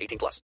18 0.00 0.18
plus. 0.18 0.42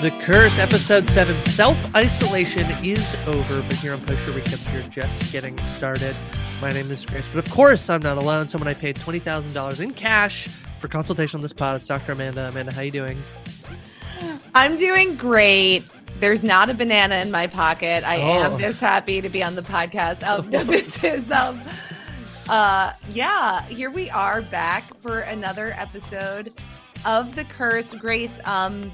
The 0.00 0.12
Curse, 0.20 0.60
Episode 0.60 1.08
7, 1.08 1.40
Self 1.40 1.96
Isolation 1.96 2.64
is 2.84 3.26
over, 3.26 3.62
but 3.62 3.74
here 3.78 3.92
on 3.92 3.98
Show 3.98 4.14
Recap, 4.32 4.72
you're 4.72 4.82
just 4.84 5.32
getting 5.32 5.58
started. 5.58 6.14
My 6.62 6.72
name 6.72 6.88
is 6.88 7.04
Grace, 7.04 7.28
but 7.34 7.44
of 7.44 7.52
course, 7.52 7.90
I'm 7.90 8.00
not 8.02 8.16
alone. 8.16 8.48
Someone 8.48 8.68
I 8.68 8.74
paid 8.74 8.94
$20,000 8.94 9.80
in 9.80 9.92
cash 9.92 10.46
for 10.80 10.86
consultation 10.86 11.38
on 11.38 11.42
this 11.42 11.52
pod. 11.52 11.76
It's 11.78 11.86
Dr. 11.86 12.12
Amanda. 12.12 12.48
Amanda, 12.48 12.72
how 12.72 12.82
are 12.82 12.84
you 12.84 12.92
doing? 12.92 13.20
I'm 14.54 14.76
doing 14.76 15.14
great. 15.16 15.84
There's 16.20 16.42
not 16.42 16.68
a 16.68 16.74
banana 16.74 17.16
in 17.16 17.30
my 17.30 17.46
pocket. 17.46 18.02
I 18.04 18.16
Oh. 18.20 18.52
am 18.52 18.58
this 18.60 18.80
happy 18.80 19.20
to 19.20 19.28
be 19.28 19.42
on 19.42 19.54
the 19.54 19.62
podcast. 19.62 20.22
Um, 20.26 20.50
no, 20.50 20.64
this 20.64 21.02
is 21.04 21.30
um, 21.30 21.60
uh, 22.48 22.92
yeah. 23.12 23.62
Here 23.66 23.90
we 23.90 24.10
are 24.10 24.42
back 24.42 24.82
for 25.00 25.20
another 25.20 25.74
episode 25.78 26.52
of 27.06 27.34
the 27.36 27.44
Curse. 27.44 27.94
Grace, 27.94 28.38
um, 28.44 28.92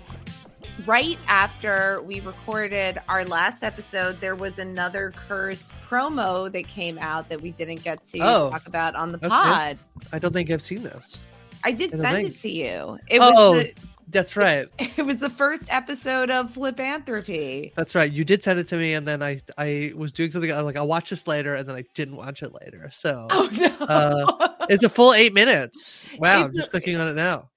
right 0.86 1.18
after 1.28 2.02
we 2.02 2.20
recorded 2.20 3.00
our 3.08 3.24
last 3.24 3.62
episode, 3.62 4.20
there 4.20 4.36
was 4.36 4.58
another 4.58 5.12
Curse 5.28 5.70
promo 5.88 6.52
that 6.52 6.66
came 6.66 6.98
out 6.98 7.28
that 7.30 7.40
we 7.40 7.52
didn't 7.52 7.82
get 7.84 8.04
to 8.06 8.18
Oh. 8.20 8.50
talk 8.50 8.66
about 8.66 8.94
on 8.96 9.12
the 9.12 9.18
Okay. 9.18 9.28
pod. 9.28 9.78
I 10.12 10.18
don't 10.18 10.32
think 10.32 10.50
I've 10.50 10.60
seen 10.62 10.82
this. 10.82 11.20
I 11.62 11.72
did 11.72 11.94
I 11.94 11.98
send 11.98 12.16
think- 12.16 12.28
it 12.30 12.38
to 12.40 12.50
you. 12.50 12.98
It 13.08 13.20
oh, 13.22 13.52
was 13.52 13.62
the, 13.64 13.72
that's 14.08 14.36
right. 14.36 14.68
it 14.78 15.04
was 15.04 15.18
the 15.18 15.30
first 15.30 15.64
episode 15.68 16.30
of 16.30 16.52
Flipanthropy. 16.52 17.72
That's 17.74 17.94
right. 17.94 18.10
You 18.10 18.24
did 18.24 18.42
send 18.42 18.58
it 18.58 18.68
to 18.68 18.76
me, 18.76 18.94
and 18.94 19.06
then 19.06 19.22
I 19.22 19.40
I 19.58 19.92
was 19.96 20.12
doing 20.12 20.30
something. 20.30 20.52
I'm 20.52 20.64
like, 20.64 20.76
I'll 20.76 20.86
watch 20.86 21.10
this 21.10 21.26
later, 21.26 21.54
and 21.54 21.68
then 21.68 21.76
I 21.76 21.84
didn't 21.94 22.16
watch 22.16 22.42
it 22.42 22.52
later. 22.52 22.90
So 22.92 23.26
Oh 23.30 23.48
no. 23.52 23.86
Uh, 23.86 24.48
it's 24.68 24.84
a 24.84 24.88
full 24.88 25.14
eight 25.14 25.34
minutes. 25.34 26.06
Wow, 26.18 26.44
I'm 26.44 26.54
just 26.54 26.68
a- 26.68 26.70
clicking 26.72 26.96
on 26.96 27.08
it 27.08 27.14
now. 27.14 27.50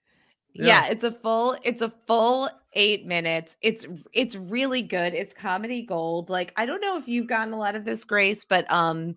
yeah. 0.54 0.88
it's 0.88 1.04
a 1.04 1.12
full 1.12 1.58
it's 1.64 1.82
a 1.82 1.92
full 2.08 2.50
8 2.74 3.06
minutes. 3.08 3.56
It's 3.62 3.88
it's 4.14 4.36
really 4.36 4.82
good. 4.84 5.14
It's 5.14 5.34
comedy 5.34 5.82
gold. 5.84 6.30
Like 6.30 6.54
I 6.58 6.66
don't 6.66 6.82
know 6.82 6.98
if 6.98 7.08
you've 7.08 7.28
gotten 7.28 7.54
a 7.54 7.58
lot 7.58 7.76
of 7.76 7.86
this 7.86 8.06
grace, 8.06 8.44
but 8.44 8.72
um 8.72 9.16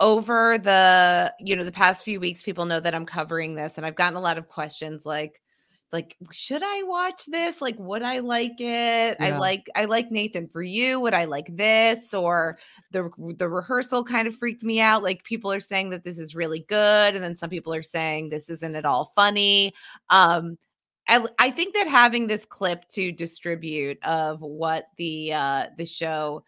over 0.00 0.58
the 0.58 1.32
you 1.40 1.54
know 1.56 1.64
the 1.64 1.72
past 1.72 2.04
few 2.04 2.20
weeks 2.20 2.42
people 2.42 2.64
know 2.66 2.80
that 2.80 2.94
I'm 2.94 3.06
covering 3.06 3.54
this 3.54 3.76
and 3.76 3.86
I've 3.86 3.94
gotten 3.94 4.16
a 4.16 4.20
lot 4.20 4.38
of 4.38 4.48
questions 4.48 5.06
like 5.06 5.40
like 5.94 6.16
should 6.32 6.62
I 6.64 6.82
watch 6.82 7.24
this? 7.26 7.62
Like 7.62 7.76
would 7.78 8.02
I 8.02 8.18
like 8.18 8.56
it? 8.58 9.16
I 9.20 9.38
like 9.38 9.68
I 9.76 9.84
like 9.84 10.10
Nathan 10.10 10.48
for 10.48 10.60
you. 10.60 10.98
Would 10.98 11.14
I 11.14 11.26
like 11.26 11.56
this 11.56 12.12
or 12.12 12.58
the 12.90 13.10
the 13.38 13.48
rehearsal 13.48 14.02
kind 14.02 14.26
of 14.26 14.34
freaked 14.34 14.64
me 14.64 14.80
out. 14.80 15.04
Like 15.04 15.22
people 15.22 15.52
are 15.52 15.60
saying 15.60 15.90
that 15.90 16.02
this 16.02 16.18
is 16.18 16.34
really 16.34 16.66
good 16.68 17.14
and 17.14 17.22
then 17.22 17.36
some 17.36 17.48
people 17.48 17.72
are 17.72 17.84
saying 17.84 18.28
this 18.28 18.50
isn't 18.50 18.74
at 18.74 18.84
all 18.84 19.12
funny. 19.14 19.72
Um 20.10 20.58
I, 21.06 21.24
I 21.38 21.50
think 21.52 21.76
that 21.76 21.86
having 21.86 22.26
this 22.26 22.44
clip 22.44 22.88
to 22.88 23.12
distribute 23.12 23.98
of 24.02 24.40
what 24.40 24.86
the 24.98 25.32
uh 25.32 25.66
the 25.78 25.86
show 25.86 26.42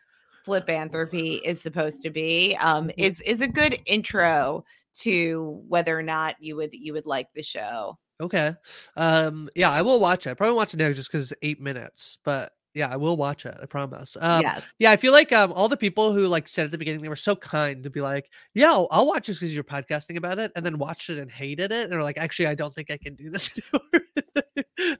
Flipanthropy 0.45 1.41
is 1.45 1.62
supposed 1.62 2.03
to 2.03 2.11
be 2.11 2.56
um 2.59 2.91
is 2.97 3.21
is 3.21 3.43
a 3.43 3.49
good 3.49 3.79
intro 3.87 4.65
to 5.03 5.62
whether 5.69 5.97
or 5.97 6.03
not 6.03 6.35
you 6.41 6.56
would 6.56 6.75
you 6.75 6.95
would 6.95 7.06
like 7.06 7.29
the 7.33 7.45
show. 7.45 7.97
Okay. 8.21 8.53
Um. 8.97 9.49
Yeah, 9.54 9.71
I 9.71 9.82
will 9.82 10.00
watch 10.00 10.27
it. 10.27 10.31
I 10.31 10.34
probably 10.34 10.56
watch 10.56 10.72
it 10.75 10.78
now 10.78 10.93
just 10.93 11.10
because 11.10 11.31
it's 11.32 11.41
eight 11.43 11.60
minutes. 11.60 12.19
But 12.25 12.53
yeah, 12.75 12.88
I 12.91 12.97
will 12.97 13.16
watch 13.16 13.47
it. 13.47 13.56
I 13.62 13.66
promise. 13.66 14.16
Um, 14.21 14.43
yes. 14.43 14.62
Yeah, 14.78 14.91
I 14.91 14.97
feel 14.97 15.12
like 15.12 15.32
um 15.32 15.53
all 15.53 15.69
the 15.69 15.77
people 15.77 16.12
who 16.12 16.26
like 16.26 16.49
said 16.49 16.66
at 16.66 16.71
the 16.71 16.78
beginning 16.78 17.03
they 17.03 17.09
were 17.09 17.16
so 17.16 17.34
kind 17.37 17.82
to 17.84 17.91
be 17.91 18.00
like, 18.00 18.31
yeah, 18.55 18.71
I'll, 18.71 18.88
I'll 18.91 19.06
watch 19.06 19.26
this 19.26 19.38
because 19.38 19.55
you're 19.55 19.65
podcasting 19.65 20.16
about 20.16 20.38
it, 20.38 20.53
and 20.56 20.65
then 20.65 20.78
watched 20.78 21.10
it 21.10 21.19
and 21.19 21.31
hated 21.31 21.72
it, 21.72 21.84
and 21.84 21.94
are 21.94 22.03
like, 22.03 22.19
actually, 22.19 22.47
I 22.49 22.55
don't 22.55 22.75
think 22.75 22.91
I 22.91 22.97
can 22.99 23.15
do 23.15 23.31
this 23.31 23.50
anymore. 23.75 24.03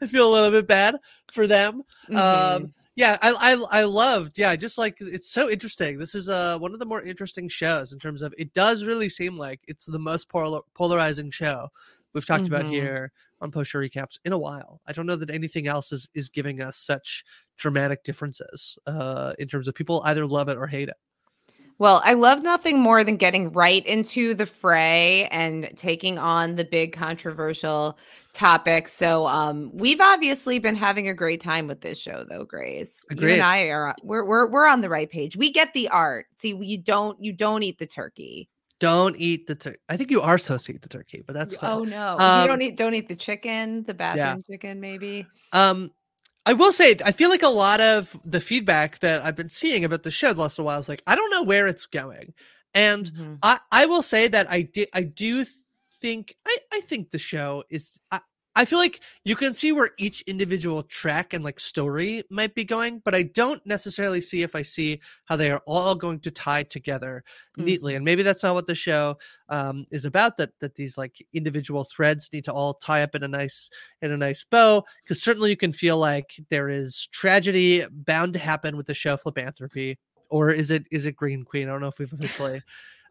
I 0.03 0.06
feel 0.06 0.28
a 0.28 0.32
little 0.32 0.50
bit 0.50 0.66
bad 0.66 0.97
for 1.32 1.47
them. 1.47 1.82
Mhm. 2.10 2.16
Um, 2.16 2.72
yeah, 2.97 3.19
I, 3.21 3.34
I 3.71 3.81
I 3.81 3.84
loved. 3.84 4.38
Yeah, 4.38 4.49
I 4.49 4.56
just 4.56 4.78
like 4.78 4.97
it's 5.00 5.31
so 5.31 5.50
interesting. 5.50 5.99
This 5.99 6.15
is 6.15 6.31
uh 6.31 6.59
one 6.59 6.72
of 6.72 6.78
the 6.78 6.87
more 6.87 7.03
interesting 7.03 7.47
shows 7.47 7.93
in 7.93 7.99
terms 7.99 8.22
of 8.22 8.32
it 8.38 8.55
does 8.55 8.84
really 8.84 9.10
seem 9.10 9.37
like 9.37 9.60
it's 9.69 9.84
the 9.84 9.99
most 9.99 10.31
polar, 10.31 10.60
polarizing 10.75 11.31
show 11.31 11.69
we've 12.16 12.27
talked 12.27 12.47
about 12.49 12.65
Mhm. 12.65 12.71
here 12.71 13.12
on 13.41 13.50
post 13.53 13.71
show 13.71 13.78
recaps 13.78 14.19
in 14.25 14.32
a 14.32 14.38
while. 14.38 14.81
I 14.87 14.93
don't 14.93 15.06
know 15.06 15.16
that 15.16 15.31
anything 15.31 15.69
else 15.69 15.93
is 15.93 16.09
is 16.15 16.28
giving 16.28 16.62
us 16.62 16.77
such 16.78 17.25
dramatic 17.59 18.03
differences 18.03 18.78
uh 18.87 19.34
in 19.38 19.47
terms 19.49 19.69
of 19.69 19.75
people 19.75 20.03
either 20.06 20.26
love 20.26 20.49
it 20.49 20.56
or 20.59 20.66
hate 20.66 20.88
it. 20.88 20.97
Well, 21.78 22.00
I 22.06 22.15
love 22.15 22.43
nothing 22.43 22.81
more 22.81 23.05
than 23.05 23.19
getting 23.19 23.53
right 23.53 23.84
into 23.84 24.32
the 24.32 24.47
fray 24.47 25.28
and 25.31 25.71
taking 25.76 26.16
on 26.16 26.56
the 26.56 26.65
big 26.65 26.94
controversial 26.94 27.99
topics. 28.32 28.94
So, 28.94 29.26
um, 29.26 29.71
we've 29.75 30.00
obviously 30.00 30.59
been 30.59 30.75
having 30.75 31.06
a 31.09 31.15
great 31.15 31.43
time 31.43 31.66
with 31.66 31.82
this 31.82 31.99
show, 31.99 32.25
though, 32.26 32.44
Grace. 32.47 33.05
You 33.15 33.28
and 33.28 33.43
I 33.43 33.65
are 33.65 33.94
we're 34.03 34.25
we're 34.25 34.47
we're 34.50 34.66
on 34.66 34.81
the 34.81 34.88
right 34.88 35.10
page. 35.10 35.37
We 35.37 35.53
get 35.53 35.75
the 35.75 35.91
art. 35.91 36.26
See, 36.34 36.56
you 36.59 36.78
don't 36.78 37.22
you 37.22 37.34
don't 37.34 37.62
eat 37.62 37.76
the 37.78 37.87
turkey. 37.87 38.49
Don't 38.81 39.16
eat 39.16 39.47
the 39.47 39.54
turkey. 39.54 39.78
I 39.88 39.97
think 39.97 40.10
you 40.10 40.20
are 40.20 40.38
supposed 40.38 40.66
to 40.66 40.75
eat 40.75 40.82
the 40.82 40.88
turkey, 40.88 41.22
but 41.26 41.32
that's 41.34 41.54
fine. 41.54 41.70
Oh 41.72 41.84
no, 41.84 42.25
you 42.25 42.42
Um, 42.42 42.42
don't 42.42 42.62
eat 42.62 42.76
don't 42.76 42.94
eat 42.94 43.09
the 43.09 43.16
chicken, 43.16 43.82
the 43.84 43.94
bathroom 43.94 44.42
chicken, 44.50 44.81
maybe. 44.81 45.32
Um, 45.53 45.92
I 46.47 46.53
will 46.53 46.72
say, 46.72 46.94
I 47.04 47.12
feel 47.12 47.28
like 47.28 47.42
a 47.42 47.48
lot 47.48 47.81
of 47.81 48.16
the 48.25 48.41
feedback 48.41 49.00
that 49.00 49.25
I've 49.25 49.34
been 49.37 49.48
seeing 49.48 49.84
about 49.84 50.03
the 50.04 50.10
show 50.10 50.32
the 50.32 50.42
last 50.42 50.59
little 50.59 50.66
while 50.66 50.78
is 50.78 50.88
like, 50.88 51.03
I 51.06 51.16
don't 51.16 51.31
know 51.31 51.42
where 51.42 51.66
it's 51.66 51.87
going, 51.87 52.34
and 52.75 53.10
Mhm. 53.10 53.42
I 53.42 53.59
I 53.72 53.87
will 53.87 54.03
say 54.03 54.28
that 54.28 54.50
I 54.50 54.62
did 54.62 54.88
I 54.93 55.03
do 55.04 55.44
think 56.00 56.37
I 56.47 56.56
I 56.72 56.81
think 56.82 57.10
the 57.10 57.19
show 57.19 57.64
is 57.70 58.00
I, 58.12 58.20
I 58.56 58.65
feel 58.65 58.78
like 58.78 59.00
you 59.25 59.37
can 59.37 59.55
see 59.55 59.71
where 59.71 59.91
each 59.99 60.22
individual 60.22 60.83
track 60.83 61.34
and 61.34 61.44
like 61.44 61.61
story 61.61 62.25
might 62.31 62.55
be 62.55 62.65
going, 62.65 63.03
but 63.05 63.15
I 63.15 63.25
don't 63.25 63.65
necessarily 63.67 64.23
see 64.23 64.43
if 64.43 64.56
I 64.56 64.62
see 64.62 64.99
how 65.26 65.37
they 65.37 65.50
are 65.50 65.61
all 65.67 65.94
going 65.94 66.20
to 66.20 66.31
tie 66.31 66.62
together 66.62 67.23
neatly. 67.58 67.97
And 67.97 68.05
maybe 68.05 68.23
that's 68.23 68.43
not 68.43 68.55
what 68.55 68.67
the 68.67 68.75
show 68.75 69.19
um, 69.50 69.87
is 69.91 70.06
about. 70.06 70.38
That 70.38 70.58
that 70.61 70.75
these 70.75 70.97
like 70.97 71.25
individual 71.35 71.85
threads 71.85 72.32
need 72.32 72.44
to 72.44 72.53
all 72.53 72.73
tie 72.73 73.03
up 73.03 73.14
in 73.14 73.23
a 73.25 73.29
nice 73.29 73.69
in 74.00 74.11
a 74.11 74.17
nice 74.17 74.43
bow. 74.50 74.82
Because 75.05 75.23
certainly 75.23 75.50
you 75.50 75.56
can 75.58 75.73
feel 75.73 75.99
like 75.99 76.35
there 76.49 76.70
is 76.70 77.08
tragedy 77.12 77.85
bound 77.91 78.32
to 78.32 78.38
happen 78.38 78.75
with 78.75 78.87
the 78.87 78.94
show 78.94 79.19
Flipanthropy, 79.19 79.99
or 80.31 80.50
is 80.50 80.70
it 80.70 80.87
is 80.91 81.05
it 81.05 81.14
Green 81.14 81.44
Queen? 81.44 81.69
I 81.69 81.73
don't 81.73 81.82
know 81.82 81.88
if 81.88 81.99
we've 81.99 82.12
officially 82.12 82.62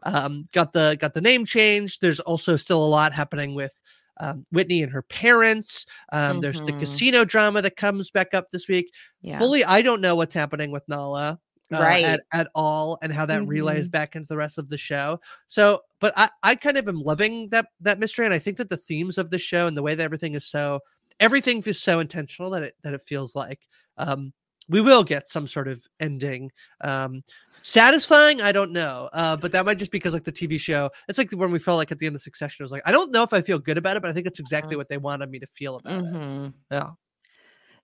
um, 0.02 0.48
got 0.52 0.72
the 0.72 0.96
got 1.00 1.14
the 1.14 1.20
name 1.20 1.44
changed. 1.44 2.00
There's 2.00 2.20
also 2.20 2.56
still 2.56 2.82
a 2.82 2.84
lot 2.84 3.12
happening 3.12 3.54
with 3.54 3.80
um, 4.18 4.44
Whitney 4.52 4.82
and 4.82 4.92
her 4.92 5.02
parents. 5.02 5.86
Um, 6.12 6.40
There's 6.40 6.60
the 6.62 6.72
Mhm. 6.72 6.80
casino 6.80 7.24
drama 7.24 7.62
that 7.62 7.76
comes 7.76 8.10
back 8.10 8.34
up 8.34 8.50
this 8.50 8.68
week. 8.68 8.90
Yeah. 9.22 9.38
Fully, 9.38 9.64
I 9.64 9.82
don't 9.82 10.00
know 10.00 10.14
what's 10.16 10.34
happening 10.34 10.70
with 10.70 10.82
Nala. 10.88 11.38
uh, 11.72 11.80
Right. 11.80 12.04
at, 12.04 12.20
at 12.32 12.48
all 12.54 12.96
and 13.02 13.12
how 13.12 13.26
that 13.26 13.44
relays 13.48 13.88
Mhm. 13.88 13.90
back 13.90 14.14
into 14.14 14.28
the 14.28 14.36
rest 14.36 14.56
of 14.56 14.68
the 14.68 14.78
show 14.78 15.18
so 15.48 15.80
but 15.98 16.12
i 16.16 16.30
i 16.44 16.54
kind 16.54 16.76
of 16.78 16.86
am 16.86 17.00
loving 17.00 17.48
that 17.48 17.66
that 17.80 17.98
mystery 17.98 18.24
and 18.24 18.32
i 18.32 18.38
think 18.38 18.56
that 18.58 18.70
the 18.70 18.76
themes 18.76 19.18
of 19.18 19.30
the 19.30 19.38
show 19.40 19.66
and 19.66 19.76
the 19.76 19.82
way 19.82 19.96
that 19.96 20.04
everything 20.04 20.34
is 20.34 20.46
so 20.46 20.78
everything 21.18 21.60
feels 21.60 21.82
so 21.82 21.98
intentional 21.98 22.50
that 22.52 22.62
it 22.62 22.74
that 22.84 22.94
it 22.94 23.02
feels 23.02 23.34
like 23.34 23.66
um 23.98 24.32
we 24.68 24.80
will 24.80 25.02
get 25.02 25.28
some 25.28 25.46
sort 25.48 25.66
of 25.68 25.80
ending. 26.00 26.50
Um, 26.82 27.22
satisfying, 27.66 28.40
I 28.40 28.52
don't 28.52 28.72
know, 28.72 29.08
uh, 29.12 29.36
but 29.36 29.52
that 29.52 29.64
might 29.66 29.78
just 29.78 29.90
because 29.92 30.14
like 30.14 30.24
the 30.24 30.32
TV 30.32 30.58
show. 30.58 30.90
It's 31.08 31.18
like 31.18 31.30
when 31.32 31.50
we 31.50 31.58
felt 31.58 31.78
like 31.78 31.92
at 31.92 31.98
the 31.98 32.06
end 32.06 32.16
of 32.16 32.22
Succession, 32.22 32.62
it 32.62 32.64
was 32.64 32.72
like 32.72 32.82
I 32.86 32.92
don't 32.92 33.12
know 33.12 33.22
if 33.22 33.32
I 33.32 33.42
feel 33.42 33.58
good 33.58 33.78
about 33.78 33.96
it, 33.96 34.02
but 34.02 34.10
I 34.10 34.14
think 34.14 34.26
it's 34.26 34.40
exactly 34.40 34.76
what 34.76 34.88
they 34.88 34.98
wanted 34.98 35.30
me 35.30 35.38
to 35.40 35.46
feel 35.46 35.76
about 35.76 36.04
it. 36.06 36.14
Mhm. 36.14 36.54
Yeah. 36.70 36.90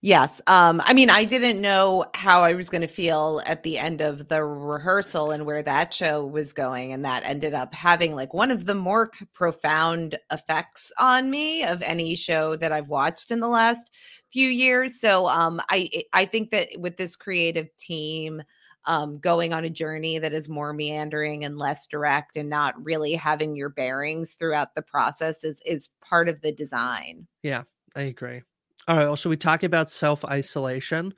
Yes. 0.05 0.40
Um, 0.49 0.82
I 0.84 0.94
mean, 0.94 1.11
I 1.11 1.25
didn't 1.25 1.61
know 1.61 2.06
how 2.14 2.43
I 2.43 2.55
was 2.55 2.69
going 2.69 2.81
to 2.81 2.88
feel 2.88 3.40
at 3.46 3.62
the 3.62 3.79
end 3.79 4.00
of 4.00 4.26
the 4.29 4.44
rehearsal 4.44 5.31
and 5.31 5.46
where 5.46 5.62
that 5.62 5.94
show 5.94 6.26
was 6.26 6.52
going. 6.52 6.93
And 6.93 7.05
that 7.05 7.23
ended 7.25 7.55
up 7.55 7.73
having 7.73 8.12
like 8.12 8.35
one 8.35 8.50
of 8.50 8.67
the 8.67 8.75
more 8.75 9.12
profound 9.32 10.19
effects 10.32 10.90
on 10.99 11.31
me 11.31 11.62
of 11.64 11.82
any 11.82 12.17
show 12.17 12.56
that 12.56 12.73
I've 12.73 12.88
watched 12.88 13.31
in 13.31 13.38
the 13.38 13.49
last 13.49 13.90
few 14.32 14.49
years. 14.49 14.99
So 15.00 15.26
um, 15.28 15.61
I 15.70 15.88
I 16.12 16.25
think 16.25 16.50
that 16.50 16.70
with 16.78 16.96
this 16.96 17.14
creative 17.14 17.69
team 17.76 18.43
um, 18.87 19.19
going 19.19 19.52
on 19.52 19.64
a 19.64 19.70
journey 19.70 20.19
that 20.19 20.32
is 20.32 20.49
more 20.49 20.73
meandering 20.73 21.44
and 21.44 21.58
less 21.58 21.87
direct 21.87 22.37
and 22.37 22.49
not 22.49 22.82
really 22.84 23.14
having 23.14 23.56
your 23.56 23.69
bearings 23.69 24.34
throughout 24.34 24.75
the 24.75 24.82
process 24.82 25.44
is 25.44 25.61
is 25.64 25.90
part 26.00 26.29
of 26.29 26.40
the 26.40 26.52
design. 26.52 27.26
Yeah, 27.43 27.62
I 27.94 28.02
agree. 28.02 28.43
All 28.88 28.96
right. 28.96 29.05
Well, 29.05 29.17
should 29.17 29.29
we 29.29 29.37
talk 29.37 29.62
about 29.62 29.90
self 29.90 30.25
isolation? 30.25 31.14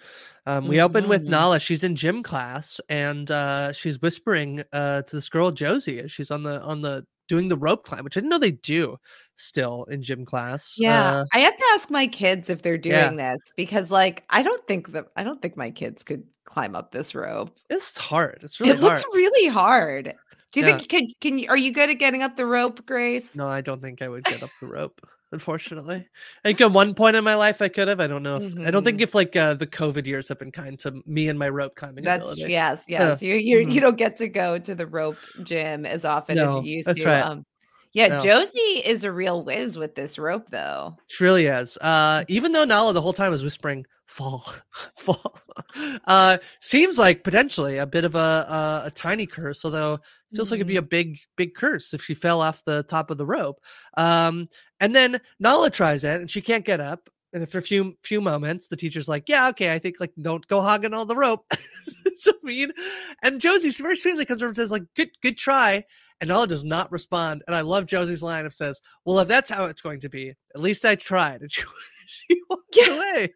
Um, 0.47 0.69
we 0.69 0.83
open 0.83 1.09
with. 1.09 1.23
Nala. 1.23 1.59
She's 1.59 1.83
in 1.83 1.97
gym 1.97 2.23
class 2.23 2.79
and 2.91 3.31
uh, 3.31 3.73
she's 3.73 4.01
whispering 4.03 4.63
uh, 4.73 5.03
to 5.03 5.17
this 5.17 5.31
girl 5.31 5.51
Josie 5.51 6.01
as 6.01 6.13
she's 6.13 6.31
on 6.31 6.43
the 6.43 6.61
on 6.63 6.83
the 6.83 7.07
doing 7.29 7.49
the 7.49 7.57
rope 7.57 7.85
climb, 7.85 8.05
which 8.05 8.17
I 8.17 8.21
didn't 8.21 8.31
know 8.31 8.39
they 8.39 8.53
do 8.53 8.97
still 9.37 9.85
in 9.85 10.03
gym 10.03 10.25
class. 10.25 10.77
Yeah, 10.79 11.21
Uh, 11.21 11.25
I 11.33 11.39
have 11.41 11.57
to 11.57 11.65
ask 11.75 11.91
my 11.91 12.07
kids 12.07 12.51
if 12.51 12.63
they're 12.63 12.81
Yeah. 12.85 13.09
doing 13.09 13.17
this 13.17 13.39
because, 13.57 13.91
like, 13.91 14.25
I 14.31 14.43
don't 14.43 14.67
think 14.67 14.93
that 14.93 15.07
I 15.17 15.25
don't 15.25 15.41
think 15.43 15.57
my 15.57 15.71
kids 15.71 16.03
could 16.03 16.25
climb 16.45 16.77
up 16.77 16.93
this 16.93 17.15
rope. 17.15 17.57
it's 17.71 17.97
hard. 17.99 18.41
It's 18.43 18.61
really 18.61 18.77
hard. 18.77 18.79
it 18.79 18.85
looks 18.85 19.05
really 19.15 19.49
hard. 19.49 20.15
Do 20.53 20.61
you 20.61 20.67
Yeah. 20.67 20.77
think 20.79 20.89
can 20.89 21.07
can 21.21 21.39
you 21.39 21.49
are 21.49 21.57
you 21.57 21.73
good 21.73 21.91
at 21.91 21.95
getting 21.95 22.23
up 22.23 22.37
the 22.37 22.47
rope, 22.47 22.85
Grace? 22.87 23.35
No, 23.35 23.49
I 23.49 23.61
don't 23.61 23.81
think 23.83 24.03
I 24.03 24.09
would 24.09 24.27
get 24.27 24.43
up 24.43 24.51
the 24.61 24.67
rope. 24.69 25.01
Unfortunately, 25.35 25.97
I 26.45 26.49
think 26.49 26.61
at 26.61 26.71
one 26.73 26.95
point 26.95 27.17
in 27.17 27.25
my 27.25 27.35
life 27.35 27.61
I 27.61 27.69
could 27.69 27.89
have. 27.89 27.99
I 28.01 28.07
don't 28.07 28.23
know 28.23 28.37
if 28.37 28.59
I 28.67 28.71
don't 28.71 28.85
think 28.85 29.01
Mhm. 29.01 29.03
if 29.03 29.15
like 29.15 29.35
uh, 29.35 29.55
the 29.55 29.67
COVID 29.67 30.07
years 30.07 30.29
have 30.29 30.39
been 30.39 30.53
kind 30.53 30.79
to 30.79 31.03
me 31.07 31.29
and 31.29 31.37
my 31.39 31.49
rope 31.49 31.75
climbing 31.75 32.05
That's 32.05 32.25
ability. 32.25 32.53
yes, 32.53 32.85
Yeah. 32.87 33.09
yes. 33.11 33.21
You 33.23 33.35
you 33.35 33.59
Mhm. 33.67 33.73
you 33.73 33.81
don't 33.81 33.97
get 33.99 34.17
to 34.17 34.29
go 34.29 34.59
to 34.59 34.75
the 34.75 34.87
rope 34.87 35.19
gym 35.43 35.85
as 35.85 36.05
often 36.05 36.37
No, 36.37 36.61
as 36.61 36.65
you 36.67 36.77
used 36.77 36.87
that's 36.89 37.01
to. 37.01 37.07
right. 37.07 37.21
Um, 37.21 37.45
yeah, 37.93 38.09
No. 38.09 38.21
Josie 38.21 38.83
is 38.85 39.05
a 39.05 39.13
real 39.13 39.45
whiz 39.45 39.77
with 39.77 39.95
this 39.97 40.19
rope, 40.19 40.51
though. 40.51 40.97
It 41.11 41.21
really 41.21 41.47
is. 41.47 41.77
Uh, 41.79 42.25
even 42.29 42.53
though 42.53 42.65
Nala 42.65 42.93
the 42.93 43.03
whole 43.03 43.13
time 43.13 43.33
is 43.35 43.43
whispering 43.45 43.85
"fall, 44.07 44.45
fall," 44.99 45.37
uh, 46.07 46.39
seems 46.61 46.99
like 46.99 47.25
potentially 47.25 47.79
a 47.79 47.87
bit 47.87 48.05
of 48.05 48.15
a 48.15 48.19
a, 48.49 48.83
a 48.87 48.91
tiny 48.95 49.27
curse. 49.27 49.65
Although 49.65 49.99
feels 50.35 50.51
like 50.51 50.59
it'd 50.59 50.67
be 50.67 50.79
a 50.79 50.83
big 50.83 51.17
big 51.37 51.55
curse 51.55 51.95
if 51.95 52.03
she 52.03 52.13
fell 52.13 52.41
off 52.43 52.65
the 52.65 52.83
top 52.85 53.11
of 53.13 53.19
the 53.19 53.25
rope. 53.27 53.61
Um, 53.97 54.49
and 54.85 54.95
then 54.95 55.19
Nala 55.41 55.71
tries 55.71 56.05
it 56.05 56.21
and 56.21 56.31
she 56.31 56.43
can't 56.43 56.65
get 56.65 56.79
up. 56.81 57.09
And 57.33 57.43
after 57.43 57.59
a 57.59 57.63
few 57.63 57.97
few 58.05 58.21
moments, 58.21 58.69
the 58.69 58.77
teacher's 58.77 59.09
like, 59.09 59.25
"Yeah, 59.29 59.49
okay, 59.49 59.73
I 59.73 59.79
think 59.79 59.97
like 59.99 60.13
don't 60.21 60.47
go 60.47 60.61
hogging 60.61 60.95
all 60.95 61.07
the 61.07 61.17
rope." 61.17 61.45
so 62.17 62.33
mean. 62.45 62.71
And 63.25 63.41
Josie 63.41 63.71
very 63.71 63.97
sweetly 63.97 64.25
comes 64.25 64.43
over 64.43 64.49
and 64.49 64.57
says, 64.57 64.71
"Like 64.71 64.85
good 64.95 65.11
good 65.23 65.37
try." 65.39 65.85
And 66.21 66.29
Nala 66.29 66.47
does 66.47 66.63
not 66.65 66.93
respond. 66.93 67.43
And 67.47 67.57
I 67.57 67.63
love 67.63 67.87
Josie's 67.87 68.23
line 68.23 68.47
of 68.47 68.55
says, 68.55 68.81
Well, 69.05 69.19
if 69.19 69.27
that's 69.27 69.51
how 69.51 69.65
it's 69.67 69.81
going 69.81 69.99
to 70.01 70.09
be, 70.09 70.31
at 70.55 70.61
least 70.61 70.85
I 70.85 70.95
tried. 70.95 71.41
And 71.43 71.51
she, 71.51 71.63
she 72.07 72.41
walks 72.49 72.63
Yeah. 72.73 72.95
away. 72.95 73.35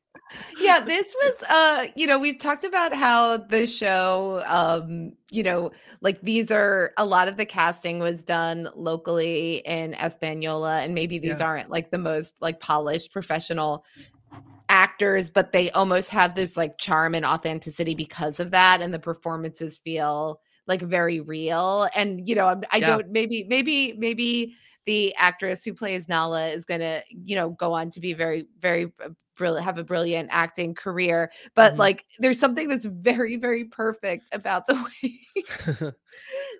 Yeah 0.60 0.80
this 0.80 1.06
was 1.22 1.34
uh 1.48 1.86
you 1.96 2.06
know 2.06 2.18
we've 2.18 2.38
talked 2.38 2.64
about 2.64 2.92
how 2.94 3.36
the 3.36 3.66
show 3.66 4.42
um 4.46 5.12
you 5.30 5.42
know 5.42 5.70
like 6.00 6.20
these 6.22 6.50
are 6.50 6.92
a 6.96 7.04
lot 7.04 7.28
of 7.28 7.36
the 7.36 7.46
casting 7.46 7.98
was 7.98 8.22
done 8.22 8.68
locally 8.74 9.56
in 9.64 9.92
Española 9.94 10.84
and 10.84 10.94
maybe 10.94 11.18
these 11.18 11.40
Yeah. 11.40 11.46
aren't 11.46 11.70
like 11.70 11.90
the 11.90 11.98
most 11.98 12.34
like 12.40 12.60
polished 12.60 13.12
professional 13.12 13.84
actors 14.68 15.30
but 15.30 15.52
they 15.52 15.70
almost 15.70 16.10
have 16.10 16.34
this 16.34 16.56
like 16.56 16.76
charm 16.78 17.14
and 17.14 17.24
authenticity 17.24 17.94
because 17.94 18.38
of 18.38 18.50
that 18.50 18.82
and 18.82 18.92
the 18.92 18.98
performances 18.98 19.78
feel 19.78 20.40
like 20.66 20.82
very 20.82 21.20
real 21.20 21.88
and 21.96 22.28
you 22.28 22.34
know 22.34 22.46
I'm- 22.46 22.62
i 22.70 22.76
Yeah. 22.78 22.88
don't 22.88 23.10
maybe 23.10 23.44
maybe 23.48 23.94
maybe 23.96 24.54
the 24.84 25.14
actress 25.16 25.64
who 25.64 25.74
plays 25.74 26.08
Nala 26.08 26.48
is 26.48 26.64
going 26.64 26.80
to 26.80 27.02
you 27.10 27.36
know 27.36 27.50
go 27.50 27.72
on 27.72 27.90
to 27.90 28.00
be 28.00 28.12
very 28.14 28.46
very 28.60 28.92
brilliant 29.38 29.64
have 29.64 29.78
a 29.78 29.84
brilliant 29.84 30.28
acting 30.30 30.74
career 30.74 31.30
but 31.54 31.74
Mhm. 31.74 31.78
like 31.78 32.04
there's 32.18 32.38
something 32.38 32.68
that's 32.68 32.84
very 32.84 33.36
very 33.36 33.64
perfect 33.64 34.28
about 34.32 34.66
the 34.66 34.74
way 35.02 35.20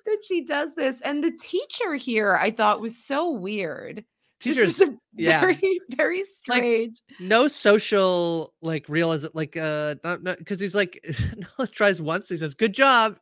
that 0.07 0.19
she 0.25 0.43
does 0.45 0.75
this 0.75 1.01
and 1.03 1.23
the 1.23 1.33
teacher 1.39 1.95
here 1.97 2.37
i 2.37 2.51
thought 2.51 2.81
was 2.81 2.97
so 3.05 3.31
weird 3.31 4.05
Teachers, 4.41 4.77
this 4.77 4.89
was 4.89 4.89
a 4.91 4.99
yeah. 5.17 5.41
very 5.41 5.81
very 5.97 6.23
strange 6.23 7.03
no 7.19 7.49
social 7.49 8.55
like 8.63 8.89
realism, 8.89 9.27
like 9.35 9.57
uh, 9.57 9.97
not 10.05 10.23
because 10.23 10.61
he's 10.61 10.77
like 10.77 11.05
tries 11.73 12.01
once, 12.01 12.29
he 12.29 12.37
says, 12.37 12.55
"Good 12.55 12.73
job." 12.73 13.19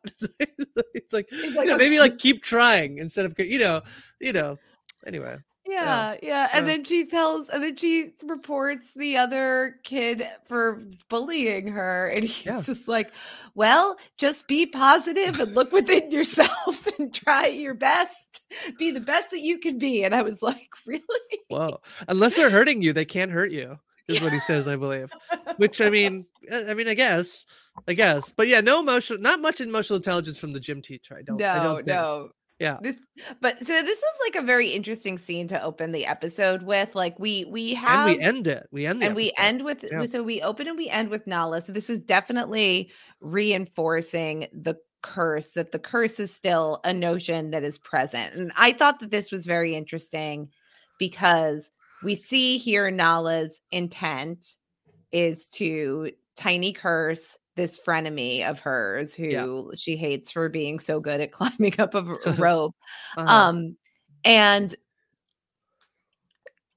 it's 0.92 1.14
like, 1.14 1.32
you 1.32 1.54
like, 1.54 1.68
know, 1.68 1.78
maybe 1.78 1.98
like 1.98 2.18
keep 2.18 2.42
trying 2.42 2.98
instead 2.98 3.24
of 3.24 3.34
you 3.38 3.58
know, 3.58 3.80
you 4.20 4.34
know. 4.34 4.58
Anyway, 5.06 5.38
Yeah, 5.68 6.16
yeah. 6.22 6.48
And 6.52 6.68
then 6.68 6.84
she 6.84 7.06
tells, 7.06 7.48
and 7.48 7.62
then 7.62 7.76
she 7.76 8.12
reports 8.22 8.88
the 8.94 9.16
other 9.16 9.76
kid 9.82 10.26
for 10.48 10.82
bullying 11.08 11.68
her. 11.68 12.08
And 12.08 12.24
he's 12.28 12.46
Yeah. 12.46 12.62
just 12.62 12.86
like, 12.88 13.12
well, 13.54 13.96
just 14.16 14.46
be 14.46 14.66
positive 14.66 15.38
and 15.40 15.54
look 15.54 15.72
within 15.72 16.10
yourself 16.10 16.86
and 16.98 17.12
try 17.12 17.46
your 17.46 17.74
best. 17.74 18.40
Be 18.78 18.90
the 18.92 19.00
best 19.00 19.30
that 19.30 19.40
you 19.40 19.58
can 19.58 19.78
be. 19.78 20.04
And 20.04 20.14
I 20.14 20.22
was 20.22 20.40
like, 20.42 20.68
really? 20.86 21.02
whoa! 21.48 21.80
Unless 22.08 22.36
they're 22.36 22.50
hurting 22.50 22.80
you, 22.82 22.92
they 22.92 23.04
can't 23.04 23.30
hurt 23.32 23.50
you. 23.50 23.78
Is 24.08 24.20
what 24.22 24.32
he 24.32 24.38
says, 24.38 24.68
I 24.68 24.76
believe. 24.76 25.10
Which 25.56 25.80
I 25.80 25.90
mean, 25.90 26.26
I 26.68 26.74
mean, 26.74 26.86
I 26.86 26.94
guess, 26.94 27.44
I 27.88 27.94
guess, 27.94 28.32
but 28.36 28.46
yeah, 28.46 28.60
no 28.60 28.78
emotional, 28.78 29.20
not 29.20 29.40
much 29.40 29.60
emotional 29.60 29.96
intelligence 29.96 30.38
from 30.38 30.52
the 30.52 30.60
gym 30.60 30.80
teacher. 30.80 31.16
I 31.18 31.22
don't. 31.22 31.42
I 31.42 31.58
no, 31.58 31.62
don't 31.64 31.76
think. 31.78 31.86
no. 31.88 32.30
Yeah. 32.58 32.78
This, 32.80 32.96
but 33.40 33.58
so 33.58 33.82
this 33.82 33.98
is 33.98 34.04
like 34.24 34.36
a 34.42 34.46
very 34.46 34.70
interesting 34.70 35.18
scene 35.18 35.46
to 35.48 35.62
open 35.62 35.92
the 35.92 36.06
episode 36.06 36.62
with. 36.62 36.94
Like 36.94 37.18
we 37.18 37.44
we 37.44 37.74
have 37.74 38.08
and 38.08 38.18
we 38.18 38.22
end 38.24 38.46
it. 38.46 38.66
We 38.70 38.86
end 38.86 39.02
and 39.02 39.14
we 39.14 39.32
end 39.36 39.64
with 39.64 39.84
Yeah. 39.90 40.06
so 40.06 40.22
we 40.22 40.40
open 40.40 40.66
and 40.66 40.76
we 40.76 40.88
end 40.88 41.10
with 41.10 41.26
Nala. 41.26 41.60
So 41.60 41.72
this 41.72 41.90
is 41.90 42.02
definitely 42.02 42.90
reinforcing 43.20 44.48
the 44.52 44.76
curse 45.02 45.50
that 45.50 45.72
the 45.72 45.78
curse 45.78 46.18
is 46.18 46.34
still 46.34 46.80
a 46.84 46.92
notion 46.92 47.50
that 47.50 47.62
is 47.62 47.78
present. 47.78 48.34
And 48.34 48.52
I 48.56 48.72
thought 48.72 49.00
that 49.00 49.10
this 49.10 49.30
was 49.30 49.46
very 49.46 49.74
interesting 49.74 50.48
because 50.98 51.70
we 52.02 52.14
see 52.14 52.56
here 52.56 52.90
Nala's 52.90 53.60
intent 53.70 54.56
is 55.12 55.48
to 55.50 56.10
tiny 56.36 56.72
curse 56.72 57.36
this 57.56 57.78
frenemy 57.78 58.48
of 58.48 58.60
hers 58.60 59.14
who 59.14 59.26
Yeah. 59.28 59.62
she 59.74 59.96
hates 59.96 60.30
for 60.32 60.48
being 60.48 60.78
so 60.78 61.00
good 61.00 61.20
at 61.20 61.32
climbing 61.38 61.78
up 61.80 61.94
a 61.94 62.02
rope 62.38 62.76
Uh-huh. 63.16 63.32
um 63.32 63.76
and 64.24 64.74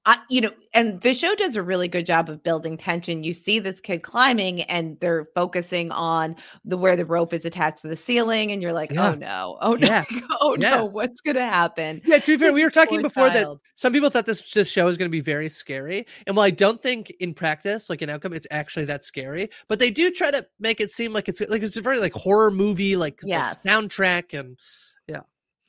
I, 0.06 0.18
you 0.30 0.40
know, 0.40 0.50
and 0.72 0.98
the 1.02 1.12
show 1.12 1.34
does 1.34 1.56
a 1.56 1.62
really 1.62 1.86
good 1.86 2.06
job 2.06 2.30
of 2.30 2.42
building 2.42 2.78
tension. 2.78 3.22
You 3.22 3.34
see 3.34 3.58
this 3.58 3.80
kid 3.80 4.02
climbing, 4.02 4.62
and 4.62 4.98
they're 5.00 5.28
focusing 5.34 5.92
on 5.92 6.36
the 6.64 6.78
where 6.78 6.96
the 6.96 7.04
rope 7.04 7.34
is 7.34 7.44
attached 7.44 7.82
to 7.82 7.88
the 7.88 7.96
ceiling, 7.96 8.50
and 8.50 8.62
you're 8.62 8.72
like, 8.72 8.92
oh 8.92 8.94
Yeah. 8.94 9.10
"Oh 9.10 9.14
no, 9.14 9.58
oh 9.60 9.74
no, 9.74 9.86
Yeah. 9.86 10.04
oh 10.40 10.56
Yeah. 10.58 10.76
no, 10.76 10.84
what's 10.86 11.20
gonna 11.20 11.44
happen?" 11.46 12.00
Yeah, 12.06 12.18
to 12.18 12.38
be 12.38 12.42
fair, 12.42 12.52
we 12.54 12.64
were 12.64 12.70
talking 12.70 13.02
before 13.02 13.28
that 13.28 13.46
some 13.74 13.92
people 13.92 14.08
thought 14.08 14.24
this, 14.24 14.50
this 14.52 14.70
show 14.70 14.86
was 14.86 14.96
going 14.96 15.08
to 15.08 15.12
be 15.12 15.20
very 15.20 15.48
scary. 15.50 16.06
And 16.26 16.34
while 16.36 16.46
I 16.46 16.50
don't 16.50 16.82
think 16.82 17.10
in 17.20 17.34
practice, 17.34 17.90
like 17.90 18.00
an 18.00 18.08
outcome, 18.08 18.32
it's 18.32 18.46
actually 18.50 18.86
that 18.86 19.04
scary, 19.04 19.50
but 19.68 19.78
they 19.78 19.90
do 19.90 20.10
try 20.10 20.30
to 20.30 20.46
make 20.58 20.80
it 20.80 20.90
seem 20.90 21.12
like 21.12 21.28
it's 21.28 21.40
like 21.48 21.62
it's 21.62 21.76
a 21.76 21.82
very 21.82 22.00
like 22.00 22.14
horror 22.14 22.50
movie, 22.50 22.96
like, 22.96 23.20
like 23.24 23.52
soundtrack 23.64 24.38
and 24.38 24.50
yeah. 24.50 24.54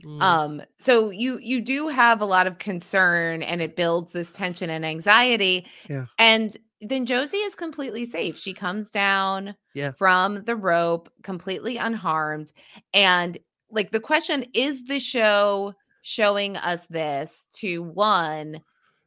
Mm. 0.03 0.21
Um, 0.21 0.61
so 0.79 1.09
you 1.09 1.39
you 1.39 1.61
do 1.61 1.87
have 1.87 2.21
a 2.21 2.25
lot 2.25 2.47
of 2.47 2.57
concern, 2.59 3.43
and 3.43 3.61
it 3.61 3.75
builds 3.75 4.11
this 4.11 4.31
tension 4.31 4.69
and 4.69 4.85
anxiety. 4.85 5.65
Yeah. 5.89 6.05
And 6.17 6.57
then 6.81 7.05
Josie 7.05 7.37
is 7.37 7.55
completely 7.55 8.05
safe. 8.05 8.37
She 8.37 8.53
comes 8.53 8.89
down 8.89 9.55
Yeah. 9.75 9.91
from 9.91 10.43
the 10.45 10.55
rope 10.55 11.09
completely 11.23 11.77
unharmed. 11.77 12.51
And 12.93 13.37
like 13.69 13.91
the 13.91 13.99
question 13.99 14.45
is 14.53 14.85
the 14.85 14.99
show 14.99 15.73
showing 16.01 16.57
us 16.57 16.87
this 16.87 17.47
to 17.57 17.83
one 17.83 18.61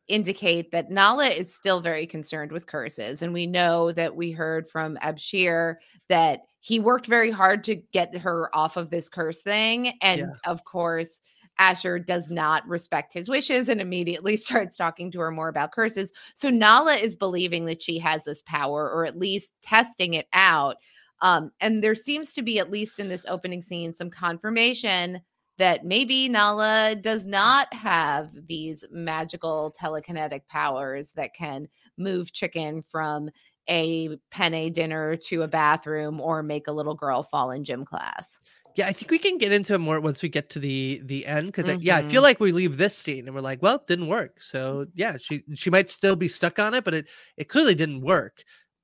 indicate 0.06 0.70
that 0.70 0.90
Nala 0.90 1.28
is 1.28 1.54
still 1.54 1.80
very 1.80 2.06
concerned 2.06 2.52
with 2.52 2.66
curses. 2.66 3.22
And 3.22 3.32
we 3.32 3.46
know 3.46 3.90
that 3.92 4.14
we 4.14 4.30
heard 4.30 4.68
from 4.68 4.96
Abshir 5.02 5.76
that 6.08 6.40
he 6.64 6.80
worked 6.80 7.04
very 7.04 7.30
hard 7.30 7.62
to 7.62 7.74
get 7.74 8.16
her 8.16 8.48
off 8.56 8.78
of 8.78 8.88
this 8.88 9.10
curse 9.10 9.42
thing. 9.42 9.88
And 10.00 10.20
Yeah. 10.20 10.50
of 10.50 10.64
course, 10.64 11.20
Asher 11.58 11.98
does 11.98 12.30
not 12.30 12.66
respect 12.66 13.12
his 13.12 13.28
wishes 13.28 13.68
and 13.68 13.82
immediately 13.82 14.34
starts 14.38 14.74
talking 14.74 15.12
to 15.12 15.20
her 15.20 15.30
more 15.30 15.50
about 15.50 15.72
curses. 15.72 16.10
So 16.34 16.48
Nala 16.48 16.94
is 16.94 17.14
believing 17.14 17.66
that 17.66 17.82
she 17.82 17.98
has 17.98 18.24
this 18.24 18.40
power 18.46 18.90
or 18.90 19.04
at 19.04 19.18
least 19.18 19.52
testing 19.60 20.14
it 20.14 20.26
out. 20.32 20.76
Um, 21.20 21.50
and 21.60 21.84
there 21.84 21.94
seems 21.94 22.32
to 22.32 22.40
be, 22.40 22.58
at 22.58 22.70
least 22.70 22.98
in 22.98 23.10
this 23.10 23.26
opening 23.28 23.60
scene, 23.60 23.94
some 23.94 24.08
confirmation 24.08 25.20
that 25.58 25.84
maybe 25.84 26.30
Nala 26.30 26.96
does 26.98 27.26
not 27.26 27.72
have 27.74 28.30
these 28.48 28.86
magical 28.90 29.74
telekinetic 29.78 30.48
powers 30.48 31.12
that 31.12 31.34
can 31.34 31.68
move 31.98 32.32
chicken 32.32 32.80
from 32.80 33.28
a 33.68 34.18
penne 34.30 34.72
dinner 34.72 35.16
to 35.16 35.42
a 35.42 35.48
bathroom 35.48 36.20
or 36.20 36.42
make 36.42 36.66
a 36.68 36.72
little 36.72 36.94
girl 36.94 37.22
fall 37.22 37.50
in 37.50 37.64
gym 37.64 37.84
class. 37.84 38.40
Yeah, 38.76 38.88
I 38.88 38.92
think 38.92 39.10
we 39.10 39.18
can 39.18 39.38
get 39.38 39.52
into 39.52 39.74
it 39.74 39.78
more 39.78 40.00
once 40.00 40.22
we 40.22 40.28
get 40.28 40.50
to 40.50 40.58
the 40.58 41.00
the 41.04 41.24
end 41.26 41.52
because 41.52 41.68
yeah, 41.80 41.96
I 41.96 42.02
feel 42.02 42.10
mm-hmm. 42.10 42.22
like 42.22 42.40
we 42.40 42.50
leave 42.50 42.76
this 42.76 42.96
scene 42.96 43.26
and 43.26 43.34
we're 43.34 43.40
like, 43.40 43.62
well, 43.62 43.76
it 43.76 43.86
didn't 43.86 44.08
work. 44.08 44.42
So 44.42 44.80
mm-hmm. 44.80 44.90
yeah, 44.94 45.16
she 45.18 45.44
she 45.54 45.70
might 45.70 45.90
still 45.90 46.16
be 46.16 46.26
stuck 46.26 46.58
on 46.58 46.74
it, 46.74 46.82
but 46.82 46.94
it 46.94 47.06
it 47.36 47.48
clearly 47.48 47.76
didn't 47.76 48.00
work. 48.00 48.42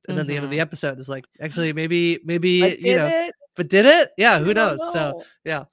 And 0.08 0.16
then 0.16 0.26
the 0.26 0.37
end 0.37 0.44
of 0.44 0.50
the 0.50 0.56
mm-hmm. 0.56 0.62
episode 0.62 0.99
is 0.99 1.08
like, 1.08 1.25
mm. 1.25 1.44
actually, 1.44 1.72
maybe 1.72 2.18
maybe 2.25 2.60
But 2.60 2.80
you 2.80 2.96
know, 2.96 3.06
it? 3.06 3.34
but 3.54 3.68
did 3.68 3.84
it? 3.84 4.10
Yeah, 4.16 4.38
who 4.38 4.54
knows? 4.54 4.80
So 4.92 5.22
yeah. 5.44 5.64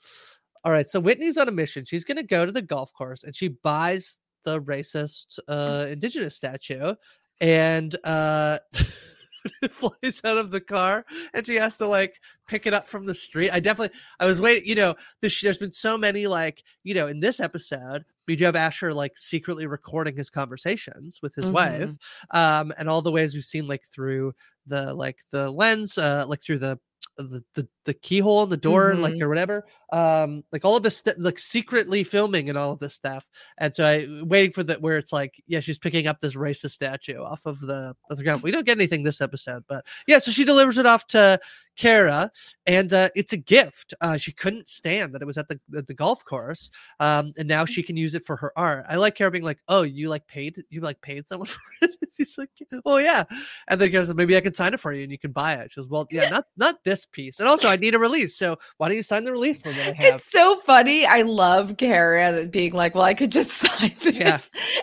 All 0.64 0.72
right. 0.72 0.90
So 0.90 1.00
Whitney's 1.00 1.38
on 1.38 1.48
a 1.48 1.52
mission. 1.52 1.86
She's 1.86 2.04
gonna 2.04 2.24
go 2.24 2.46
to 2.46 2.52
the 2.52 2.62
golf 2.62 2.92
course 2.94 3.24
and 3.24 3.36
she 3.36 3.50
buys 3.50 4.18
the 4.46 4.62
racist 4.62 5.40
uh 5.48 5.88
indigenous 5.90 6.36
statue 6.36 6.94
and 7.40 7.96
uh 8.04 8.58
it 9.62 9.72
flies 9.72 10.22
out 10.24 10.38
of 10.38 10.52
the 10.52 10.62
car 10.62 11.06
and 11.34 11.46
she 11.46 11.56
has 11.56 11.78
to 11.78 11.88
like 11.88 12.16
pick 12.48 12.66
it 12.66 12.74
up 12.74 12.88
from 12.88 13.06
the 13.06 13.16
street. 13.16 13.50
I 13.52 13.60
definitely 13.60 13.98
I 14.20 14.26
was 14.26 14.42
waiting, 14.42 14.68
you 14.68 14.76
know, 14.76 14.96
this, 15.22 15.40
there's 15.42 15.58
been 15.58 15.74
so 15.74 15.98
many 15.98 16.28
like, 16.28 16.64
you 16.84 16.94
know, 16.94 17.08
in 17.08 17.20
this 17.20 17.40
episode, 17.40 18.04
we 18.28 18.36
do 18.36 18.46
have 18.46 18.56
Asher 18.56 18.94
like 18.94 19.18
secretly 19.18 19.68
recording 19.68 20.16
his 20.16 20.30
conversations 20.30 21.20
with 21.22 21.34
his 21.36 21.50
wife. 21.50 21.90
Um, 22.32 22.74
and 22.78 22.90
all 22.90 23.02
the 23.02 23.12
ways 23.12 23.34
we've 23.34 23.44
seen 23.44 23.68
like 23.68 23.88
through 23.88 24.34
the 24.66 24.94
like 24.94 25.20
the 25.32 25.50
lens, 25.50 25.98
uh, 25.98 26.26
like 26.28 26.44
through 26.44 26.60
the 26.60 26.78
the, 27.18 27.44
the 27.56 27.68
the 27.86 27.94
keyhole 27.96 28.44
in 28.44 28.50
the 28.50 28.58
door 28.58 28.94
like 28.96 29.16
Mhm. 29.16 29.22
or 29.24 29.30
whatever 29.30 29.66
um 29.92 30.44
like 30.52 30.64
all 30.64 30.78
of 30.78 30.84
this 30.84 30.98
st- 30.98 31.18
like 31.20 31.40
secretly 31.40 32.04
filming 32.04 32.48
and 32.50 32.58
all 32.60 32.72
of 32.74 32.78
this 32.80 32.94
stuff 32.94 33.28
and 33.58 33.74
so 33.76 33.84
i 33.86 34.06
waiting 34.24 34.52
for 34.52 34.62
the 34.62 34.76
where 34.76 34.98
it's 34.98 35.12
like 35.14 35.34
yeah 35.48 35.60
she's 35.60 35.80
picking 35.80 36.06
up 36.06 36.20
this 36.20 36.36
racist 36.36 36.72
statue 36.72 37.18
off 37.20 37.44
of 37.48 37.60
the 37.62 37.96
of 38.12 38.18
the 38.18 38.24
ground 38.24 38.44
we 38.44 38.52
don't 38.52 38.66
get 38.68 38.78
anything 38.78 39.02
this 39.02 39.22
episode 39.22 39.64
but 39.68 39.84
yeah 40.06 40.20
so 40.20 40.30
she 40.30 40.44
delivers 40.44 40.78
it 40.78 40.86
off 40.86 41.08
to 41.08 41.40
Cara, 41.76 42.32
and 42.66 42.92
uh, 42.92 43.10
it's 43.16 43.34
a 43.34 43.38
gift. 43.38 43.94
Uh, 44.02 44.18
she 44.18 44.32
couldn't 44.32 44.68
stand 44.68 45.14
that 45.14 45.22
it 45.22 45.26
was 45.26 45.38
at 45.38 45.48
the 45.48 45.60
at 45.78 45.86
the 45.86 45.94
golf 45.94 46.26
course, 46.26 46.72
um, 47.00 47.34
and 47.38 47.48
now 47.48 47.66
she 47.66 47.84
can 47.84 47.96
use 47.96 48.16
it 48.16 48.26
for 48.26 48.36
her 48.36 48.52
art. 48.58 48.84
I 48.90 48.96
like 48.96 49.14
Cara 49.14 49.30
being 49.30 49.44
like, 49.44 49.60
"Oh, 49.68 49.84
you 49.84 50.10
like 50.10 50.26
paid 50.26 50.64
you 50.72 50.82
like 50.82 51.00
paid 51.02 51.28
someone 51.28 51.46
for 51.48 51.60
it?" 51.84 51.96
She's 52.18 52.36
like, 52.36 52.50
"Oh 52.84 52.98
yeah," 52.98 53.26
and 53.68 53.80
then 53.80 53.92
Cara 53.92 54.06
goes, 54.08 54.16
"Maybe 54.16 54.36
I 54.36 54.42
can 54.42 54.56
sign 54.56 54.74
it 54.74 54.80
for 54.80 54.92
you 54.92 55.04
and 55.04 55.12
you 55.12 55.20
can 55.20 55.32
buy 55.32 55.54
it." 55.54 55.70
She 55.72 55.80
goes, 55.80 55.88
"Well, 55.88 56.08
yeah, 56.10 56.30
not 56.30 56.46
not 56.58 56.84
this 56.88 57.06
piece, 57.06 57.40
and 57.40 57.48
also 57.48 57.68
I 57.68 57.76
need 57.76 57.94
a 57.94 58.00
release, 58.00 58.38
so 58.38 58.58
why 58.78 58.88
don't 58.88 58.96
you 58.98 59.04
sign 59.04 59.26
the 59.26 59.32
release 59.32 59.60
form 59.60 59.76
that 59.76 59.90
I 59.90 59.92
have?" 59.92 60.16
It's 60.16 60.32
so 60.32 60.56
funny. 60.66 61.06
I 61.06 61.22
love 61.22 61.78
Cara 61.78 62.48
being 62.48 62.74
like, 62.74 62.96
"Well, 62.96 63.04
I 63.04 63.14
could 63.14 63.32
just 63.32 63.52
sign 63.52 63.94
this, 64.02 64.16
Yeah, 64.16 64.40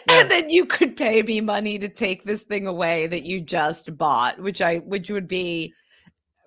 and 0.09 0.31
then 0.31 0.51
you 0.51 0.67
could 0.67 0.97
pay 0.97 1.23
me 1.23 1.41
money 1.41 1.79
to 1.79 1.89
take 1.89 2.25
this 2.25 2.43
thing 2.43 2.67
away 2.67 3.07
that 3.09 3.25
you 3.25 3.41
just 3.41 3.97
bought," 3.97 4.39
which 4.41 4.61
I 4.61 4.79
which 4.79 5.11
would 5.11 5.27
be 5.29 5.73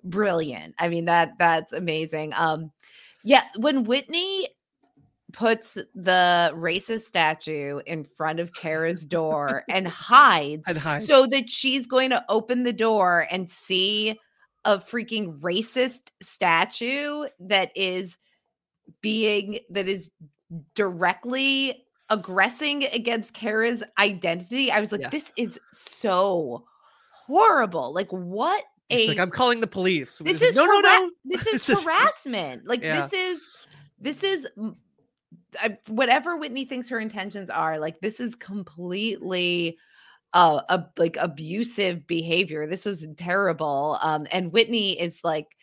brilliant. 0.04 0.74
I 0.78 0.88
mean 0.88 1.04
that 1.06 1.32
that's 1.38 1.72
amazing. 1.72 2.32
Um, 2.36 2.70
yeah, 3.24 3.42
when 3.56 3.84
Whitney 3.84 4.48
puts 5.32 5.74
the 5.94 6.50
racist 6.54 7.02
statue 7.02 7.80
in 7.86 8.04
front 8.04 8.40
of 8.40 8.54
Cara's 8.54 9.04
door 9.04 9.64
and 9.68 9.86
hides 9.86 10.64
and 10.66 10.78
hide. 10.78 11.04
so 11.04 11.26
that 11.26 11.50
she's 11.50 11.86
going 11.86 12.10
to 12.10 12.24
open 12.28 12.62
the 12.62 12.72
door 12.72 13.26
and 13.30 13.48
see 13.48 14.18
a 14.68 14.78
freaking 14.78 15.40
racist 15.40 16.00
statue 16.20 17.26
that 17.40 17.72
is 17.74 18.18
being 19.00 19.58
that 19.70 19.88
is 19.88 20.10
directly 20.74 21.86
aggressing 22.10 22.84
against 22.92 23.32
Cara's 23.32 23.82
identity. 23.98 24.70
I 24.70 24.80
was 24.80 24.92
like, 24.92 25.00
Yeah. 25.00 25.08
this 25.08 25.32
is 25.36 25.58
so 25.72 26.66
horrible. 27.10 27.94
Like, 27.94 28.10
what 28.10 28.62
a 28.90 29.08
like, 29.08 29.18
"I'm 29.18 29.30
calling 29.30 29.60
the 29.60 29.66
police." 29.66 30.18
this 30.22 30.40
is 30.42 30.54
no, 30.54 30.66
no, 30.66 30.82
hara- 30.82 30.82
no. 30.82 31.10
This 31.24 31.46
is 31.68 31.82
harassment. 31.82 32.66
Like 32.66 32.82
Yeah. 32.82 33.06
this 33.06 33.12
is 33.14 33.40
this 33.98 34.22
is 34.22 34.46
I, 35.58 35.78
whatever 35.86 36.36
Whitney 36.36 36.66
thinks 36.66 36.90
her 36.90 37.00
intentions 37.00 37.48
are. 37.48 37.78
Like 37.78 38.00
this 38.00 38.20
is 38.20 38.34
completely 38.34 39.78
uh, 40.34 40.60
a 40.68 40.84
like 40.96 41.16
abusive 41.18 42.06
behavior. 42.06 42.66
This 42.66 42.86
is 42.86 43.06
terrible. 43.16 43.98
Um, 44.02 44.26
and 44.30 44.52
Whitney 44.52 44.98
is 45.00 45.20
like 45.24 45.56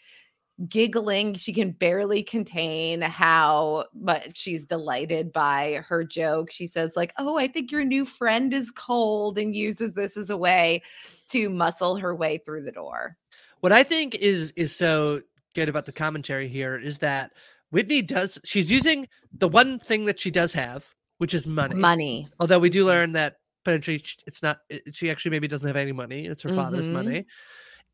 giggling. 0.70 1.34
She 1.34 1.54
can 1.54 1.72
barely 1.72 2.24
contain 2.24 3.02
how 3.02 3.86
much 3.94 4.38
she's 4.38 4.66
delighted 4.66 5.34
by 5.34 5.84
her 5.88 6.04
joke. 6.04 6.52
She 6.52 6.68
says 6.68 6.92
like, 6.96 7.14
"Oh, 7.18 7.38
I 7.38 7.48
think 7.48 7.72
your 7.72 7.84
new 7.84 8.06
friend 8.06 8.54
is 8.54 8.72
cold," 8.72 9.38
and 9.38 9.56
uses 9.56 9.94
this 9.94 10.18
as 10.18 10.30
a 10.30 10.38
way 10.38 10.82
to 11.30 11.50
muscle 11.50 11.98
her 11.98 12.16
way 12.16 12.38
through 12.40 12.64
the 12.64 12.72
door. 12.72 13.18
what 13.62 13.72
I 13.72 13.84
think 13.84 14.16
is 14.16 14.52
is 14.52 14.76
so 14.76 15.22
good 15.56 15.70
about 15.70 15.86
the 15.86 15.92
commentary 15.92 16.48
here 16.48 16.76
is 16.76 17.00
that 17.00 17.32
Whitney 17.72 18.02
does 18.02 18.40
she's 18.44 18.70
using 18.72 19.08
the 19.34 19.48
one 19.48 19.80
thing 19.80 20.06
that 20.06 20.20
she 20.20 20.32
does 20.32 20.54
have, 20.54 20.86
which 21.18 21.34
is 21.34 21.48
money. 21.48 21.76
Money. 21.76 22.30
Although 22.40 22.60
we 22.60 22.70
do 22.70 22.86
learn 22.86 23.14
that 23.14 23.38
potentially 23.66 24.04
it's 24.28 24.42
not 24.44 24.60
she 24.94 25.10
actually 25.10 25.32
maybe 25.32 25.48
doesn't 25.50 25.68
have 25.68 25.76
any 25.78 25.92
money. 25.92 26.26
It's 26.28 26.42
her 26.44 26.50
father's 26.56 26.88
Mhm. 26.88 26.94
money. 26.94 27.26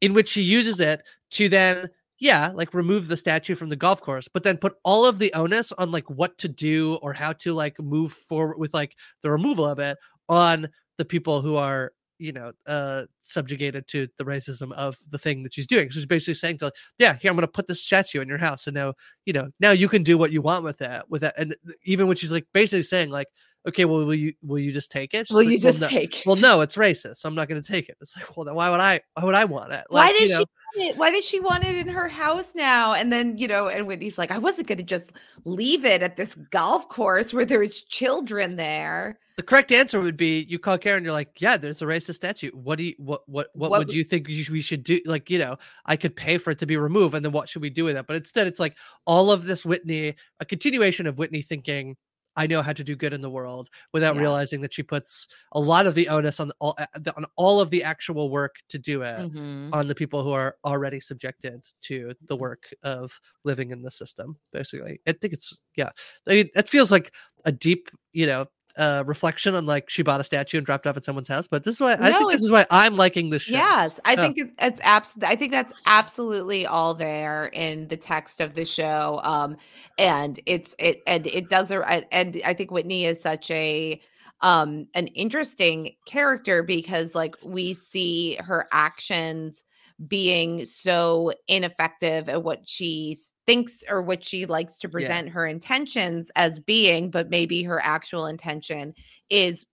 In 0.01 0.13
which 0.13 0.29
she 0.29 0.41
uses 0.41 0.79
it 0.79 1.03
to 1.31 1.49
then 1.49 1.89
yeah, 2.19 2.51
like 2.53 2.75
remove 2.75 3.07
the 3.07 3.17
statue 3.17 3.55
from 3.55 3.69
the 3.69 3.75
golf 3.75 3.99
course, 4.01 4.27
but 4.31 4.43
then 4.43 4.57
put 4.57 4.75
all 4.85 5.05
of 5.07 5.17
the 5.17 5.33
onus 5.33 5.71
on 5.73 5.91
like 5.91 6.07
what 6.09 6.37
to 6.37 6.47
do 6.47 6.99
or 7.01 7.13
how 7.13 7.33
to 7.33 7.53
like 7.53 7.79
move 7.79 8.13
forward 8.13 8.59
with 8.59 8.73
like 8.75 8.95
the 9.23 9.31
removal 9.31 9.65
of 9.65 9.79
it 9.79 9.97
on 10.29 10.69
the 10.99 11.05
people 11.05 11.41
who 11.41 11.55
are 11.55 11.93
you 12.19 12.31
know 12.31 12.51
uh 12.67 13.03
subjugated 13.19 13.87
to 13.87 14.07
the 14.19 14.23
racism 14.23 14.71
of 14.73 14.95
the 15.09 15.17
thing 15.17 15.41
that 15.41 15.51
she's 15.55 15.65
doing 15.65 15.89
she's 15.89 16.05
basically 16.05 16.35
saying 16.35 16.55
to 16.55 16.65
like, 16.65 16.73
yeah 16.99 17.15
here 17.19 17.31
i'm 17.31 17.35
going 17.35 17.47
to 17.47 17.51
put 17.51 17.65
this 17.65 17.83
statue 17.83 18.21
in 18.21 18.27
your 18.27 18.37
house 18.37 18.67
and 18.67 18.75
now 18.75 18.93
you 19.25 19.33
know 19.33 19.49
now 19.59 19.71
you 19.71 19.89
can 19.89 20.03
do 20.03 20.19
what 20.19 20.31
you 20.31 20.39
want 20.39 20.63
with 20.63 20.77
that 20.77 21.09
with 21.09 21.21
that 21.21 21.33
and 21.39 21.55
even 21.83 22.05
when 22.05 22.15
she's 22.15 22.31
like 22.31 22.45
basically 22.53 22.83
saying 22.83 23.09
like 23.09 23.25
okay 23.67 23.85
well 23.85 24.05
will 24.05 24.15
you 24.15 24.33
will 24.43 24.59
you 24.59 24.71
just 24.71 24.91
take 24.91 25.13
it 25.13 25.27
She's 25.27 25.35
Will 25.35 25.43
like, 25.43 25.51
you 25.51 25.59
"Well, 25.63 25.71
just 25.71 25.79
no." 25.81 25.87
take? 25.87 26.23
well 26.25 26.35
no 26.35 26.61
it's 26.61 26.75
racist 26.75 27.17
so 27.17 27.29
i'm 27.29 27.35
not 27.35 27.47
going 27.47 27.61
to 27.61 27.67
take 27.71 27.89
it 27.89 27.97
it's 28.01 28.15
like 28.17 28.35
well 28.35 28.45
then 28.45 28.55
why 28.55 28.69
would 28.69 28.79
i 28.79 28.99
why 29.13 29.23
would 29.23 29.35
i 29.35 29.45
want 29.45 29.71
it 29.71 29.83
Why 29.89 30.11
did 30.11 30.21
you 30.23 30.29
know, 30.29 30.39
she 30.39 30.39
want 30.79 30.89
it? 30.91 30.97
Why 30.97 31.11
does 31.11 31.25
she 31.25 31.39
want 31.39 31.63
it 31.65 31.75
in 31.75 31.87
her 31.89 32.07
house 32.07 32.53
now? 32.55 32.93
And 32.93 33.11
then, 33.11 33.37
you 33.37 33.45
know, 33.47 33.67
and 33.67 33.85
Whitney's 33.87 34.17
like, 34.17 34.31
I 34.31 34.37
wasn't 34.37 34.67
going 34.67 34.77
to 34.77 34.85
just 34.85 35.11
leave 35.43 35.83
it 35.83 36.01
at 36.01 36.15
this 36.15 36.35
golf 36.49 36.87
course 36.87 37.33
where 37.33 37.43
there's 37.43 37.81
children 37.81 38.55
there. 38.55 39.19
the 39.35 39.43
correct 39.43 39.71
answer 39.73 39.99
would 39.99 40.15
be 40.15 40.45
you 40.47 40.57
call 40.59 40.77
Karen, 40.77 41.03
you're 41.03 41.11
like, 41.11 41.41
yeah, 41.41 41.57
there's 41.57 41.81
a 41.81 41.85
racist 41.85 42.15
statue. 42.15 42.51
What 42.53 42.77
do 42.77 42.85
you 42.85 42.93
what 42.99 43.27
what 43.27 43.49
what, 43.53 43.69
What 43.71 43.79
would 43.79 43.93
you 43.93 44.05
think 44.05 44.27
we 44.27 44.61
should 44.61 44.83
do? 44.83 44.99
Like, 45.05 45.29
you 45.29 45.39
know, 45.39 45.57
I 45.85 45.97
could 45.97 46.15
pay 46.15 46.37
for 46.37 46.51
it 46.51 46.59
to 46.59 46.65
be 46.65 46.77
removed, 46.77 47.15
and 47.15 47.25
then 47.25 47.33
what 47.33 47.49
should 47.49 47.61
we 47.61 47.69
do 47.69 47.83
with 47.83 47.97
it? 47.97 48.07
But 48.07 48.15
instead, 48.15 48.47
it's 48.47 48.59
like 48.59 48.77
all 49.05 49.29
of 49.29 49.43
this 49.43 49.65
Whitney, 49.65 50.15
a 50.39 50.45
continuation 50.45 51.05
of 51.05 51.17
Whitney 51.17 51.41
thinking, 51.41 51.97
I 52.35 52.47
know 52.47 52.61
how 52.61 52.73
to 52.73 52.83
do 52.83 52.95
good 52.95 53.13
in 53.13 53.21
the 53.21 53.29
world, 53.29 53.69
without 53.93 54.15
Yeah. 54.15 54.21
realizing 54.21 54.61
that 54.61 54.73
she 54.73 54.83
puts 54.83 55.27
a 55.53 55.59
lot 55.59 55.85
of 55.87 55.95
the 55.95 56.07
onus 56.09 56.39
on 56.39 56.51
all 56.59 56.75
the- 56.95 57.13
on 57.17 57.25
all 57.37 57.59
of 57.61 57.69
the 57.69 57.83
actual 57.83 58.29
work 58.29 58.55
to 58.69 58.79
do 58.79 59.01
it 59.03 59.27
Mhm. 59.27 59.69
on 59.73 59.87
the 59.87 59.95
people 59.95 60.23
who 60.23 60.31
are 60.31 60.57
already 60.65 60.99
subjected 60.99 61.65
to 61.81 62.13
the 62.27 62.35
work 62.35 62.73
of 62.83 63.19
living 63.43 63.71
in 63.71 63.81
the 63.81 63.91
system 63.91 64.37
basically 64.51 64.99
i 65.07 65.11
think 65.13 65.33
it's 65.33 65.63
yeah 65.75 65.89
I 66.27 66.31
mean, 66.35 66.49
it 66.55 66.67
feels 66.69 66.91
like 66.91 67.13
a 67.45 67.51
deep 67.51 67.89
you 68.13 68.25
know 68.27 68.45
uh 68.77 69.03
reflection 69.05 69.55
on 69.55 69.65
like 69.65 69.89
she 69.89 70.03
bought 70.03 70.19
a 70.19 70.23
statue 70.23 70.57
and 70.57 70.65
dropped 70.65 70.87
off 70.87 70.97
at 70.97 71.05
someone's 71.05 71.27
house 71.27 71.47
but 71.47 71.63
this 71.63 71.75
is 71.75 71.81
why 71.81 71.93
i 72.01 72.11
No, 72.11 72.17
think 72.17 72.31
this 72.31 72.43
is 72.43 72.51
why 72.51 72.65
i'm 72.71 72.95
liking 72.95 73.29
this 73.29 73.41
show 73.43 73.53
Yes, 73.53 73.99
I 74.05 74.15
Yeah. 74.15 74.21
think 74.21 74.37
it, 74.37 74.51
it's 74.59 74.79
abs. 74.81 75.15
I 75.23 75.35
think 75.35 75.51
that's 75.51 75.73
absolutely 75.85 76.65
all 76.65 76.93
there 76.93 77.47
in 77.53 77.87
the 77.87 77.97
text 77.97 78.39
of 78.39 78.53
the 78.53 78.65
show. 78.65 79.19
Um, 79.23 79.57
and 79.97 80.39
it's 80.45 80.75
it 80.79 81.01
and 81.07 81.25
it 81.27 81.49
does. 81.49 81.71
a- 81.71 82.13
And 82.13 82.39
I 82.45 82.53
think 82.53 82.71
Whitney 82.71 83.05
is 83.05 83.19
such 83.21 83.49
a 83.51 83.99
um 84.41 84.87
an 84.93 85.07
interesting 85.07 85.95
character 86.05 86.63
because 86.63 87.15
like 87.15 87.35
we 87.43 87.73
see 87.73 88.35
her 88.41 88.67
actions 88.71 89.63
being 90.07 90.65
so 90.65 91.31
ineffective 91.47 92.29
at 92.29 92.43
what 92.43 92.67
she 92.67 93.13
s- 93.19 93.30
thinks 93.47 93.83
or 93.89 94.01
what 94.01 94.23
she 94.23 94.45
likes 94.45 94.77
to 94.77 94.89
present 94.89 95.29
her 95.29 95.47
intentions 95.47 96.31
as 96.35 96.59
being 96.59 97.09
but 97.09 97.29
maybe 97.29 97.63
her 97.63 97.81
actual 97.83 98.27
intention 98.27 98.93
is 99.29 99.65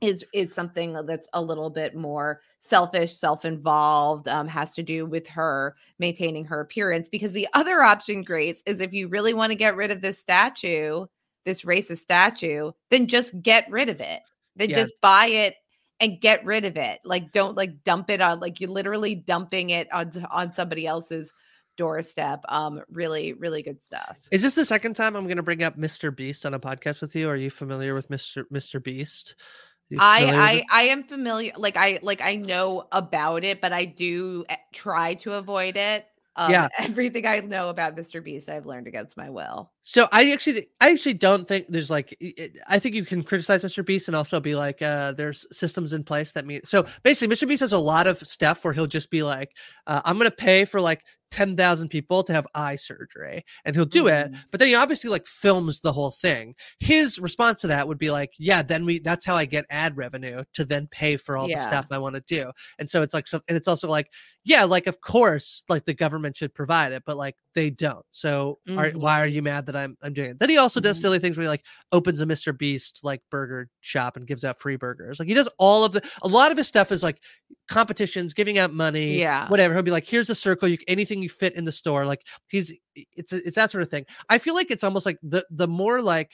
is 0.00 0.24
is 0.32 0.54
something 0.54 0.92
that's 1.06 1.28
a 1.32 1.42
little 1.42 1.70
bit 1.70 1.94
more 1.94 2.40
selfish 2.60 3.16
self-involved 3.16 4.28
um, 4.28 4.46
has 4.48 4.74
to 4.74 4.82
do 4.82 5.04
with 5.04 5.26
her 5.26 5.74
maintaining 5.98 6.44
her 6.44 6.60
appearance 6.60 7.08
because 7.08 7.32
the 7.32 7.48
other 7.52 7.82
option 7.82 8.22
grace 8.22 8.62
is 8.64 8.80
if 8.80 8.92
you 8.92 9.08
really 9.08 9.34
want 9.34 9.50
to 9.50 9.56
get 9.56 9.76
rid 9.76 9.90
of 9.90 10.00
this 10.00 10.18
statue 10.18 11.04
this 11.48 11.62
racist 11.62 11.98
statue, 11.98 12.70
then 12.90 13.06
just 13.06 13.40
get 13.42 13.68
rid 13.70 13.88
of 13.88 14.00
it. 14.00 14.22
Then 14.54 14.70
Yeah. 14.70 14.76
just 14.76 15.00
buy 15.00 15.26
it 15.26 15.56
and 15.98 16.20
get 16.20 16.44
rid 16.44 16.64
of 16.64 16.76
it. 16.76 17.00
Like 17.04 17.32
don't 17.32 17.56
like 17.56 17.82
dump 17.84 18.10
it 18.10 18.20
on 18.20 18.38
like 18.38 18.60
you're 18.60 18.70
literally 18.70 19.14
dumping 19.14 19.70
it 19.70 19.90
on 19.92 20.12
on 20.30 20.52
somebody 20.52 20.86
else's 20.86 21.32
doorstep. 21.78 22.40
Um 22.50 22.82
really 22.90 23.32
really 23.32 23.62
good 23.62 23.80
stuff. 23.80 24.18
Is 24.30 24.42
this 24.42 24.54
the 24.54 24.66
second 24.66 24.94
time 24.94 25.16
I'm 25.16 25.24
going 25.24 25.38
to 25.38 25.42
bring 25.42 25.62
up 25.62 25.78
Mr. 25.78 26.14
Beast 26.14 26.44
on 26.44 26.52
a 26.52 26.60
podcast 26.60 27.00
with 27.00 27.16
you? 27.16 27.30
Are 27.30 27.36
you 27.36 27.48
familiar 27.50 27.94
with 27.94 28.10
Mr. 28.10 28.44
Mr. 28.52 28.82
Beast? 28.82 29.36
You 29.88 29.98
familiar 29.98 30.26
with 30.26 30.34
I? 30.36 30.50
I 30.50 30.64
I 30.70 30.82
am 30.88 31.04
familiar 31.04 31.52
like 31.56 31.78
I 31.78 31.98
like 32.02 32.20
I 32.20 32.34
know 32.36 32.86
about 32.92 33.44
it 33.44 33.62
but 33.62 33.72
I 33.72 33.86
do 33.86 34.44
eh, 34.50 34.56
try 34.74 35.14
to 35.14 35.32
avoid 35.34 35.78
it. 35.78 36.04
Um, 36.36 36.52
Yeah. 36.52 36.68
everything 36.78 37.26
I 37.26 37.40
know 37.40 37.68
about 37.68 37.96
Mr. 37.96 38.22
Beast 38.22 38.48
I've 38.48 38.64
learned 38.64 38.86
against 38.86 39.16
my 39.16 39.28
will. 39.28 39.72
So 39.82 40.06
I 40.12 40.30
actually, 40.30 40.68
I 40.80 40.90
actually 40.90 41.14
don't 41.14 41.48
think 41.48 41.66
there's 41.68 41.90
like, 41.90 42.16
i- 42.22 42.78
think 42.78 42.94
you 42.94 43.04
can 43.04 43.24
criticize 43.24 43.64
Mr. 43.64 43.84
Beast 43.84 44.06
and 44.06 44.14
also 44.14 44.38
be 44.38 44.54
like, 44.54 44.80
uh, 44.80 45.12
there's 45.12 45.46
systems 45.50 45.92
in 45.92 46.04
place 46.04 46.30
that 46.32 46.46
mean. 46.46 46.60
So 46.62 46.86
basically, 47.02 47.34
Mr. 47.34 47.48
Beast 47.48 47.60
has 47.60 47.72
a 47.72 47.78
lot 47.78 48.06
of 48.06 48.18
stuff 48.18 48.62
where 48.64 48.72
he'll 48.72 48.86
just 48.86 49.10
be 49.10 49.24
like, 49.24 49.50
uh, 49.88 50.00
I'm 50.04 50.16
gonna 50.16 50.30
pay 50.30 50.64
for 50.64 50.80
like 50.80 51.02
ten 51.30 51.56
thousand 51.56 51.88
people 51.88 52.22
to 52.24 52.32
have 52.32 52.46
eye 52.54 52.76
surgery, 52.76 53.44
and 53.64 53.76
he'll 53.76 53.84
do 53.84 54.06
it. 54.08 54.32
Mhm. 54.32 54.38
But 54.50 54.60
then 54.60 54.68
he 54.68 54.74
obviously 54.74 55.10
like 55.10 55.26
films 55.26 55.80
the 55.80 55.92
whole 55.92 56.10
thing. 56.10 56.54
His 56.78 57.18
response 57.18 57.60
to 57.62 57.66
that 57.68 57.86
would 57.86 57.98
be 57.98 58.10
like, 58.10 58.32
yeah, 58.38 58.62
then 58.62 58.84
we, 58.84 58.98
that's 58.98 59.26
how 59.26 59.36
I 59.36 59.44
get 59.44 59.64
ad 59.70 59.96
revenue 59.96 60.44
to 60.54 60.64
then 60.64 60.88
pay 60.90 61.16
for 61.16 61.36
all 61.36 61.48
the 61.48 61.58
stuff 61.58 61.86
I 61.90 61.98
want 61.98 62.14
to 62.16 62.22
do. 62.26 62.50
And 62.78 62.88
so 62.88 63.02
it's 63.02 63.14
like, 63.14 63.26
so, 63.26 63.40
and 63.48 63.56
it's 63.56 63.68
also 63.68 63.88
like, 63.88 64.10
yeah, 64.48 64.64
like 64.64 64.86
of 64.86 65.00
course, 65.02 65.62
like 65.68 65.84
the 65.84 65.92
government 65.92 66.34
should 66.34 66.54
provide 66.54 66.92
it, 66.92 67.02
but 67.06 67.18
like 67.18 67.36
they 67.54 67.68
don't. 67.68 68.04
So 68.10 68.58
are, 68.78 68.90
why 68.92 69.20
are 69.20 69.26
you 69.26 69.42
mad 69.42 69.66
that 69.66 69.76
I'm 69.76 69.94
I'm 70.02 70.14
doing 70.14 70.30
it? 70.30 70.38
Then 70.38 70.48
he 70.48 70.56
also 70.56 70.80
does 70.80 70.96
Mhm. 70.98 71.02
silly 71.02 71.18
things 71.18 71.36
where 71.36 71.44
he 71.44 71.48
like 71.48 71.64
opens 71.92 72.22
a 72.22 72.24
Mr. 72.26 72.56
Beast 72.56 73.00
like 73.02 73.20
burger 73.30 73.68
shop 73.82 74.16
and 74.16 74.26
gives 74.26 74.44
out 74.44 74.58
free 74.58 74.76
burgers. 74.76 75.18
Like 75.18 75.28
he 75.28 75.34
does 75.34 75.50
all 75.58 75.84
of 75.84 75.92
the 75.92 76.02
a 76.22 76.28
lot 76.28 76.50
of 76.50 76.56
his 76.56 76.66
stuff 76.66 76.90
is 76.92 77.02
like 77.02 77.20
competitions, 77.68 78.32
giving 78.32 78.56
out 78.56 78.72
money, 78.72 79.18
Yeah. 79.18 79.48
whatever. 79.48 79.74
He'll 79.74 79.82
be 79.82 79.90
like, 79.90 80.06
here's 80.06 80.30
a 80.30 80.34
circle, 80.34 80.66
you 80.68 80.78
anything 80.88 81.22
you 81.22 81.28
fit 81.28 81.54
in 81.56 81.66
the 81.66 81.72
store. 81.72 82.06
Like 82.06 82.22
he's 82.48 82.72
it's 82.94 83.32
it's 83.34 83.56
that 83.56 83.70
sort 83.70 83.82
of 83.82 83.90
thing. 83.90 84.06
I 84.30 84.38
feel 84.38 84.54
like 84.54 84.70
it's 84.70 84.84
almost 84.84 85.04
like 85.04 85.18
the 85.22 85.44
the 85.50 85.68
more 85.68 86.00
like 86.00 86.32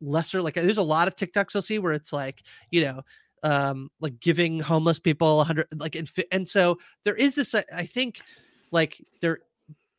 lesser 0.00 0.42
like 0.42 0.54
there's 0.54 0.78
a 0.78 0.82
lot 0.82 1.06
of 1.08 1.16
TikToks 1.16 1.54
you'll 1.54 1.62
see 1.62 1.78
where 1.78 1.92
it's 1.92 2.12
like, 2.12 2.42
you 2.70 2.82
know, 2.82 3.02
um 3.42 3.90
like 4.00 4.18
giving 4.20 4.60
homeless 4.60 4.98
people 4.98 5.40
a 5.40 5.44
hundred 5.44 5.66
like 5.76 5.96
and, 5.96 6.10
and 6.30 6.48
so 6.48 6.78
there 7.04 7.14
is 7.14 7.34
this 7.34 7.54
i 7.54 7.84
think 7.84 8.24
like 8.70 9.04
there 9.20 9.40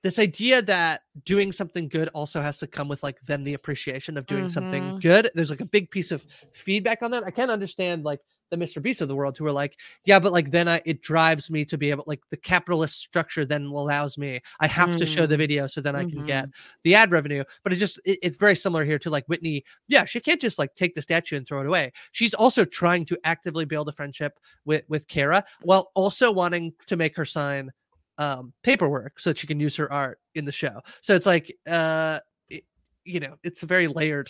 this 0.03 0.19
idea 0.19 0.61
that 0.61 1.01
doing 1.25 1.51
something 1.51 1.87
good 1.87 2.09
also 2.13 2.41
has 2.41 2.59
to 2.59 2.67
come 2.67 2.87
with 2.89 3.03
like 3.03 3.19
then 3.21 3.43
the 3.43 3.53
appreciation 3.53 4.17
of 4.17 4.25
doing 4.27 4.49
something 4.49 4.93
Mhm. 4.93 5.01
good 5.01 5.29
there's 5.35 5.49
like 5.49 5.61
a 5.61 5.65
big 5.65 5.89
piece 5.91 6.11
of 6.11 6.25
feedback 6.53 7.01
on 7.01 7.11
that 7.11 7.23
i 7.25 7.31
can't 7.31 7.51
understand 7.51 8.03
like 8.03 8.19
the 8.53 8.65
mr 8.65 8.81
beast 8.81 9.01
of 9.01 9.07
the 9.07 9.15
world 9.15 9.35
who 9.37 9.45
are 9.45 9.51
like 9.51 9.79
yeah 10.05 10.19
but 10.19 10.31
like 10.31 10.51
then 10.51 10.67
i 10.67 10.79
it 10.85 11.01
drives 11.01 11.49
me 11.49 11.65
to 11.65 11.77
be 11.77 11.89
able 11.89 12.03
like 12.05 12.21
the 12.29 12.37
capitalist 12.37 12.95
structure 12.99 13.45
then 13.45 13.63
allows 13.65 14.17
me 14.17 14.39
i 14.59 14.67
have 14.67 14.95
to 14.95 15.05
show 15.05 15.25
the 15.25 15.35
Mm. 15.35 15.39
video 15.39 15.67
so 15.67 15.81
then 15.81 15.95
i 15.95 16.03
can 16.03 16.23
get 16.23 16.45
Mhm. 16.45 16.51
the 16.83 16.93
ad 16.95 17.11
revenue 17.11 17.43
but 17.63 17.73
it 17.73 17.77
just 17.77 17.99
it- 18.05 18.19
it's 18.21 18.37
very 18.37 18.55
similar 18.55 18.85
here 18.85 18.99
to 18.99 19.09
like 19.09 19.25
whitney 19.25 19.63
yeah 19.87 20.05
she 20.05 20.19
can't 20.19 20.39
just 20.39 20.59
like 20.59 20.73
take 20.75 20.93
the 20.93 21.01
statue 21.01 21.35
and 21.35 21.47
throw 21.47 21.59
it 21.61 21.65
away 21.67 21.91
she's 22.11 22.33
also 22.35 22.63
trying 22.63 23.03
to 23.05 23.17
actively 23.23 23.65
build 23.65 23.89
a 23.89 23.91
friendship 23.91 24.39
with 24.65 24.83
with 24.87 25.07
cara 25.07 25.43
while 25.63 25.91
also 25.95 26.31
wanting 26.31 26.71
to 26.85 26.95
make 26.95 27.15
her 27.15 27.25
sign 27.25 27.71
um 28.19 28.53
paperwork 28.61 29.19
so 29.19 29.31
that 29.31 29.37
she 29.39 29.47
can 29.47 29.59
use 29.59 29.75
her 29.75 29.91
art 29.91 30.19
in 30.35 30.45
the 30.45 30.51
show 30.51 30.79
so 31.01 31.15
it's 31.15 31.25
like 31.25 31.51
uh 31.67 32.19
it, 32.49 32.63
you 33.05 33.19
know 33.19 33.35
it's 33.43 33.63
a 33.63 33.65
very 33.65 33.87
layered 33.87 34.29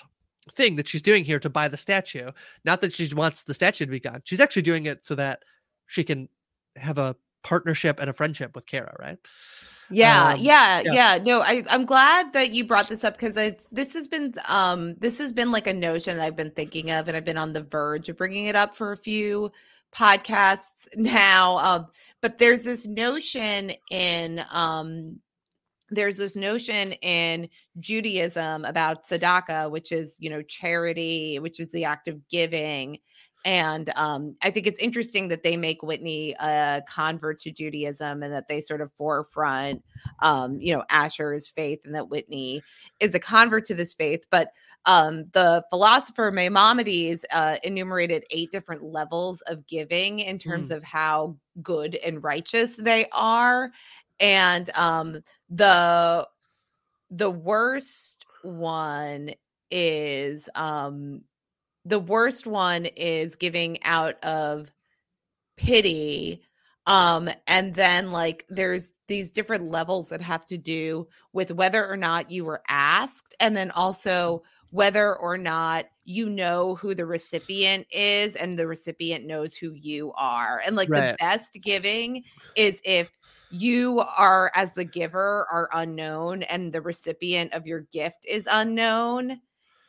thing 0.51 0.75
that 0.75 0.87
she's 0.87 1.01
doing 1.01 1.23
here 1.23 1.39
to 1.39 1.49
buy 1.49 1.67
the 1.67 1.77
statue 1.77 2.31
not 2.65 2.81
that 2.81 2.93
she 2.93 3.11
wants 3.13 3.43
the 3.43 3.53
statue 3.53 3.85
to 3.85 3.91
be 3.91 3.99
gone 3.99 4.21
she's 4.23 4.39
actually 4.39 4.61
doing 4.61 4.85
it 4.85 5.05
so 5.05 5.15
that 5.15 5.43
she 5.87 6.03
can 6.03 6.27
have 6.75 6.97
a 6.97 7.15
partnership 7.43 7.99
and 7.99 8.09
a 8.09 8.13
friendship 8.13 8.55
with 8.55 8.65
cara 8.65 8.95
right 8.99 9.17
Yeah, 9.89 10.33
Um, 10.33 10.39
yeah, 10.39 10.81
yeah. 10.81 10.93
yeah, 10.93 11.19
No, 11.23 11.41
I 11.41 11.63
I'm 11.69 11.85
glad 11.85 12.33
that 12.33 12.51
you 12.51 12.65
brought 12.65 12.89
this 12.89 13.03
up 13.03 13.15
because 13.17 13.35
this 13.71 13.93
has 13.93 14.07
been 14.07 14.33
um 14.47 14.95
this 14.99 15.17
has 15.19 15.31
been 15.31 15.51
like 15.51 15.67
a 15.67 15.73
notion 15.73 16.17
that 16.17 16.25
I've 16.25 16.35
been 16.35 16.51
thinking 16.51 16.89
of 16.91 17.07
and 17.07 17.15
I've 17.15 17.25
been 17.25 17.37
on 17.37 17.53
the 17.53 17.63
verge 17.63 18.09
of 18.09 18.17
bringing 18.17 18.45
it 18.45 18.55
up 18.55 18.73
for 18.73 18.91
a 18.91 18.97
few 18.97 19.51
podcasts 19.93 20.61
now. 20.95 21.57
Um, 21.57 21.87
but 22.21 22.37
there's 22.37 22.63
this 22.63 22.85
notion 22.87 23.71
in 23.91 24.43
um 24.51 25.19
there's 25.93 26.17
this 26.17 26.35
notion 26.35 26.93
in 26.93 27.49
Judaism 27.79 28.65
about 28.65 29.03
tzedakah, 29.03 29.71
which 29.71 29.91
is 29.91 30.17
you 30.19 30.29
know 30.29 30.41
charity, 30.41 31.39
which 31.39 31.59
is 31.59 31.71
the 31.71 31.85
act 31.85 32.07
of 32.07 32.27
giving. 32.27 32.99
And 33.45 33.91
um, 33.97 34.35
I 34.41 34.51
think 34.51 34.67
it's 34.67 34.79
interesting 34.79 35.27
that 35.27 35.43
they 35.43 35.57
make 35.57 35.83
Whitney 35.83 36.33
a 36.39 36.81
convert 36.87 37.39
to 37.41 37.51
Judaism 37.51 38.23
and 38.23 38.33
that 38.33 38.47
they 38.47 38.61
sort 38.61 38.79
of 38.79 38.91
forefront, 38.93 39.83
um, 40.19 40.61
you 40.61 40.73
know, 40.73 40.83
Asher's 40.89 41.47
faith 41.49 41.79
and 41.83 41.93
that 41.93 42.09
Whitney 42.09 42.63
is 43.01 43.13
a 43.15 43.19
convert 43.19 43.65
to 43.65 43.73
this 43.73 43.93
faith. 43.93 44.25
But 44.31 44.51
um, 44.85 45.25
the 45.33 45.63
philosopher 45.69 46.31
Maimonides 46.31 47.25
uh, 47.31 47.57
enumerated 47.63 48.23
eight 48.31 48.51
different 48.51 48.83
levels 48.83 49.41
of 49.41 49.67
giving 49.67 50.19
in 50.19 50.39
terms 50.39 50.71
of 50.71 50.83
how 50.83 51.35
good 51.61 51.95
and 51.95 52.23
righteous 52.23 52.77
they 52.77 53.07
are. 53.11 53.71
And 54.19 54.69
um, 54.75 55.21
the 55.53 56.27
the 57.11 57.29
worst 57.29 58.25
one 58.41 59.31
is 59.69 60.49
um 60.55 61.21
the 61.85 61.99
worst 61.99 62.47
one 62.47 62.85
is 62.85 63.35
giving 63.35 63.81
out 63.83 64.21
of 64.23 64.71
pity 65.55 66.41
um 66.87 67.29
and 67.45 67.75
then 67.75 68.11
like 68.11 68.45
there's 68.49 68.93
these 69.07 69.29
different 69.29 69.65
levels 69.65 70.09
that 70.09 70.21
have 70.21 70.43
to 70.43 70.57
do 70.57 71.07
with 71.33 71.51
whether 71.51 71.87
or 71.87 71.97
not 71.97 72.31
you 72.31 72.43
were 72.45 72.63
asked 72.67 73.35
and 73.39 73.55
then 73.55 73.69
also 73.71 74.41
whether 74.71 75.15
or 75.17 75.37
not 75.37 75.85
you 76.03 76.27
know 76.27 76.73
who 76.75 76.95
the 76.95 77.05
recipient 77.05 77.85
is 77.91 78.35
and 78.35 78.57
the 78.57 78.65
recipient 78.65 79.23
knows 79.25 79.55
who 79.55 79.71
you 79.73 80.11
are 80.15 80.63
and 80.65 80.75
like 80.75 80.89
the 80.89 81.15
best 81.19 81.53
giving 81.61 82.23
is 82.55 82.81
if 82.83 83.07
you 83.53 83.99
are 84.17 84.51
as 84.55 84.73
the 84.73 84.83
giver 84.83 85.45
are 85.51 85.69
unknown 85.73 86.41
and 86.43 86.73
the 86.73 86.81
recipient 86.81 87.53
of 87.53 87.67
your 87.67 87.81
gift 87.91 88.25
is 88.27 88.47
unknown 88.49 89.39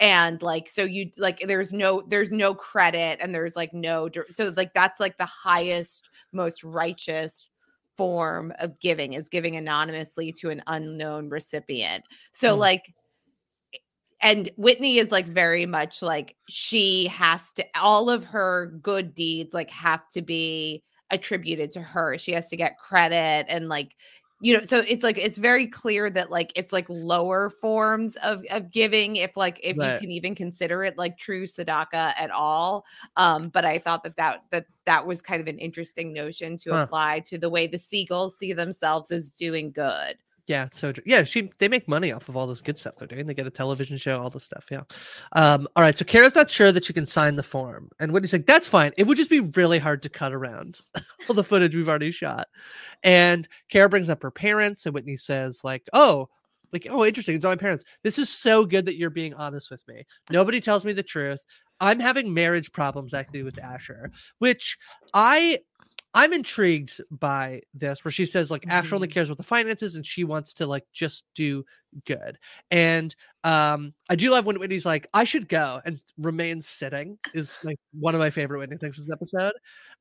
and 0.01 0.43
like 0.43 0.69
so 0.69 0.83
you 0.83 1.11
like 1.17 1.41
there's 1.41 1.73
no 1.73 2.03
there's 2.09 2.31
no 2.31 2.55
credit 2.55 3.19
and 3.23 3.35
there's 3.35 3.57
like 3.57 3.73
no 3.73 4.07
so 4.29 4.53
like 4.59 4.75
that's 4.75 5.01
like 5.01 5.17
the 5.17 5.25
highest 5.25 6.11
most 6.33 6.63
righteous 6.63 7.49
form 7.97 8.53
of 8.59 8.79
giving 8.81 9.15
is 9.15 9.31
giving 9.31 9.57
anonymously 9.57 10.31
to 10.31 10.51
an 10.51 10.63
unknown 10.67 11.31
recipient 11.31 12.05
so 12.33 12.55
Mm. 12.55 12.59
like 12.59 12.95
and 14.21 14.51
Whitney 14.57 14.99
is 14.99 15.11
like 15.11 15.27
very 15.27 15.65
much 15.65 16.03
like 16.03 16.37
she 16.51 17.07
has 17.07 17.51
to 17.53 17.65
all 17.81 18.11
of 18.11 18.27
her 18.27 18.79
good 18.83 19.15
deeds 19.15 19.55
like 19.55 19.71
have 19.71 20.07
to 20.11 20.21
be 20.21 20.83
attributed 21.15 21.71
to 21.73 21.83
her. 21.83 22.19
She 22.19 22.33
has 22.33 22.49
to 22.49 22.57
get 22.57 22.79
credit 22.79 23.47
and 23.49 23.69
like 23.69 23.93
you 24.41 24.53
know 24.57 24.63
so 24.65 24.79
it's 24.87 25.05
like 25.05 25.17
it's 25.17 25.39
very 25.39 25.67
clear 25.67 26.11
that 26.11 26.31
like 26.31 26.53
it's 26.57 26.73
like 26.73 26.87
lower 26.89 27.51
forms 27.51 28.17
of 28.17 28.45
of 28.51 28.71
giving 28.73 29.17
if 29.17 29.37
like 29.37 29.61
if 29.63 29.77
Right. 29.77 29.81
you 29.81 29.95
can 29.95 30.11
even 30.11 30.35
consider 30.35 30.83
it 30.85 30.99
like 30.99 31.17
true 31.17 31.45
tzedakah 31.47 32.13
at 32.19 32.31
all 32.33 32.85
um 33.17 33.49
but 33.51 33.65
i 33.65 33.79
thought 33.79 34.03
that 34.03 34.17
that 34.17 34.43
that 34.51 34.67
that 34.87 35.07
was 35.07 35.23
kind 35.23 35.41
of 35.41 35.47
an 35.47 35.59
interesting 35.59 36.13
notion 36.13 36.57
to 36.59 36.73
Huh. 36.73 36.89
apply 36.89 37.21
to 37.21 37.39
the 37.39 37.49
way 37.49 37.67
the 37.69 37.79
Siegels 37.79 38.33
see 38.33 38.53
themselves 38.53 39.11
as 39.13 39.31
doing 39.31 39.71
good 39.71 40.17
Yeah, 40.47 40.69
so 40.73 40.93
yeah, 41.07 41.25
she 41.25 41.51
they 41.59 41.69
make 41.69 41.89
money 41.89 42.13
off 42.13 42.29
of 42.29 42.37
all 42.37 42.47
this 42.47 42.61
good 42.61 42.77
stuff 42.77 42.97
they're 42.97 43.09
doing. 43.09 43.27
They 43.27 43.33
get 43.33 43.47
a 43.47 43.51
television 43.51 43.97
show, 43.97 44.21
all 44.21 44.29
this 44.29 44.45
stuff. 44.45 44.67
Yeah. 44.71 44.83
Um, 45.33 45.67
all 45.75 45.83
right, 45.83 45.97
so 45.97 46.05
Cara's 46.05 46.35
not 46.35 46.51
sure 46.51 46.71
that 46.71 46.85
she 46.85 46.93
can 46.93 47.07
sign 47.07 47.37
the 47.37 47.43
form, 47.43 47.89
and 47.99 48.13
Whitney's 48.13 48.33
like, 48.35 48.47
"That's 48.47 48.69
fine. 48.69 48.93
It 48.99 49.07
would 49.07 49.17
just 49.17 49.31
be 49.31 49.41
really 49.41 49.79
hard 49.79 50.03
to 50.03 50.11
cut 50.11 50.35
around 50.35 50.81
all 51.29 51.35
the 51.35 51.45
footage 51.45 51.75
we've 51.75 51.89
already 51.89 52.11
shot." 52.11 52.49
And 53.03 53.49
Kara 53.71 53.89
brings 53.89 54.11
up 54.11 54.23
her 54.23 54.31
parents, 54.31 54.85
and 54.85 54.95
Whitney 54.95 55.17
says, 55.17 55.63
"Like, 55.65 55.89
oh." 55.93 56.29
Like, 56.73 56.89
oh, 56.91 57.05
interesting. 57.05 57.37
It's 57.37 57.45
all 57.45 57.53
my 57.53 57.57
parents. 57.57 57.85
This 58.03 58.19
is 58.19 58.29
so 58.29 58.67
good 58.67 58.85
that 58.87 58.97
you're 58.97 59.09
being 59.09 59.33
honest 59.35 59.71
with 59.71 59.87
me. 59.87 60.03
Nobody 60.29 60.61
tells 60.61 60.85
me 60.85 60.93
the 60.93 61.05
truth. 61.05 61.39
I'm 61.81 62.01
having 62.01 62.35
marriage 62.35 62.73
problems 62.73 63.15
actually 63.15 63.45
with 63.45 63.63
Asher, 63.63 64.11
which 64.39 64.77
I 65.13 65.59
I'm 66.15 66.33
intrigued 66.33 67.01
by 67.11 67.63
this, 67.75 68.05
where 68.05 68.13
she 68.13 68.25
says 68.27 68.51
like 68.51 68.65
Asher 68.69 68.95
only 68.95 69.09
Mhm. 69.09 69.13
cares 69.13 69.29
about 69.29 69.39
the 69.39 69.43
finances 69.45 69.97
and 69.97 70.07
she 70.07 70.23
wants 70.25 70.53
to 70.55 70.67
like 70.67 70.85
just 70.93 71.25
do 71.35 71.65
good. 72.07 72.39
And 72.71 73.15
um 73.45 73.95
I 74.09 74.15
do 74.17 74.31
love 74.31 74.47
when 74.47 74.59
Whitney's 74.61 74.87
like, 74.87 75.09
I 75.15 75.25
should 75.25 75.49
go 75.49 75.81
and 75.85 76.01
remain 76.19 76.61
sitting 76.63 77.19
is 77.35 77.59
like 77.65 77.79
one 77.93 78.15
of 78.15 78.21
my 78.21 78.31
favorite 78.31 78.59
Whitney 78.61 78.77
things 78.77 78.97
this 78.97 79.11
episode. 79.13 79.53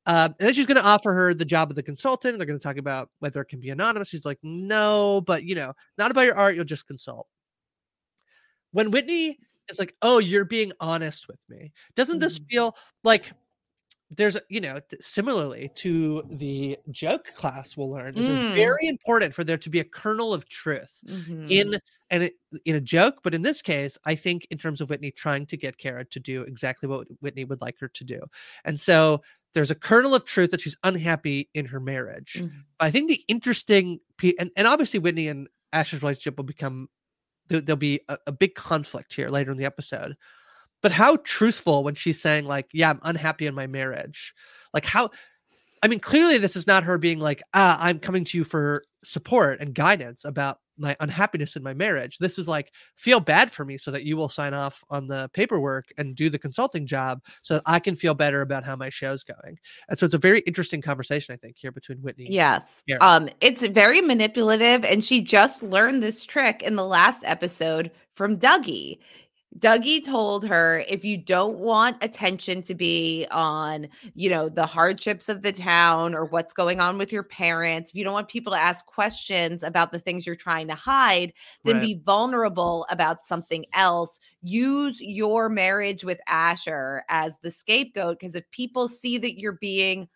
Um, 0.06 0.34
and 0.38 0.48
then 0.48 0.54
she's 0.54 0.66
going 0.66 0.76
to 0.80 0.86
offer 0.86 1.12
her 1.14 1.34
the 1.34 1.44
job 1.46 1.70
of 1.70 1.76
the 1.76 1.82
consultant. 1.82 2.32
And 2.34 2.40
they're 2.40 2.46
going 2.46 2.58
to 2.58 2.62
talk 2.62 2.76
about 2.76 3.10
whether 3.20 3.40
it 3.40 3.46
can 3.46 3.60
be 3.60 3.70
anonymous. 3.70 4.08
She's 4.10 4.24
like, 4.26 4.38
no, 4.42 5.22
but 5.22 5.44
you 5.44 5.54
know, 5.54 5.72
not 5.98 6.10
about 6.10 6.26
your 6.26 6.36
art. 6.36 6.54
You'll 6.56 6.64
just 6.64 6.86
consult. 6.86 7.26
When 8.72 8.90
Whitney 8.90 9.38
is 9.70 9.78
like, 9.78 9.94
oh, 10.02 10.18
you're 10.18 10.44
being 10.44 10.72
honest 10.80 11.28
with 11.28 11.38
me. 11.48 11.72
Doesn't 11.94 12.18
this 12.18 12.38
Mhm. 12.38 12.46
feel 12.50 12.76
like 13.02 13.32
there's, 14.10 14.36
a- 14.36 14.42
you 14.48 14.60
know, 14.60 14.78
similarly 15.00 15.70
to 15.76 16.22
the 16.30 16.76
joke 16.90 17.32
class 17.36 17.76
we'll 17.76 17.90
learn, 17.90 18.16
is 18.16 18.26
Mm. 18.26 18.36
it's 18.36 18.54
very 18.54 18.86
important 18.86 19.34
for 19.34 19.44
there 19.44 19.58
to 19.58 19.70
be 19.70 19.80
a 19.80 19.84
kernel 19.84 20.32
of 20.34 20.48
truth 20.48 21.00
Mhm. 21.06 21.50
in 21.50 21.78
and 22.10 22.22
it, 22.24 22.34
in 22.66 22.74
a 22.76 22.80
joke, 22.80 23.20
but 23.24 23.34
in 23.34 23.42
this 23.42 23.62
case, 23.62 23.96
I 24.04 24.14
think 24.14 24.46
in 24.50 24.58
terms 24.58 24.80
of 24.80 24.90
Whitney 24.90 25.10
trying 25.10 25.46
to 25.46 25.56
get 25.56 25.78
Cara 25.78 26.04
to 26.04 26.20
do 26.20 26.42
exactly 26.42 26.88
what 26.88 27.08
Whitney 27.20 27.44
would 27.44 27.60
like 27.62 27.78
her 27.80 27.88
to 27.88 28.04
do, 28.04 28.20
and 28.64 28.78
so 28.78 29.22
there's 29.54 29.70
a 29.70 29.74
kernel 29.74 30.14
of 30.14 30.24
truth 30.24 30.50
that 30.50 30.60
she's 30.60 30.76
unhappy 30.84 31.48
in 31.54 31.64
her 31.66 31.80
marriage. 31.80 32.34
Mhm. 32.38 32.64
I 32.80 32.90
think 32.90 33.08
the 33.08 33.24
interesting 33.26 34.00
and 34.38 34.50
and 34.56 34.66
obviously 34.68 34.98
Whitney 35.00 35.28
and 35.28 35.48
Asher's 35.72 36.02
relationship 36.02 36.36
will 36.36 36.44
become 36.44 36.88
there, 37.48 37.60
there'll 37.60 37.76
be 37.78 38.00
a, 38.08 38.18
a 38.26 38.32
big 38.32 38.54
conflict 38.54 39.12
here 39.14 39.28
later 39.28 39.50
in 39.50 39.56
the 39.58 39.64
episode. 39.64 40.14
But 40.84 40.92
how 40.92 41.16
truthful 41.24 41.82
when 41.82 41.94
she's 41.94 42.20
saying 42.20 42.44
like, 42.44 42.68
"Yeah, 42.72 42.90
I'm 42.90 43.00
unhappy 43.02 43.46
in 43.46 43.54
my 43.54 43.66
marriage," 43.66 44.34
like 44.72 44.84
how. 44.84 45.10
I 45.82 45.88
mean, 45.88 46.00
clearly, 46.00 46.38
this 46.38 46.56
is 46.56 46.66
not 46.66 46.84
her 46.84 46.96
being 46.96 47.18
like, 47.18 47.42
ah, 47.52 47.78
I'm 47.78 47.98
coming 47.98 48.24
to 48.24 48.38
you 48.38 48.44
for 48.44 48.84
support 49.02 49.60
and 49.60 49.74
guidance 49.74 50.24
about 50.24 50.58
my 50.78 50.96
unhappiness 51.00 51.56
in 51.56 51.62
my 51.62 51.74
marriage. 51.74 52.18
This 52.18 52.38
is 52.38 52.48
like, 52.48 52.72
feel 52.96 53.20
bad 53.20 53.50
for 53.50 53.64
me 53.64 53.78
so 53.78 53.90
that 53.90 54.04
you 54.04 54.16
will 54.16 54.28
sign 54.28 54.54
off 54.54 54.82
on 54.90 55.06
the 55.06 55.30
paperwork 55.34 55.86
and 55.98 56.14
do 56.14 56.30
the 56.30 56.38
consulting 56.38 56.86
job 56.86 57.20
so 57.42 57.54
that 57.54 57.62
I 57.66 57.78
can 57.78 57.96
feel 57.96 58.14
better 58.14 58.40
about 58.40 58.64
how 58.64 58.76
my 58.76 58.88
show's 58.88 59.24
going. 59.24 59.58
And 59.88 59.98
so 59.98 60.06
it's 60.06 60.14
a 60.14 60.18
very 60.18 60.40
interesting 60.40 60.82
conversation, 60.82 61.34
I 61.34 61.36
think, 61.36 61.56
here 61.58 61.72
between 61.72 61.98
Whitney. 61.98 62.26
Yes. 62.86 62.98
Um, 63.02 63.28
it's 63.40 63.66
very 63.66 64.00
manipulative, 64.00 64.84
and 64.84 65.04
she 65.04 65.20
just 65.20 65.62
learned 65.62 66.02
this 66.02 66.24
trick 66.24 66.62
in 66.62 66.76
the 66.76 66.86
last 66.86 67.20
episode 67.24 67.90
from 68.14 68.38
Dougie. 68.38 68.98
Dougie 69.58 70.04
told 70.04 70.44
her 70.46 70.84
if 70.88 71.04
you 71.04 71.16
don't 71.16 71.58
want 71.58 72.02
attention 72.02 72.60
to 72.62 72.74
be 72.74 73.24
on, 73.30 73.88
you 74.14 74.28
know, 74.28 74.48
the 74.48 74.66
hardships 74.66 75.28
of 75.28 75.42
the 75.42 75.52
town 75.52 76.12
or 76.12 76.24
what's 76.24 76.52
going 76.52 76.80
on 76.80 76.98
with 76.98 77.12
your 77.12 77.22
parents, 77.22 77.90
if 77.90 77.94
you 77.96 78.02
don't 78.02 78.12
want 78.12 78.26
people 78.28 78.52
to 78.52 78.58
ask 78.58 78.84
questions 78.86 79.62
about 79.62 79.92
the 79.92 80.00
things 80.00 80.26
you're 80.26 80.34
trying 80.34 80.66
to 80.66 80.74
hide, 80.74 81.32
then 81.64 81.78
Right. 81.78 81.80
be 81.80 82.00
vulnerable 82.04 82.84
about 82.90 83.24
something 83.24 83.64
else. 83.74 84.18
Use 84.42 85.00
your 85.00 85.48
marriage 85.48 86.02
with 86.02 86.18
Asher 86.26 87.04
as 87.08 87.38
the 87.42 87.50
scapegoat 87.52 88.18
because 88.18 88.34
if 88.34 88.50
people 88.50 88.88
see 88.88 89.18
that 89.18 89.38
you're 89.38 89.52
being 89.60 90.08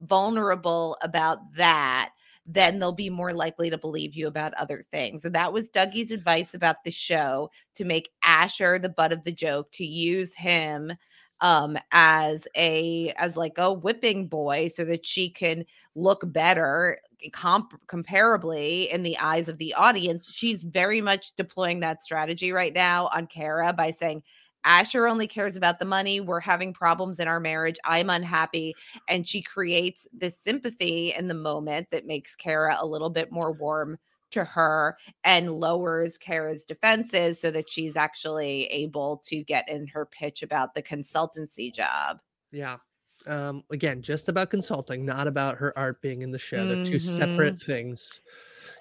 vulnerable 0.00 0.96
about 1.02 1.38
that, 1.56 2.10
then 2.46 2.78
they'll 2.78 2.92
be 2.92 3.10
more 3.10 3.32
likely 3.32 3.70
to 3.70 3.78
believe 3.78 4.14
you 4.14 4.26
about 4.26 4.54
other 4.54 4.82
things. 4.90 5.24
And 5.24 5.34
that 5.34 5.52
was 5.52 5.68
Dougie's 5.68 6.12
advice 6.12 6.54
about 6.54 6.84
the 6.84 6.90
show 6.90 7.50
to 7.74 7.84
make 7.84 8.10
Asher 8.22 8.78
the 8.78 8.88
butt 8.88 9.12
of 9.12 9.24
the 9.24 9.32
joke, 9.32 9.72
to 9.72 9.84
use 9.84 10.34
him 10.34 10.92
um 11.40 11.76
as 11.90 12.46
a 12.56 13.12
as 13.16 13.36
like 13.36 13.58
a 13.58 13.72
whipping 13.72 14.28
boy 14.28 14.68
so 14.68 14.84
that 14.84 15.04
she 15.04 15.28
can 15.28 15.64
look 15.96 16.22
better 16.32 17.00
comp- 17.32 17.80
comparably 17.88 18.88
in 18.88 19.02
the 19.02 19.18
eyes 19.18 19.48
of 19.48 19.58
the 19.58 19.74
audience 19.74 20.30
she's 20.32 20.62
very 20.62 21.00
much 21.00 21.34
deploying 21.36 21.80
that 21.80 22.04
strategy 22.04 22.52
right 22.52 22.72
now 22.72 23.08
on 23.12 23.26
Cara 23.26 23.72
by 23.72 23.90
saying 23.90 24.22
Asher 24.64 25.06
only 25.06 25.26
cares 25.26 25.56
about 25.56 25.78
the 25.78 25.84
money. 25.84 26.20
We're 26.20 26.40
having 26.40 26.72
problems 26.72 27.20
in 27.20 27.28
our 27.28 27.40
marriage. 27.40 27.76
I'm 27.84 28.10
unhappy. 28.10 28.74
And 29.08 29.26
she 29.26 29.42
creates 29.42 30.06
this 30.12 30.38
sympathy 30.38 31.12
in 31.16 31.28
the 31.28 31.34
moment 31.34 31.88
that 31.90 32.06
makes 32.06 32.34
Cara 32.34 32.76
a 32.78 32.86
little 32.86 33.10
bit 33.10 33.30
more 33.30 33.52
warm 33.52 33.98
to 34.30 34.44
her 34.44 34.96
and 35.22 35.52
lowers 35.52 36.18
Cara's 36.18 36.64
defenses 36.64 37.40
so 37.40 37.50
that 37.52 37.70
she's 37.70 37.96
actually 37.96 38.64
able 38.66 39.22
to 39.28 39.44
get 39.44 39.68
in 39.68 39.86
her 39.86 40.06
pitch 40.06 40.42
about 40.42 40.74
the 40.74 40.82
consultancy 40.82 41.72
job. 41.72 42.18
Yeah. 42.50 42.78
Um, 43.26 43.62
again, 43.70 44.02
just 44.02 44.28
about 44.28 44.50
consulting, 44.50 45.04
not 45.04 45.26
about 45.26 45.56
her 45.58 45.76
art 45.78 46.02
being 46.02 46.22
in 46.22 46.30
the 46.30 46.38
show. 46.38 46.66
They're 46.66 46.84
two 46.84 46.98
separate 46.98 47.60
things. 47.60 48.20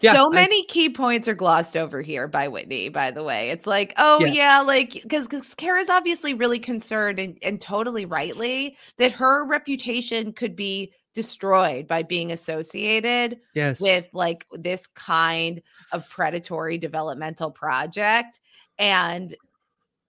Yeah, 0.04 0.14
so 0.14 0.28
I- 0.32 0.36
many 0.36 0.66
key 0.66 0.90
points 0.90 1.28
are 1.28 1.34
glossed 1.34 1.76
over 1.78 2.02
here 2.02 2.28
by 2.28 2.48
Whitney, 2.48 2.90
by 2.90 3.10
the 3.12 3.24
way. 3.24 3.50
It's 3.50 3.66
like, 3.66 3.94
oh, 3.98 4.18
Yes. 4.22 4.36
yeah, 4.36 4.60
like, 4.62 4.92
because 5.02 5.28
Cara's 5.56 5.90
obviously 5.90 6.34
really 6.34 6.60
concerned 6.60 7.20
and, 7.20 7.38
and 7.42 7.60
totally 7.62 8.06
rightly 8.06 8.78
that 8.98 9.12
her 9.14 9.46
reputation 9.48 10.34
could 10.34 10.56
be 10.56 10.92
destroyed 11.14 11.88
by 11.88 12.04
being 12.04 12.32
associated 12.32 13.40
Yes. 13.56 13.80
with 13.80 14.06
like 14.14 14.46
this 14.52 14.88
kind 14.96 15.62
of 15.92 16.08
predatory 16.10 16.78
developmental 16.78 17.52
project. 17.52 18.40
And 18.80 19.36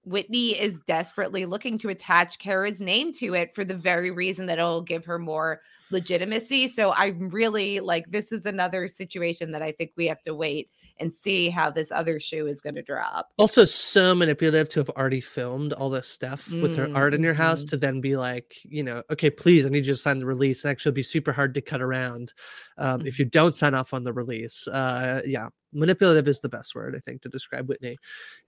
Whitney 0.05 0.61
is 0.61 0.81
desperately 0.87 1.47
looking 1.47 1.79
to 1.79 1.89
attach 1.89 2.39
Cara's 2.39 2.81
name 2.81 3.13
to 3.15 3.35
it 3.35 3.55
for 3.55 3.65
the 3.65 3.77
very 3.77 4.11
reason 4.11 4.47
that 4.47 4.59
it'll 4.59 4.83
give 4.83 5.05
her 5.05 5.19
more 5.19 5.61
legitimacy. 5.91 6.67
So 6.69 6.93
I'm 6.93 7.29
really 7.29 7.81
like, 7.81 8.11
this 8.11 8.33
is 8.33 8.45
another 8.47 8.89
situation 8.89 9.53
that 9.53 9.63
I 9.63 9.73
think 9.73 9.93
we 9.97 10.07
have 10.07 10.23
to 10.23 10.35
wait 10.35 10.71
and 11.01 11.13
see 11.13 11.51
how 11.51 11.71
this 11.71 11.91
other 11.91 12.21
shoe 12.21 12.47
is 12.47 12.61
going 12.61 12.77
to 12.77 12.83
drop. 12.83 13.29
also 13.37 13.65
so 13.65 14.15
manipulative 14.15 14.69
to 14.69 14.79
have 14.79 14.89
already 14.91 15.21
filmed 15.21 15.73
all 15.73 15.91
this 15.91 16.07
stuff 16.07 16.49
with 16.53 16.77
her 16.77 16.89
art 16.95 17.13
in 17.15 17.23
your 17.23 17.35
house 17.35 17.65
Mhm. 17.65 17.69
to 17.71 17.77
then 17.77 18.01
be 18.01 18.17
like, 18.17 18.55
you 18.63 18.83
know, 18.85 19.03
okay, 19.11 19.29
please, 19.29 19.67
I 19.67 19.71
need 19.71 19.87
you 19.87 19.95
to 19.95 19.99
sign 19.99 20.21
the 20.21 20.27
release. 20.27 20.63
And 20.63 20.71
actually, 20.71 20.91
it'll 20.91 20.97
be 20.97 21.03
super 21.03 21.33
hard 21.33 21.53
to 21.55 21.61
cut 21.61 21.83
around 21.83 22.33
um, 22.79 23.05
if 23.07 23.19
you 23.19 23.25
don't 23.25 23.57
sign 23.57 23.75
off 23.75 23.93
on 23.93 24.05
the 24.05 24.13
release. 24.13 24.69
Uh, 24.69 25.21
yeah, 25.27 25.49
manipulative 25.75 26.29
is 26.29 26.41
the 26.41 26.49
best 26.49 26.75
word 26.75 26.95
I 26.97 27.01
think 27.01 27.23
to 27.23 27.29
describe 27.29 27.69
Whitney 27.69 27.97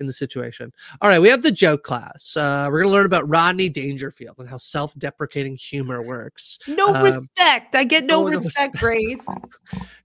in 0.01 0.07
the 0.07 0.13
situation. 0.13 0.73
All 1.01 1.11
right, 1.11 1.19
we 1.19 1.29
have 1.29 1.43
the 1.43 1.53
joke 1.53 1.83
class. 1.83 2.37
Uh, 2.37 2.69
we're 2.71 2.83
gonna 2.83 2.93
learn 2.93 3.07
about 3.07 3.29
Rodney 3.29 3.69
Dangerfield 3.69 4.37
and 4.39 4.49
how 4.49 4.57
self-deprecating 4.57 5.57
humor 5.57 6.03
works. 6.03 6.59
No 6.67 6.95
Um, 6.95 7.05
respect. 7.05 7.75
I 7.75 7.85
get 7.85 8.05
no 8.05 8.25
oh, 8.25 8.29
no 8.29 8.39
respect, 8.39 8.77
Grace. 8.77 9.19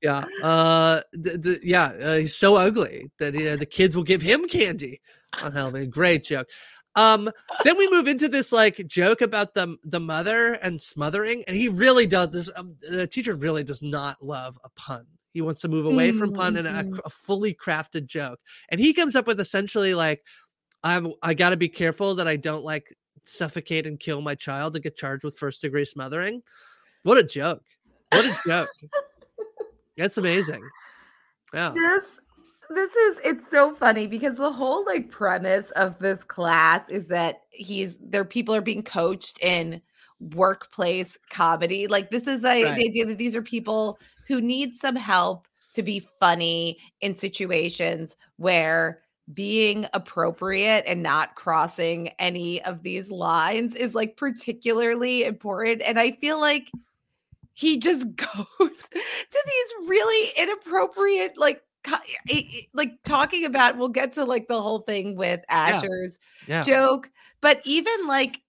Yeah, 0.02 0.26
uh, 0.42 1.02
the, 1.14 1.38
the, 1.38 1.60
yeah, 1.62 1.94
uh, 2.02 2.16
he's 2.16 2.36
so 2.36 2.56
ugly 2.56 3.12
that 3.20 3.36
uh, 3.36 3.56
the 3.56 3.68
kids 3.68 3.96
will 3.96 4.04
give 4.04 4.22
him 4.22 4.48
candy 4.48 5.00
on 5.44 5.52
Halloween. 5.52 5.92
Great 5.92 6.24
joke. 6.24 6.48
Um, 6.96 7.30
then 7.64 7.78
we 7.78 7.90
move 7.90 8.08
into 8.08 8.28
this 8.28 8.52
like 8.52 8.86
joke 8.88 9.22
about 9.22 9.54
the 9.54 9.78
the 9.84 10.00
mother 10.00 10.54
and 10.54 10.82
smothering, 10.82 11.44
and 11.48 11.56
he 11.56 11.70
really 11.70 12.06
does 12.06 12.32
this. 12.32 12.50
Um, 12.56 12.76
the 12.82 13.08
teacher 13.08 13.36
really 13.36 13.64
does 13.64 13.82
not 13.82 14.22
love 14.22 14.58
a 14.64 14.70
pun. 14.70 15.06
He 15.34 15.42
wants 15.42 15.62
to 15.62 15.68
move 15.68 15.86
away 15.86 16.12
from 16.12 16.32
pun 16.34 16.58
and 16.58 16.68
a, 16.68 16.84
Mhm. 16.84 17.00
a 17.06 17.10
fully 17.10 17.54
crafted 17.54 18.06
joke, 18.06 18.40
and 18.70 18.80
he 18.82 18.94
comes 18.94 19.16
up 19.16 19.28
with 19.28 19.40
essentially 19.40 19.94
like, 19.94 20.24
"I'm 20.84 21.14
I 21.24 21.34
got 21.34 21.52
to 21.52 21.58
be 21.58 21.70
careful 21.70 22.16
that 22.16 22.28
I 22.28 22.36
don't 22.36 22.64
like 22.64 22.94
suffocate 23.24 23.88
and 23.88 24.00
kill 24.00 24.22
my 24.22 24.36
child 24.36 24.74
to 24.74 24.80
get 24.80 24.98
charged 24.98 25.24
with 25.24 25.38
first 25.38 25.62
degree 25.62 25.86
smothering." 25.86 26.42
What 27.04 27.18
a 27.18 27.24
joke! 27.24 27.64
What 28.12 28.26
a 28.26 28.38
joke! 28.46 28.70
That's 29.98 30.18
amazing. 30.18 30.68
Yeah. 31.54 31.72
this 31.74 32.06
this 32.70 32.96
is 32.96 33.18
it's 33.26 33.50
so 33.50 33.74
funny 33.74 34.08
because 34.08 34.38
the 34.38 34.52
whole 34.52 34.86
like 34.86 35.10
premise 35.12 35.70
of 35.72 36.00
this 36.00 36.24
class 36.24 36.88
is 36.90 37.08
that 37.10 37.42
he's 37.50 37.98
their 38.00 38.24
people 38.26 38.56
are 38.56 38.62
being 38.62 38.84
coached 38.84 39.38
in 39.42 39.82
workplace 40.36 41.18
comedy 41.32 41.88
like 41.88 42.12
this 42.12 42.28
is 42.28 42.44
a, 42.44 42.64
Right. 42.64 42.76
the 42.76 42.86
idea 42.88 43.06
that 43.08 43.18
these 43.18 43.36
are 43.36 43.42
people 43.42 43.98
who 44.28 44.40
need 44.40 44.76
some 44.76 44.96
help 44.96 45.48
to 45.74 45.82
be 45.82 46.00
funny 46.20 46.78
in 47.02 47.16
situations 47.16 48.16
where 48.38 49.02
being 49.34 49.88
appropriate 49.94 50.84
and 50.86 51.02
not 51.02 51.36
crossing 51.36 52.10
any 52.20 52.62
of 52.66 52.84
these 52.84 53.10
lines 53.10 53.76
is 53.76 53.96
like 53.96 54.16
particularly 54.18 55.24
important 55.24 55.82
and 55.82 56.00
i 56.00 56.12
feel 56.22 56.40
like 56.40 56.68
he 57.54 57.78
just 57.78 58.06
goes 58.16 58.38
to 58.58 59.44
these 59.46 59.88
really 59.90 60.32
inappropriate 60.38 61.38
like 61.38 61.62
co- 61.84 61.96
i- 61.96 62.48
i- 62.54 62.68
like 62.74 62.92
talking 63.06 63.46
about 63.46 63.78
we'll 63.78 63.90
get 63.90 64.12
to 64.14 64.24
like 64.26 64.48
the 64.48 64.62
whole 64.62 64.80
thing 64.80 65.16
with 65.16 65.40
asher's 65.50 66.20
Yeah. 66.48 66.64
joke 66.64 67.10
but 67.42 67.62
even 67.66 68.06
like 68.08 68.42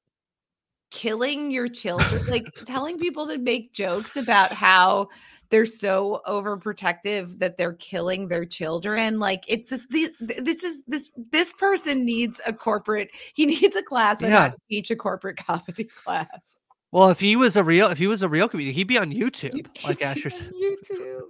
killing 0.92 1.50
your 1.50 1.68
children 1.68 2.24
like 2.28 2.46
telling 2.66 2.98
people 2.98 3.26
to 3.26 3.38
make 3.38 3.72
jokes 3.72 4.16
about 4.16 4.52
how 4.52 5.08
they're 5.50 5.66
so 5.66 6.22
overprotective 6.26 7.38
that 7.38 7.58
they're 7.58 7.74
killing 7.74 8.28
their 8.28 8.44
children 8.44 9.18
like 9.18 9.44
it's 9.48 9.68
just 9.70 9.90
this 9.90 10.10
this 10.20 10.62
is 10.62 10.82
this 10.86 11.10
this 11.30 11.52
person 11.54 12.04
needs 12.04 12.40
a 12.46 12.52
corporate 12.52 13.10
he 13.34 13.44
needs 13.54 13.74
a 13.76 13.82
class 13.82 14.22
on 14.22 14.30
how 14.30 14.44
Yeah. 14.44 14.48
to 14.50 14.56
teach 14.70 14.90
a 14.90 14.96
corporate 14.96 15.36
comedy 15.36 15.84
class 16.04 16.28
Well, 16.90 17.08
if 17.10 17.20
he 17.20 17.36
was 17.36 17.56
a 17.56 17.64
real, 17.64 17.88
if 17.88 17.96
he 17.96 18.06
was 18.06 18.20
a 18.22 18.28
real 18.28 18.48
comedian, 18.48 18.74
he'd 18.74 18.86
be 18.86 18.98
on 18.98 19.10
YouTube, 19.10 19.66
like 19.82 20.02
Asher. 20.02 20.28
YouTube. 20.28 21.22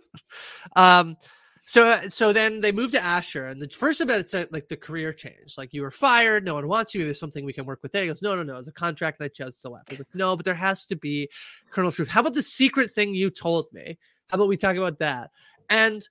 Um, 0.75 1.16
so 1.64 1.87
uh, 1.87 2.11
so 2.11 2.33
then 2.33 2.61
they 2.61 2.72
move 2.72 2.90
to 2.90 3.03
Asher, 3.03 3.46
and 3.46 3.61
the 3.61 3.68
first 3.68 4.01
about 4.01 4.18
it's 4.18 4.35
uh, 4.35 4.46
like 4.51 4.68
the 4.68 4.77
career 4.77 5.12
change. 5.12 5.57
Like 5.57 5.72
you 5.72 5.83
were 5.83 5.90
fired, 5.90 6.44
no 6.44 6.55
one 6.55 6.68
wants 6.68 6.94
you. 6.94 6.98
Maybe 7.01 7.09
there's 7.09 7.20
something 7.20 7.44
we 7.44 7.53
can 7.53 7.64
work 7.64 7.83
with 7.83 7.92
there. 7.92 8.03
He 8.03 8.09
goes, 8.09 8.22
no, 8.22 8.35
no, 8.35 8.42
no. 8.42 8.57
It's 8.59 8.68
a 8.68 8.72
contract, 8.72 9.20
and 9.20 9.27
I 9.27 9.29
chose 9.29 9.61
to 9.61 9.68
left. 9.68 9.90
Was 9.90 10.01
like, 10.01 10.14
no, 10.14 10.37
but 10.37 10.44
there 10.44 10.55
has 10.55 10.87
to 10.87 10.96
be 10.96 11.29
kernel 11.70 11.92
truth. 11.92 12.09
How 12.09 12.20
about 12.20 12.35
the 12.35 12.42
secret 12.42 12.92
thing 12.92 13.14
you 13.14 13.31
told 13.31 13.66
me? 13.72 13.98
How 14.29 14.37
about 14.37 14.48
we 14.48 14.57
talk 14.57 14.77
about 14.77 14.98
that? 14.98 15.31
And 15.70 16.07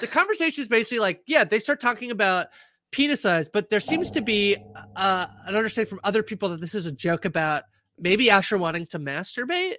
the 0.00 0.06
conversation 0.06 0.62
is 0.62 0.68
basically 0.68 1.00
like, 1.00 1.22
yeah, 1.26 1.44
they 1.44 1.58
start 1.58 1.80
talking 1.80 2.10
about 2.10 2.48
penis 2.90 3.22
size, 3.22 3.48
but 3.48 3.70
there 3.70 3.80
seems 3.80 4.10
to 4.12 4.22
be 4.22 4.56
uh, 4.96 5.26
an 5.46 5.56
understanding 5.56 5.90
from 5.90 6.00
other 6.04 6.22
people 6.22 6.48
that 6.50 6.60
this 6.60 6.74
is 6.74 6.86
a 6.86 6.92
joke 6.92 7.24
about 7.24 7.64
maybe 7.98 8.30
Asher 8.30 8.58
wanting 8.58 8.86
to 8.86 8.98
masturbate. 8.98 9.76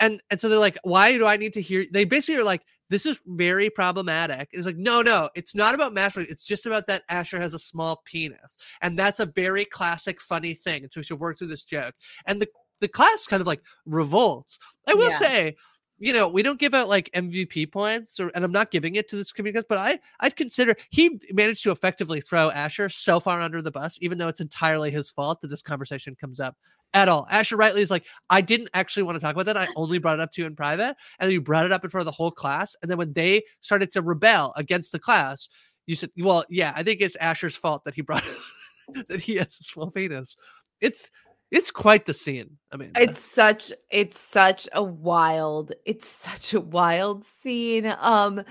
And 0.00 0.22
and 0.30 0.40
so 0.40 0.48
they're 0.48 0.58
like, 0.58 0.78
why 0.82 1.16
do 1.16 1.26
I 1.26 1.36
need 1.36 1.54
to 1.54 1.62
hear? 1.62 1.86
They 1.90 2.04
basically 2.04 2.40
are 2.40 2.44
like, 2.44 2.62
this 2.92 3.06
is 3.06 3.18
very 3.26 3.70
problematic. 3.70 4.50
It's 4.52 4.66
like, 4.66 4.76
no, 4.76 5.00
no, 5.00 5.30
it's 5.34 5.54
not 5.54 5.74
about 5.74 5.94
masturbating. 5.94 6.30
It's 6.30 6.44
just 6.44 6.66
about 6.66 6.86
that 6.88 7.04
Asher 7.08 7.40
has 7.40 7.54
a 7.54 7.58
small 7.58 8.02
penis, 8.04 8.58
and 8.82 8.98
that's 8.98 9.20
a 9.20 9.26
very 9.26 9.64
classic, 9.64 10.20
funny 10.20 10.54
thing. 10.54 10.82
And 10.82 10.92
so 10.92 11.00
we 11.00 11.04
should 11.04 11.18
work 11.18 11.38
through 11.38 11.46
this 11.48 11.64
joke. 11.64 11.94
And 12.26 12.40
the 12.40 12.48
the 12.80 12.88
class 12.88 13.26
kind 13.26 13.40
of 13.40 13.46
like 13.46 13.62
revolts. 13.86 14.58
I 14.88 14.94
will 14.94 15.08
Yeah. 15.10 15.18
say, 15.18 15.56
you 15.98 16.12
know, 16.12 16.26
we 16.28 16.42
don't 16.42 16.58
give 16.58 16.74
out 16.74 16.88
like 16.88 17.08
MVP 17.14 17.70
points, 17.72 18.18
or 18.20 18.30
and 18.34 18.44
I'm 18.44 18.52
not 18.52 18.72
giving 18.72 18.96
it 18.96 19.08
to 19.10 19.16
this 19.16 19.32
community, 19.32 19.64
but 19.68 19.78
I 19.78 19.98
I'd 20.20 20.36
consider 20.36 20.74
he 20.90 21.18
managed 21.32 21.62
to 21.62 21.70
effectively 21.70 22.20
throw 22.20 22.50
Asher 22.50 22.88
so 22.88 23.20
far 23.20 23.40
under 23.40 23.62
the 23.62 23.70
bus, 23.70 23.98
even 24.02 24.18
though 24.18 24.28
it's 24.28 24.40
entirely 24.40 24.90
his 24.90 25.10
fault 25.10 25.40
that 25.40 25.48
this 25.48 25.62
conversation 25.62 26.14
comes 26.16 26.40
up 26.40 26.56
at 26.94 27.08
all. 27.08 27.26
Asher 27.30 27.56
rightly 27.56 27.82
is 27.82 27.90
like, 27.90 28.04
I 28.30 28.40
didn't 28.40 28.70
actually 28.74 29.04
want 29.04 29.16
to 29.16 29.20
talk 29.20 29.34
about 29.34 29.46
that. 29.46 29.56
I 29.56 29.68
only 29.76 29.98
brought 29.98 30.18
it 30.18 30.20
up 30.20 30.32
to 30.32 30.42
you 30.42 30.46
in 30.46 30.56
private, 30.56 30.96
and 31.18 31.28
then 31.28 31.30
you 31.30 31.40
brought 31.40 31.66
it 31.66 31.72
up 31.72 31.84
in 31.84 31.90
front 31.90 32.02
of 32.02 32.06
the 32.06 32.12
whole 32.12 32.30
class, 32.30 32.76
and 32.82 32.90
then 32.90 32.98
when 32.98 33.12
they 33.12 33.42
started 33.60 33.90
to 33.92 34.02
rebel 34.02 34.52
against 34.56 34.92
the 34.92 34.98
class, 34.98 35.48
you 35.86 35.96
said, 35.96 36.10
"Well, 36.16 36.44
yeah, 36.48 36.72
I 36.76 36.82
think 36.82 37.00
it's 37.00 37.16
Asher's 37.16 37.56
fault 37.56 37.84
that 37.84 37.94
he 37.94 38.02
brought 38.02 38.24
that 39.08 39.20
he 39.20 39.36
has 39.36 39.58
a 39.60 39.64
small 39.64 39.90
penis." 39.90 40.36
It's 40.80 41.10
it's 41.52 41.70
quite 41.70 42.06
the 42.06 42.14
scene. 42.14 42.56
I 42.72 42.78
mean, 42.78 42.92
It's 42.96 43.22
such 43.22 43.72
it's 43.90 44.18
such 44.18 44.68
a 44.72 44.82
wild 44.82 45.72
it's 45.84 46.08
such 46.08 46.54
a 46.54 46.60
wild 46.60 47.24
scene. 47.24 47.94
Um 47.98 48.42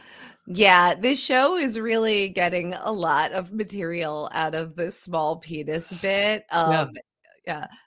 yeah, 0.46 0.94
this 0.94 1.20
show 1.20 1.58
is 1.58 1.80
really 1.80 2.30
getting 2.30 2.76
a 2.76 2.92
lot 2.92 3.32
of 3.32 3.54
material 3.54 4.30
out 4.34 4.54
of 4.54 4.76
the 4.76 4.92
small 4.92 5.38
penis 5.38 5.92
bit. 6.02 6.46
Um 6.52 6.72
yeah, 6.72 6.86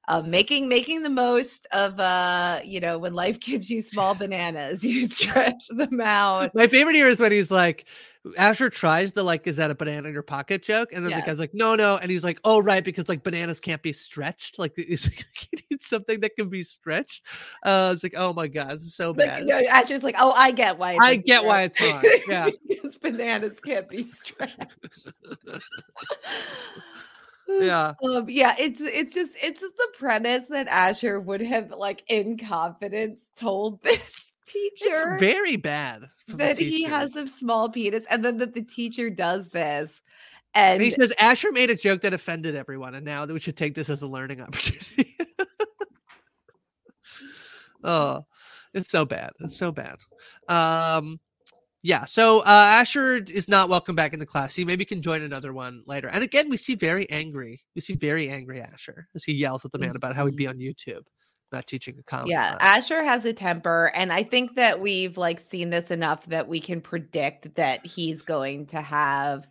um, 0.08 0.30
making 0.30 0.68
making 0.68 1.02
the 1.02 1.10
most 1.10 1.66
of 1.72 1.98
uh 1.98 2.60
you 2.64 2.80
know 2.80 2.98
when 2.98 3.14
life 3.14 3.38
gives 3.40 3.70
you 3.70 3.80
small 3.80 4.14
bananas 4.14 4.84
you 4.84 5.04
stretch 5.08 5.68
them 5.70 6.00
out 6.00 6.54
My 6.54 6.66
favorite 6.66 6.94
here 6.96 7.08
is 7.08 7.20
when 7.20 7.32
he's 7.32 7.50
like, 7.50 7.86
Asher 8.38 8.70
tries 8.70 9.12
the 9.12 9.22
like, 9.22 9.46
is 9.46 9.56
that 9.56 9.70
a 9.70 9.74
banana 9.74 10.08
in 10.08 10.14
your 10.14 10.22
pocket 10.22 10.62
joke? 10.62 10.92
And 10.92 11.04
then 11.04 11.10
Yeah. 11.10 11.20
the 11.20 11.26
guy's 11.26 11.38
like, 11.38 11.52
no, 11.52 11.74
no. 11.74 11.98
And 12.00 12.10
he's 12.10 12.24
like, 12.24 12.40
oh, 12.44 12.62
right, 12.62 12.82
because 12.82 13.06
like 13.08 13.22
bananas 13.22 13.60
can't 13.60 13.82
be 13.82 13.92
stretched. 13.92 14.58
Like, 14.58 14.72
he's 14.76 15.04
like, 15.06 15.24
he 15.32 15.48
needs 15.70 15.86
something 15.86 16.20
that 16.20 16.34
can 16.36 16.48
be 16.48 16.62
stretched. 16.62 17.24
Uh, 17.62 17.90
it's 17.94 18.02
like, 18.02 18.14
oh 18.16 18.32
my 18.32 18.46
God, 18.48 18.70
this 18.70 18.82
is 18.82 18.94
so 18.94 19.10
like, 19.10 19.28
bad. 19.28 19.46
no, 19.46 19.58
Asher's 19.68 20.02
like 20.02 20.16
oh 20.18 20.32
I 20.32 20.50
get 20.52 20.78
why 20.78 20.96
I 21.00 21.16
get 21.16 21.44
why 21.44 21.62
it's 21.62 21.78
hard. 21.78 22.06
Yeah. 22.26 22.48
because 22.66 22.96
bananas 22.96 23.60
can't 23.60 23.88
be 23.88 24.02
stretched 24.02 24.56
yeah. 27.48 27.94
Um, 28.02 28.28
yeah, 28.28 28.54
it's 28.58 28.80
it's 28.80 29.14
just 29.14 29.34
it's 29.42 29.60
just 29.60 29.76
the 29.76 29.88
premise 29.98 30.46
that 30.46 30.68
Asher 30.68 31.20
would 31.20 31.40
have 31.42 31.70
like 31.70 32.02
in 32.08 32.38
confidence 32.38 33.28
told 33.36 33.82
this 33.84 34.34
teacher 34.46 35.14
It's 35.14 35.20
very 35.20 35.56
bad. 35.56 36.04
that 36.28 36.58
he 36.58 36.82
has 36.84 37.16
a 37.16 37.26
small 37.26 37.68
penis, 37.68 38.04
and 38.10 38.24
then 38.24 38.38
that 38.38 38.54
the 38.54 38.62
teacher 38.62 39.10
does 39.10 39.48
this, 39.48 40.00
and 40.54 40.74
And 40.74 40.82
he 40.82 40.90
says 40.90 41.12
Asher 41.18 41.52
made 41.52 41.70
a 41.70 41.76
joke 41.76 42.02
that 42.02 42.14
offended 42.14 42.54
everyone, 42.54 42.94
and 42.94 43.04
now 43.04 43.26
that 43.26 43.34
we 43.34 43.40
should 43.40 43.56
take 43.56 43.74
this 43.74 43.88
as 43.90 44.02
a 44.02 44.08
learning 44.08 44.40
opportunity. 44.42 45.16
oh, 47.82 48.24
it's 48.72 48.90
so 48.90 49.04
bad. 49.04 49.30
It's 49.40 49.56
so 49.56 49.72
bad. 49.72 49.96
Um, 50.48 51.20
yeah. 51.84 52.06
So 52.06 52.40
uh, 52.40 52.44
Asher 52.46 53.16
is 53.16 53.46
not 53.46 53.68
welcome 53.68 53.94
back 53.94 54.14
in 54.14 54.18
the 54.18 54.24
class. 54.24 54.54
He 54.54 54.64
maybe 54.64 54.86
can 54.86 55.02
join 55.02 55.20
another 55.20 55.52
one 55.52 55.82
later. 55.86 56.08
And 56.08 56.24
again, 56.24 56.48
we 56.48 56.56
see 56.56 56.74
very 56.74 57.08
angry. 57.10 57.62
We 57.74 57.82
see 57.82 57.94
very 57.94 58.30
angry 58.30 58.62
Asher 58.62 59.06
as 59.14 59.22
he 59.22 59.34
yells 59.34 59.66
at 59.66 59.70
the 59.70 59.78
man 59.78 59.94
about 59.94 60.16
how 60.16 60.24
he'd 60.24 60.34
be 60.34 60.48
on 60.48 60.56
YouTube, 60.56 61.02
not 61.52 61.66
teaching 61.66 61.96
a 61.98 62.02
comedy. 62.02 62.30
yeah, 62.30 62.56
class. 62.56 62.78
Asher 62.78 63.04
has 63.04 63.26
a 63.26 63.34
temper, 63.34 63.92
and 63.94 64.14
I 64.14 64.22
think 64.22 64.56
that 64.56 64.80
we've 64.80 65.18
like 65.18 65.38
seen 65.38 65.68
this 65.68 65.90
enough 65.90 66.24
that 66.26 66.48
we 66.48 66.58
can 66.58 66.80
predict 66.80 67.54
that 67.56 67.84
he's 67.84 68.22
going 68.22 68.64
to 68.66 68.80
have 68.80 69.46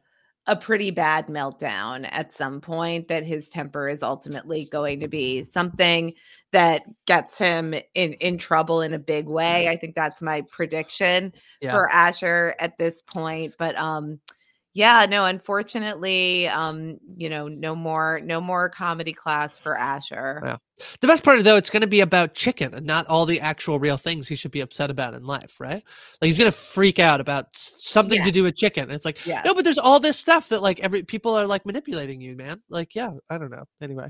a 0.46 0.56
pretty 0.56 0.92
bad 0.92 1.28
meltdown 1.28 2.08
at 2.12 2.34
some 2.34 2.60
point 2.60 3.08
that 3.08 3.24
his 3.24 3.48
temper 3.48 3.88
is 3.88 4.04
ultimately 4.04 4.66
going 4.66 5.00
to 5.00 5.08
be 5.08 5.42
something 5.42 6.14
that 6.52 6.84
gets 7.06 7.38
him 7.38 7.74
in 7.96 8.14
in 8.14 8.38
trouble 8.38 8.82
in 8.82 8.94
a 8.94 9.00
big 9.00 9.26
way 9.26 9.70
i 9.70 9.76
think 9.78 9.96
that's 9.96 10.22
my 10.22 10.42
prediction 10.42 11.32
Yeah. 11.62 11.72
for 11.72 11.90
asher 11.90 12.56
at 12.60 12.78
this 12.78 13.02
point 13.02 13.56
but 13.58 13.78
um 13.78 14.20
yeah 14.74 15.06
no 15.10 15.26
unfortunately 15.26 16.48
um 16.48 16.98
you 17.16 17.30
know 17.30 17.48
no 17.48 17.76
more 17.76 18.20
no 18.24 18.42
more 18.42 18.70
comedy 18.70 19.14
class 19.14 19.58
for 19.60 19.78
asher 19.78 20.42
Yeah. 20.44 20.58
The 21.02 21.08
best 21.08 21.24
part, 21.24 21.42
though, 21.44 21.56
it's 21.56 21.70
going 21.70 21.82
to 21.82 21.88
be 21.88 22.02
about 22.02 22.34
chicken 22.34 22.74
and 22.74 22.86
not 22.86 23.06
all 23.06 23.28
the 23.28 23.40
actual 23.40 23.78
real 23.80 23.96
things 23.96 24.28
he 24.28 24.36
should 24.36 24.50
be 24.52 24.60
upset 24.60 24.90
about 24.90 25.14
in 25.14 25.24
life, 25.24 25.60
right? 25.60 25.84
Like 26.20 26.28
he's 26.28 26.38
going 26.38 26.52
to 26.52 26.58
freak 26.58 26.98
out 26.98 27.22
about 27.22 27.46
something 27.54 28.18
Yeah. 28.18 28.26
to 28.26 28.32
do 28.32 28.44
with 28.44 28.56
chicken. 28.56 28.90
It's 28.90 29.06
like, 29.06 29.24
Yeah. 29.24 29.44
no, 29.46 29.54
but 29.54 29.64
there's 29.64 29.78
all 29.78 30.00
this 30.00 30.18
stuff 30.18 30.50
that 30.50 30.64
like 30.64 30.80
every 30.80 31.04
people 31.04 31.36
are 31.36 31.46
like 31.46 31.64
manipulating 31.68 32.20
you, 32.22 32.36
man. 32.36 32.60
Like, 32.70 32.96
yeah, 32.96 33.12
I 33.30 33.38
don't 33.38 33.52
know. 33.52 33.64
Anyway, 33.82 34.10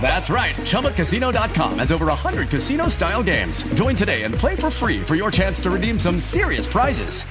That's 0.00 0.30
right. 0.30 0.56
ChumbaCasino.com 0.56 1.78
has 1.78 1.92
over 1.92 2.06
100 2.06 2.48
casino 2.48 2.88
style 2.88 3.22
games. 3.22 3.62
Join 3.74 3.94
today 3.94 4.22
and 4.24 4.34
play 4.34 4.56
for 4.56 4.70
free 4.70 5.00
for 5.00 5.14
your 5.14 5.30
chance 5.30 5.60
to 5.60 5.70
redeem 5.70 5.98
some 5.98 6.18
serious 6.18 6.66
prizes. 6.66 7.22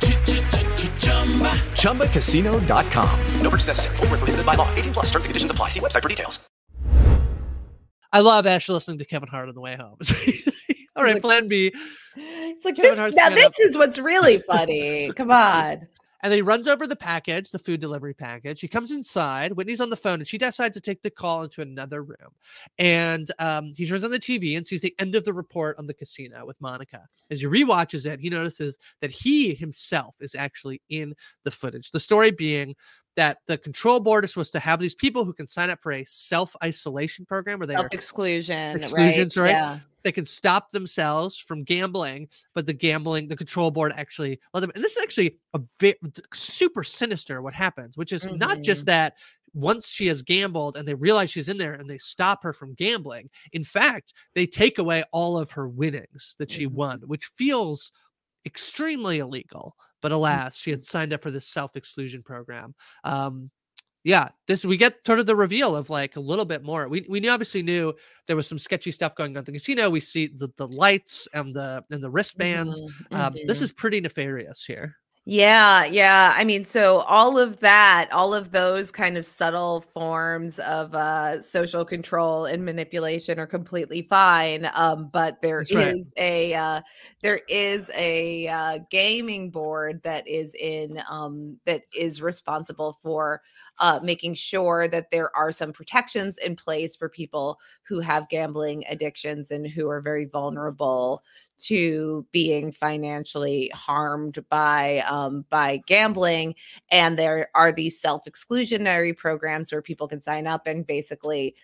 ChumbaCasino.com. 1.73 3.19
No 3.41 3.49
purchase 3.49 3.67
necessary. 3.67 3.97
Void 3.97 4.10
where 4.10 4.17
prohibited 4.19 4.45
by 4.45 4.56
law. 4.56 4.73
18 4.75 4.93
plus 4.93 5.06
terms 5.08 5.25
and 5.25 5.30
conditions 5.32 5.52
apply. 5.52 5.69
See 5.69 5.80
website 5.82 6.04
for 6.04 6.10
details. 6.10 6.39
I 8.12 8.19
love 8.21 8.47
Asher 8.47 8.73
listening 8.73 8.97
to 8.99 9.06
Kevin 9.06 9.30
Hart 9.30 9.49
on 9.49 9.56
the 9.56 9.62
way 9.62 9.75
home. 9.75 9.97
All 10.95 11.04
right, 11.04 11.21
plan 11.21 11.47
B. 11.47 11.71
It's 12.15 12.65
like 12.65 12.75
Kevin 12.75 12.91
this, 12.91 12.99
Hart's 12.99 13.15
now 13.15 13.30
gonna- 13.30 13.41
this 13.41 13.60
is 13.60 13.78
what's 13.78 13.99
really 13.99 14.39
funny. 14.39 15.12
Come 15.15 15.30
on. 15.32 15.88
And 16.21 16.32
then 16.32 16.38
he 16.38 16.41
runs 16.41 16.67
over 16.67 16.86
the 16.86 16.95
package, 16.95 17.51
the 17.51 17.60
food 17.60 17.79
delivery 17.79 18.13
package. 18.13 18.60
He 18.60 18.67
comes 18.67 18.91
inside. 18.91 19.53
Whitney's 19.53 19.82
on 19.82 19.89
the 19.89 19.97
phone, 19.97 20.19
and 20.19 20.27
she 20.27 20.38
decides 20.38 20.73
to 20.75 20.82
take 20.82 21.01
the 21.01 21.10
call 21.10 21.43
into 21.43 21.62
another 21.62 22.03
room. 22.03 22.34
And 22.77 23.29
um, 23.39 23.73
he 23.75 23.88
turns 23.88 24.03
on 24.03 24.12
the 24.12 24.19
TV 24.19 24.58
and 24.58 24.67
sees 24.67 24.82
the 24.82 24.95
end 24.99 25.15
of 25.15 25.23
the 25.23 25.34
report 25.34 25.77
on 25.77 25.88
the 25.88 25.93
casino 25.93 26.45
with 26.45 26.60
Monica. 26.60 27.08
As 27.29 27.41
he 27.41 27.47
rewatches 27.47 28.05
it, 28.05 28.19
he 28.19 28.29
notices 28.29 28.77
that 29.01 29.11
he 29.11 29.53
himself 29.53 30.15
is 30.19 30.35
actually 30.35 30.81
in 30.89 31.13
the 31.43 31.51
footage. 31.51 31.91
The 31.91 31.99
story 31.99 32.31
being 32.31 32.75
that 33.15 33.39
the 33.47 33.57
control 33.57 33.99
board 33.99 34.23
is 34.23 34.31
supposed 34.31 34.53
to 34.53 34.59
have 34.59 34.79
these 34.79 34.95
people 34.95 35.25
who 35.25 35.33
can 35.33 35.47
sign 35.47 35.69
up 35.69 35.81
for 35.81 35.91
a 35.91 36.05
self 36.05 36.55
isolation 36.63 37.25
program 37.25 37.59
where 37.59 37.67
they 37.67 37.75
are 37.75 37.79
Self 37.79 37.93
exclusion. 37.93 38.77
exclusions, 38.77 39.35
right? 39.37 39.49
Yeah. 39.49 39.79
They 40.03 40.13
can 40.13 40.25
stop 40.25 40.71
themselves 40.71 41.37
from 41.37 41.63
gambling, 41.63 42.29
but 42.55 42.65
the 42.65 42.73
gambling, 42.73 43.27
the 43.27 43.35
control 43.35 43.69
board 43.69 43.91
actually 43.95 44.39
let 44.53 44.61
them. 44.61 44.71
And 44.73 44.81
this 44.81 44.95
is 44.95 45.03
actually 45.03 45.37
a 45.53 45.59
bit 45.77 45.97
super 46.33 46.85
sinister 46.85 47.41
what 47.41 47.53
happens, 47.53 47.97
which 47.97 48.13
is 48.13 48.25
not 48.25 48.61
just 48.61 48.81
mm-hmm. 48.81 48.91
that 48.91 49.15
once 49.53 49.89
she 49.89 50.07
has 50.07 50.21
gambled 50.21 50.77
and 50.77 50.88
they 50.88 50.93
realize 50.93 51.31
she's 51.31 51.49
in 51.49 51.57
there 51.57 51.73
and 51.73 51.89
they 51.89 51.97
stop 51.97 52.43
her 52.43 52.53
from 52.53 52.73
gambling. 52.75 53.29
In 53.53 53.63
fact, 53.63 54.13
they 54.35 54.45
take 54.45 54.79
away 54.79 55.03
all 55.12 55.38
of 55.38 55.51
her 55.51 55.67
winnings 55.67 56.35
that 56.39 56.51
she 56.51 56.65
won, 56.65 57.01
which 57.05 57.25
feels 57.35 57.91
extremely 58.45 59.19
illegal. 59.19 59.75
But 60.01 60.12
alas, 60.12 60.55
she 60.55 60.71
had 60.71 60.85
signed 60.85 61.13
up 61.13 61.21
for 61.21 61.31
this 61.31 61.47
self 61.47 61.75
exclusion 61.75 62.23
program. 62.23 62.73
Um, 63.03 63.51
yeah, 64.05 64.29
this 64.47 64.63
we 64.63 64.77
get 64.77 65.05
sort 65.05 65.19
of 65.19 65.25
the 65.25 65.35
reveal 65.35 65.75
of 65.75 65.89
like 65.89 66.15
a 66.15 66.21
little 66.21 66.45
bit 66.45 66.63
more. 66.63 66.88
We 66.88 67.05
we 67.09 67.27
obviously 67.27 67.62
knew 67.62 67.93
there 68.27 68.35
was 68.35 68.47
some 68.47 68.59
sketchy 68.59 68.91
stuff 68.91 69.15
going 69.15 69.31
on 69.31 69.39
at 69.41 69.45
the 69.45 69.51
casino. 69.51 69.89
We 69.89 69.99
see 69.99 70.27
the, 70.27 70.49
the 70.55 70.67
lights 70.67 71.27
and 71.33 71.53
the 71.53 71.83
and 71.91 72.01
the 72.01 72.09
wristbands. 72.09 72.81
Um, 73.12 73.33
this 73.45 73.59
mhm. 73.59 73.63
is 73.63 73.71
pretty 73.73 73.99
nefarious 73.99 74.63
here. 74.63 74.95
Yeah, 75.31 75.85
yeah. 75.85 76.33
I 76.35 76.43
mean, 76.43 76.65
so 76.65 77.01
all 77.01 77.37
of 77.37 77.59
that, 77.59 78.09
all 78.11 78.33
of 78.33 78.51
those 78.51 78.91
kind 78.91 79.15
of 79.15 79.27
subtle 79.27 79.81
forms 79.93 80.57
of 80.57 80.95
uh, 80.95 81.43
social 81.43 81.85
control 81.85 82.45
and 82.45 82.65
manipulation 82.65 83.37
are 83.39 83.45
completely 83.45 84.01
fine. 84.01 84.67
Um, 84.73 85.11
but 85.13 85.39
there 85.43 85.61
is 85.61 85.71
right. 85.71 85.93
a 86.17 86.53
uh, 86.55 86.81
there 87.21 87.41
is 87.47 87.91
a 87.95 88.47
uh, 88.47 88.79
gaming 88.89 89.51
board 89.51 90.01
that 90.01 90.27
is 90.27 90.55
in 90.55 90.99
um, 91.07 91.57
that 91.65 91.83
is 91.95 92.23
responsible 92.23 92.97
for 93.03 93.43
uh, 93.77 93.99
making 94.01 94.33
sure 94.33 94.87
that 94.87 95.11
there 95.11 95.35
are 95.37 95.51
some 95.51 95.71
protections 95.71 96.39
in 96.39 96.55
place 96.55 96.95
for 96.95 97.07
people 97.07 97.59
who 97.83 97.99
have 97.99 98.29
gambling 98.29 98.83
addictions 98.89 99.51
and 99.51 99.67
who 99.67 99.89
are 99.89 100.01
very 100.01 100.25
vulnerable 100.25 101.21
to 101.59 102.25
being 102.31 102.71
financially 102.71 103.69
harmed 103.73 104.43
by 104.49 105.03
um, 105.07 105.45
by 105.49 105.81
gambling 105.85 106.55
and 106.91 107.17
there 107.17 107.49
are 107.55 107.71
these 107.71 107.99
self-exclusionary 107.99 109.15
programs 109.15 109.71
where 109.71 109.81
people 109.81 110.07
can 110.07 110.21
sign 110.21 110.47
up 110.47 110.67
and 110.67 110.87
basically 110.87 111.55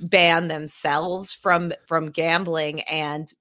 ban 0.00 0.48
themselves 0.48 1.32
from 1.32 1.72
from 1.86 2.10
gambling 2.10 2.80
and 2.82 3.32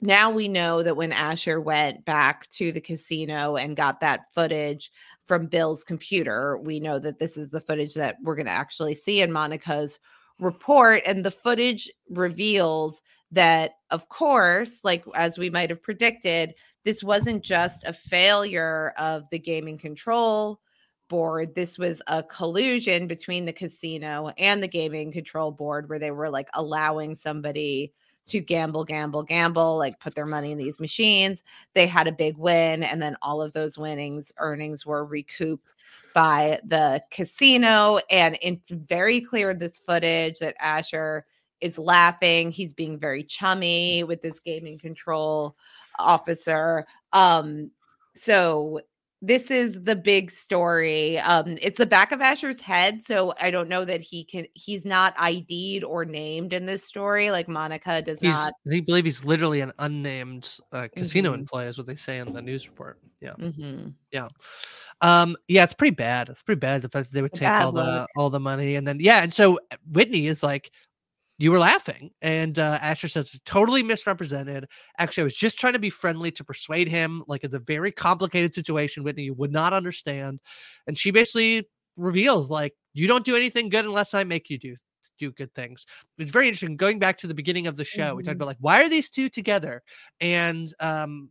now 0.00 0.30
we 0.30 0.48
know 0.48 0.82
that 0.82 0.96
when 0.96 1.12
Asher 1.12 1.60
went 1.60 2.04
back 2.04 2.48
to 2.50 2.70
the 2.70 2.80
casino 2.80 3.56
and 3.56 3.76
got 3.76 4.00
that 4.00 4.30
footage 4.34 4.92
from 5.24 5.46
Bill's 5.46 5.84
computer, 5.84 6.58
we 6.58 6.80
know 6.80 6.98
that 6.98 7.18
this 7.18 7.36
is 7.36 7.48
the 7.48 7.60
footage 7.60 7.94
that 7.94 8.16
we're 8.22 8.36
going 8.36 8.46
to 8.46 8.52
actually 8.52 8.94
see 8.94 9.22
in 9.22 9.32
Monica's 9.32 9.98
report. 10.38 11.02
And 11.06 11.24
the 11.24 11.30
footage 11.30 11.90
reveals 12.10 13.00
that, 13.32 13.72
of 13.90 14.08
course, 14.08 14.70
like 14.82 15.04
as 15.14 15.38
we 15.38 15.50
might 15.50 15.70
have 15.70 15.82
predicted, 15.82 16.54
this 16.84 17.02
wasn't 17.02 17.42
just 17.42 17.84
a 17.84 17.92
failure 17.92 18.92
of 18.96 19.24
the 19.30 19.38
gaming 19.38 19.78
control 19.78 20.60
board. 21.08 21.54
This 21.54 21.78
was 21.78 22.00
a 22.06 22.22
collusion 22.22 23.06
between 23.06 23.44
the 23.44 23.52
casino 23.52 24.30
and 24.38 24.62
the 24.62 24.68
gaming 24.68 25.12
control 25.12 25.50
board 25.50 25.88
where 25.88 25.98
they 25.98 26.10
were 26.10 26.30
like 26.30 26.48
allowing 26.54 27.14
somebody 27.14 27.92
to 28.26 28.40
gamble, 28.40 28.84
gamble, 28.84 29.22
gamble, 29.22 29.76
like 29.76 30.00
put 30.00 30.14
their 30.14 30.26
money 30.26 30.50
in 30.50 30.58
these 30.58 30.80
machines. 30.80 31.42
They 31.74 31.86
had 31.86 32.08
a 32.08 32.12
big 32.12 32.36
win, 32.36 32.82
and 32.82 33.00
then 33.00 33.16
all 33.22 33.40
of 33.40 33.52
those 33.52 33.78
winnings, 33.78 34.32
earnings 34.38 34.84
were 34.84 35.04
recouped 35.04 35.74
by 36.12 36.58
the 36.64 37.02
casino. 37.12 38.00
And 38.10 38.36
it's 38.42 38.70
very 38.70 39.20
clear 39.20 39.50
in 39.50 39.58
this 39.58 39.78
footage 39.78 40.40
that 40.40 40.56
Asher 40.58 41.24
is 41.60 41.78
laughing. 41.78 42.50
He's 42.50 42.74
being 42.74 42.98
very 42.98 43.22
chummy 43.24 44.04
with 44.04 44.22
this 44.22 44.38
gaming 44.40 44.78
control 44.78 45.56
officer. 45.98 46.86
Um, 47.12 47.70
so 48.14 48.80
this 49.22 49.50
is 49.50 49.82
the 49.82 49.96
big 49.96 50.30
story. 50.30 51.18
Um, 51.20 51.56
it's 51.62 51.78
the 51.78 51.86
back 51.86 52.12
of 52.12 52.20
Asher's 52.20 52.60
head, 52.60 53.02
so 53.02 53.32
I 53.40 53.50
don't 53.50 53.68
know 53.68 53.84
that 53.86 54.02
he 54.02 54.24
can. 54.24 54.46
He's 54.52 54.84
not 54.84 55.14
ID'd 55.18 55.84
or 55.84 56.04
named 56.04 56.52
in 56.52 56.66
this 56.66 56.84
story. 56.84 57.30
Like 57.30 57.48
Monica 57.48 58.02
does 58.02 58.18
He's 58.20 58.30
not. 58.34 58.52
they 58.66 58.80
believe 58.80 59.06
he's 59.06 59.24
literally 59.24 59.62
an 59.62 59.72
unnamed 59.78 60.58
uh, 60.72 60.88
casino 60.94 61.30
Mhm. 61.32 61.34
employee, 61.38 61.66
is 61.66 61.78
what 61.78 61.86
they 61.86 61.96
say 61.96 62.18
in 62.18 62.34
the 62.34 62.42
news 62.42 62.68
report. 62.68 62.98
Yeah, 63.22 63.32
Mhm. 63.38 63.94
yeah, 64.12 64.28
um, 65.00 65.34
yeah. 65.48 65.64
It's 65.64 65.72
pretty 65.72 65.94
bad. 65.96 66.28
It's 66.28 66.42
pretty 66.42 66.60
bad 66.60 66.82
the 66.82 66.90
fact 66.90 67.08
that 67.08 67.14
they 67.14 67.22
would 67.22 67.32
take 67.32 67.48
bad 67.48 67.62
all 67.62 67.72
the 67.72 68.06
all 68.16 68.28
the 68.28 68.38
money 68.38 68.76
and 68.76 68.86
then 68.86 68.98
yeah, 69.00 69.22
and 69.22 69.32
so 69.32 69.58
Whitney 69.90 70.26
is 70.26 70.42
like, 70.42 70.70
you 71.38 71.52
were 71.52 71.58
laughing, 71.58 72.10
and 72.22 72.58
uh, 72.58 72.78
Asher 72.80 73.08
says 73.08 73.38
totally 73.44 73.82
misrepresented. 73.82 74.66
Actually, 74.98 75.22
I 75.22 75.24
was 75.24 75.36
just 75.36 75.58
trying 75.58 75.74
to 75.74 75.78
be 75.78 75.90
friendly 75.90 76.30
to 76.32 76.44
persuade 76.44 76.88
him. 76.88 77.22
Like 77.28 77.44
it's 77.44 77.54
a 77.54 77.58
very 77.58 77.92
complicated 77.92 78.54
situation, 78.54 79.04
Whitney. 79.04 79.24
You 79.24 79.34
would 79.34 79.52
not 79.52 79.72
understand, 79.72 80.40
and 80.86 80.96
she 80.96 81.10
basically 81.10 81.68
reveals 81.98 82.50
like 82.50 82.74
you 82.94 83.06
don't 83.06 83.24
do 83.24 83.36
anything 83.36 83.68
good 83.68 83.84
unless 83.84 84.14
I 84.14 84.24
make 84.24 84.48
you 84.50 84.58
do 84.58 84.76
do 85.18 85.30
good 85.32 85.54
things. 85.54 85.86
It's 86.18 86.30
very 86.32 86.46
interesting. 86.46 86.76
Going 86.76 86.98
back 86.98 87.16
to 87.18 87.26
the 87.26 87.34
beginning 87.34 87.66
of 87.66 87.76
the 87.76 87.84
show, 87.84 88.14
we 88.14 88.22
talked 88.22 88.34
Mhm. 88.34 88.36
about 88.36 88.46
like 88.46 88.56
why 88.60 88.82
are 88.82 88.88
these 88.88 89.08
two 89.10 89.28
together, 89.28 89.82
and 90.20 90.72
um, 90.80 91.30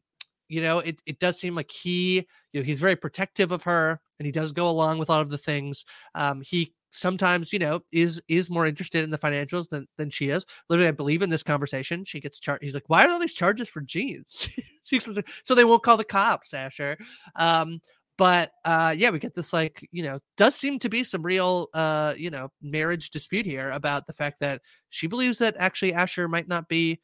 you 0.50 0.62
know, 0.62 0.80
it 0.80 1.00
it 1.06 1.20
does 1.20 1.40
seem 1.40 1.56
like 1.56 1.72
he, 1.72 2.18
you 2.54 2.62
know, 2.62 2.64
he's 2.64 2.80
very 2.80 2.96
protective 2.96 3.52
of 3.52 3.64
her, 3.64 4.00
and 4.20 4.26
he 4.26 4.32
does 4.32 4.52
go 4.52 4.70
along 4.70 5.00
with 5.00 5.10
all 5.10 5.22
of 5.22 5.30
the 5.30 5.38
things. 5.38 5.86
Um, 6.14 6.42
he 6.42 6.74
sometimes, 6.96 7.52
you 7.54 7.60
know, 7.60 7.82
is 7.92 8.22
is 8.28 8.50
more 8.50 8.66
interested 8.66 9.04
in 9.04 9.10
the 9.10 9.18
financials 9.18 9.70
than 9.70 9.88
than 9.98 10.10
she 10.10 10.30
is. 10.30 10.46
Literally, 10.70 10.88
I 10.88 10.92
believe 10.92 11.22
in 11.22 11.30
this 11.30 11.44
conversation, 11.44 12.06
she 12.06 12.20
gets 12.20 12.40
charged. 12.40 12.64
He's 12.64 12.74
like, 12.74 12.88
why 12.90 13.06
are 13.06 13.10
all 13.10 13.20
these 13.20 13.34
charges 13.34 13.70
for 13.70 13.82
jeans? 13.82 14.48
She's 14.84 15.08
like, 15.08 15.28
so 15.44 15.56
they 15.56 15.64
won't 15.64 15.84
call 15.84 15.98
the 15.98 16.04
cops, 16.04 16.54
Asher. 16.54 16.98
Um, 17.36 17.82
but 18.18 18.52
uh 18.64 18.96
yeah 18.98 19.10
we 19.10 19.20
get 19.20 19.36
this 19.36 19.52
like 19.52 19.88
you 19.92 20.04
know 20.04 20.20
does 20.38 20.56
seem 20.56 20.80
to 20.80 20.90
be 20.90 21.04
some 21.04 21.22
real 21.22 21.68
uh 21.74 22.14
you 22.18 22.30
know 22.30 22.50
marriage 22.62 23.10
dispute 23.10 23.46
here 23.46 23.72
about 23.72 24.08
the 24.08 24.14
fact 24.14 24.40
that 24.40 24.62
she 24.90 25.08
believes 25.08 25.40
that 25.40 25.56
actually 25.58 25.94
asher 25.94 26.28
might 26.28 26.48
not 26.48 26.68
be 26.70 27.00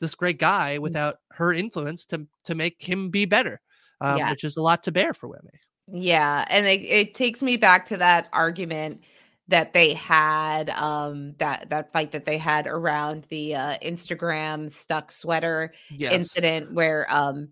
this 0.00 0.14
great 0.14 0.38
guy 0.38 0.78
without 0.78 1.16
her 1.32 1.52
influence 1.52 2.06
to 2.06 2.26
to 2.44 2.54
make 2.54 2.76
him 2.78 3.10
be 3.10 3.24
better 3.24 3.60
um 4.00 4.16
Yeah. 4.16 4.30
which 4.30 4.44
is 4.44 4.56
a 4.56 4.62
lot 4.62 4.82
to 4.82 4.92
bear 4.92 5.12
for 5.12 5.28
women 5.28 5.52
Yeah, 5.86 6.46
and 6.48 6.66
it, 6.66 6.80
it 6.86 7.14
takes 7.14 7.42
me 7.42 7.56
back 7.56 7.86
to 7.88 7.96
that 7.98 8.28
argument 8.32 9.02
that 9.48 9.74
they 9.74 9.92
had 9.94 10.70
um 10.70 11.34
that 11.38 11.68
that 11.70 11.92
fight 11.92 12.12
that 12.12 12.24
they 12.26 12.38
had 12.38 12.66
around 12.66 13.24
the 13.30 13.54
uh 13.54 13.74
Instagram 13.82 14.70
stuck 14.70 15.12
sweater 15.12 15.74
Yes. 15.90 16.34
incident 16.34 16.72
where 16.72 17.06
um 17.10 17.48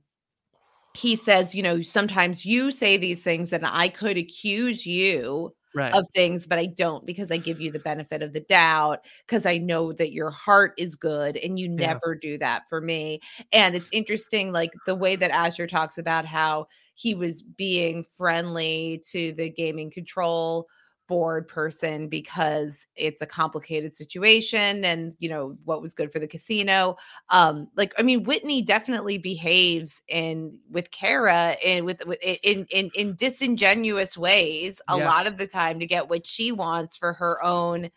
he 0.94 1.16
says, 1.16 1.54
you 1.54 1.62
know, 1.62 1.82
sometimes 1.82 2.44
you 2.44 2.70
say 2.70 2.96
these 2.98 3.22
things 3.22 3.52
and 3.52 3.66
I 3.66 3.88
could 3.88 4.16
accuse 4.18 4.84
you 4.86 5.54
Right. 5.74 5.98
of 5.98 6.06
things, 6.14 6.46
but 6.46 6.58
I 6.58 6.66
don't 6.66 7.04
because 7.06 7.30
I 7.30 7.36
give 7.38 7.60
you 7.60 7.70
the 7.72 7.78
benefit 7.78 8.22
of 8.22 8.32
the 8.32 8.40
doubt 8.40 9.00
because 9.26 9.46
I 9.46 9.58
know 9.58 9.92
that 9.94 10.12
your 10.12 10.30
heart 10.30 10.72
is 10.78 10.96
good 10.96 11.36
and 11.38 11.58
you 11.58 11.68
Yeah. 11.76 11.98
never 11.98 12.14
do 12.14 12.38
that 12.38 12.64
for 12.68 12.80
me. 12.80 13.20
And 13.52 13.74
it's 13.74 13.88
interesting, 13.92 14.52
like 14.52 14.72
the 14.86 14.94
way 14.94 15.16
that 15.16 15.30
Asher 15.30 15.66
talks 15.66 15.98
about 15.98 16.24
how 16.26 16.66
he 16.94 17.14
was 17.14 17.42
being 17.42 18.04
friendly 18.16 19.02
to 19.10 19.32
the 19.34 19.50
gaming 19.50 19.90
control 19.90 20.66
board 21.12 21.46
person 21.46 22.08
because 22.08 22.86
it's 22.96 23.20
a 23.20 23.26
complicated 23.26 23.94
situation 23.94 24.82
and 24.82 25.14
you 25.18 25.28
know 25.28 25.54
what 25.66 25.82
was 25.82 25.92
good 25.92 26.10
for 26.10 26.18
the 26.18 26.26
casino 26.26 26.96
um 27.28 27.68
like 27.76 27.92
i 27.98 28.02
mean 28.02 28.22
whitney 28.24 28.62
definitely 28.62 29.18
behaves 29.18 30.00
in 30.08 30.58
with 30.70 30.90
cara 30.90 31.54
and 31.62 31.84
with, 31.84 32.02
with 32.06 32.18
in 32.42 32.64
in 32.70 32.90
in 32.94 33.14
disingenuous 33.14 34.16
ways 34.16 34.80
a 34.88 34.96
Yes. 34.96 35.04
lot 35.04 35.26
of 35.26 35.36
the 35.36 35.46
time 35.46 35.78
to 35.78 35.86
get 35.86 36.08
what 36.08 36.26
she 36.26 36.50
wants 36.50 36.96
for 36.96 37.12
her 37.12 37.44
own 37.44 37.90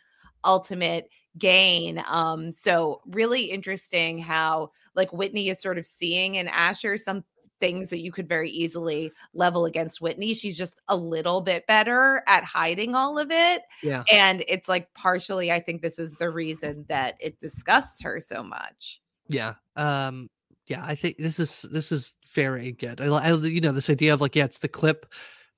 ultimate 0.43 1.07
gain 1.37 2.03
um 2.07 2.51
so 2.51 2.99
really 3.07 3.43
interesting 3.43 4.19
how 4.19 4.69
like 4.93 5.13
whitney 5.13 5.47
is 5.47 5.61
sort 5.61 5.77
of 5.77 5.85
seeing 5.85 6.35
in 6.35 6.49
asher 6.49 6.97
some 6.97 7.23
things 7.59 7.89
that 7.89 7.99
you 7.99 8.11
could 8.11 8.27
very 8.27 8.49
easily 8.49 9.11
level 9.33 9.65
against 9.65 10.01
Whitney. 10.01 10.33
She's 10.33 10.57
just 10.57 10.81
a 10.87 10.95
little 10.95 11.41
bit 11.41 11.65
better 11.67 12.23
at 12.27 12.43
hiding 12.43 12.95
all 12.95 13.17
of 13.17 13.31
it. 13.31 13.61
Yeah. 13.81 14.03
And 14.11 14.43
it's 14.47 14.67
like 14.67 14.93
partially, 14.93 15.51
I 15.51 15.59
think 15.59 15.81
this 15.81 15.99
is 15.99 16.13
the 16.15 16.29
reason 16.29 16.85
that 16.89 17.15
it 17.19 17.39
disgusts 17.39 18.01
her 18.01 18.19
so 18.19 18.43
much. 18.43 19.01
Yeah. 19.27 19.55
Um 19.75 20.29
yeah, 20.67 20.83
I 20.83 20.95
think 20.95 21.17
this 21.17 21.39
is 21.39 21.63
this 21.71 21.91
is 21.91 22.15
very 22.33 22.71
good. 22.71 22.99
I, 22.99 23.05
I 23.07 23.31
you 23.33 23.61
know 23.61 23.71
this 23.71 23.89
idea 23.89 24.13
of 24.13 24.21
like 24.21 24.35
yeah, 24.35 24.45
it's 24.45 24.59
the 24.59 24.67
clip 24.67 25.05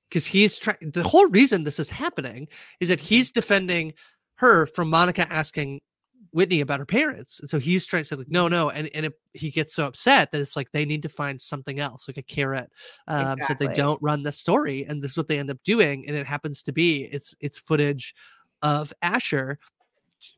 because 0.08 0.26
he's 0.26 0.58
trying 0.58 0.76
the 0.92 1.02
whole 1.02 1.28
reason 1.28 1.64
this 1.64 1.78
is 1.78 1.90
happening 1.90 2.48
is 2.80 2.88
that 2.88 3.00
he's 3.00 3.30
defending 3.30 3.94
her 4.36 4.66
from 4.66 4.90
Monica 4.90 5.26
asking 5.32 5.80
Whitney 6.32 6.60
about 6.60 6.78
her 6.80 6.86
parents. 6.86 7.40
And 7.40 7.48
so 7.48 7.58
he's 7.58 7.86
trying 7.86 8.02
to 8.02 8.08
say 8.08 8.16
like 8.16 8.30
no, 8.30 8.48
no, 8.48 8.70
and 8.70 8.88
and 8.94 9.06
it, 9.06 9.18
he 9.32 9.50
gets 9.50 9.74
so 9.74 9.86
upset 9.86 10.30
that 10.30 10.40
it's 10.40 10.56
like 10.56 10.70
they 10.72 10.84
need 10.84 11.02
to 11.02 11.08
find 11.08 11.40
something 11.40 11.80
else, 11.80 12.08
like 12.08 12.16
a 12.16 12.22
carrot, 12.22 12.70
um, 13.06 13.38
so 13.46 13.54
they 13.54 13.72
don't 13.74 14.00
run 14.02 14.22
the 14.22 14.32
story. 14.32 14.84
And 14.86 15.02
this 15.02 15.12
is 15.12 15.16
what 15.16 15.28
they 15.28 15.38
end 15.38 15.50
up 15.50 15.62
doing, 15.64 16.06
and 16.06 16.16
it 16.16 16.26
happens 16.26 16.62
to 16.64 16.72
be 16.72 17.04
it's 17.04 17.34
it's 17.40 17.58
footage 17.58 18.14
of 18.62 18.92
Asher 19.02 19.58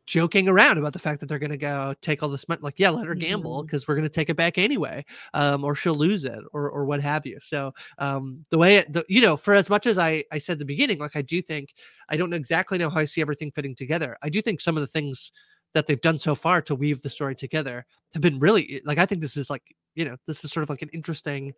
joking 0.06 0.48
around 0.48 0.76
about 0.76 0.92
the 0.92 0.98
fact 0.98 1.20
that 1.20 1.26
they're 1.26 1.38
going 1.38 1.50
to 1.50 1.56
go 1.56 1.94
take 2.00 2.22
all 2.22 2.28
this 2.28 2.48
money 2.48 2.60
like 2.62 2.74
yeah 2.78 2.90
let 2.90 3.06
her 3.06 3.14
gamble 3.14 3.62
because 3.62 3.86
we're 3.86 3.94
going 3.94 4.06
to 4.06 4.08
take 4.08 4.28
it 4.28 4.36
back 4.36 4.58
anyway 4.58 5.04
um 5.34 5.64
or 5.64 5.74
she'll 5.74 5.94
lose 5.94 6.24
it 6.24 6.40
or 6.52 6.68
or 6.70 6.84
what 6.84 7.00
have 7.00 7.24
you 7.24 7.38
so 7.40 7.72
um 7.98 8.44
the 8.50 8.58
way 8.58 8.76
it 8.76 8.92
the, 8.92 9.04
you 9.08 9.20
know 9.20 9.36
for 9.36 9.54
as 9.54 9.70
much 9.70 9.86
as 9.86 9.98
i 9.98 10.22
i 10.32 10.38
said 10.38 10.58
the 10.58 10.64
beginning 10.64 10.98
like 10.98 11.16
i 11.16 11.22
do 11.22 11.40
think 11.40 11.74
i 12.08 12.16
don't 12.16 12.34
exactly 12.34 12.76
know 12.76 12.90
how 12.90 13.00
i 13.00 13.04
see 13.04 13.20
everything 13.20 13.50
fitting 13.50 13.74
together 13.74 14.16
i 14.22 14.28
do 14.28 14.42
think 14.42 14.60
some 14.60 14.76
of 14.76 14.80
the 14.80 14.86
things 14.86 15.32
that 15.74 15.86
they've 15.86 16.00
done 16.00 16.18
so 16.18 16.34
far 16.34 16.60
to 16.62 16.74
weave 16.74 17.02
the 17.02 17.08
story 17.08 17.34
together 17.34 17.84
have 18.12 18.22
been 18.22 18.38
really 18.38 18.66
eh, 18.74 18.80
like 18.84 18.98
i 18.98 19.06
think 19.06 19.20
this 19.20 19.36
is 19.36 19.50
like 19.50 19.62
you 19.94 20.04
know 20.04 20.16
this 20.26 20.44
is 20.44 20.52
sort 20.52 20.62
of 20.62 20.70
like 20.70 20.82
an 20.82 20.90
interesting 20.92 21.52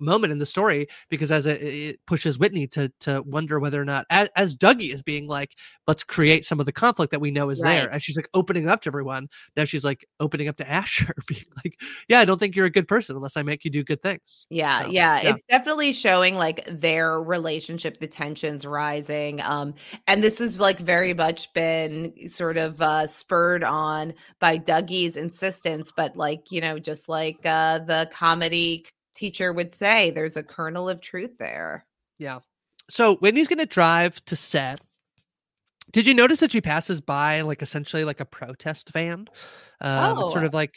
moment 0.00 0.32
in 0.32 0.38
the 0.38 0.46
story 0.46 0.88
because 1.08 1.30
as 1.30 1.46
it, 1.46 1.62
it 1.62 2.00
pushes 2.06 2.38
Whitney 2.38 2.66
to 2.68 2.90
to 3.00 3.22
wonder 3.22 3.60
whether 3.60 3.80
or 3.80 3.84
not 3.84 4.06
as, 4.10 4.28
as 4.36 4.56
Dougie 4.56 4.92
is 4.92 5.02
being 5.02 5.26
like 5.26 5.56
let's 5.86 6.02
create 6.02 6.46
some 6.46 6.60
of 6.60 6.66
the 6.66 6.72
conflict 6.72 7.10
that 7.12 7.20
we 7.20 7.30
know 7.30 7.50
is 7.50 7.60
there 7.60 7.88
and 7.90 8.02
she's 8.02 8.16
like 8.16 8.28
opening 8.34 8.68
up 8.68 8.82
to 8.82 8.88
everyone 8.88 9.28
now 9.56 9.64
she's 9.64 9.84
like 9.84 10.06
opening 10.20 10.48
up 10.48 10.56
to 10.56 10.68
Asher 10.80 11.12
being 11.26 11.44
like 11.64 11.80
yeah 12.08 12.20
I 12.20 12.24
don't 12.24 12.38
think 12.38 12.56
you're 12.56 12.66
a 12.66 12.70
good 12.70 12.88
person 12.88 13.16
unless 13.16 13.36
I 13.36 13.42
make 13.42 13.64
you 13.64 13.70
do 13.70 13.84
good 13.84 14.02
things 14.02 14.46
Yeah, 14.50 14.82
So, 14.82 14.90
yeah, 14.90 15.22
yeah. 15.22 15.30
It's 15.30 15.44
definitely 15.48 15.92
showing 15.92 16.34
like 16.34 16.64
their 16.66 17.20
relationship, 17.22 17.98
the 17.98 18.06
tensions 18.06 18.64
rising. 18.66 19.40
Um, 19.42 19.74
and 20.06 20.22
this 20.22 20.38
has 20.38 20.58
like 20.58 20.78
very 20.78 21.14
much 21.14 21.52
been 21.52 22.28
sort 22.28 22.56
of 22.56 22.80
uh 22.80 23.06
spurred 23.06 23.64
on 23.64 24.14
by 24.40 24.58
Dougie's 24.58 25.16
insistence, 25.16 25.92
but 25.94 26.16
like, 26.16 26.50
you 26.50 26.60
know, 26.60 26.78
just 26.78 27.08
like 27.08 27.38
uh 27.44 27.80
the 27.80 28.10
comedy 28.12 28.86
teacher 29.14 29.52
would 29.52 29.72
say, 29.72 30.10
there's 30.10 30.36
a 30.36 30.42
kernel 30.42 30.88
of 30.88 31.00
truth 31.00 31.36
there. 31.38 31.84
yeah 32.18 32.40
so 32.88 33.16
Whitney's 33.16 33.46
gonna 33.48 33.66
drive 33.66 34.24
to 34.24 34.34
set 34.36 34.80
did 35.92 36.06
you 36.06 36.14
notice 36.14 36.40
that 36.40 36.52
she 36.52 36.60
passes 36.60 37.00
by 37.00 37.40
like 37.42 37.62
essentially 37.62 38.04
like 38.04 38.20
a 38.20 38.24
protest 38.24 38.90
van 38.92 39.26
um 39.80 40.18
it's 40.18 40.30
sort 40.32 40.42
Oh. 40.44 40.46
of 40.46 40.54
like 40.54 40.74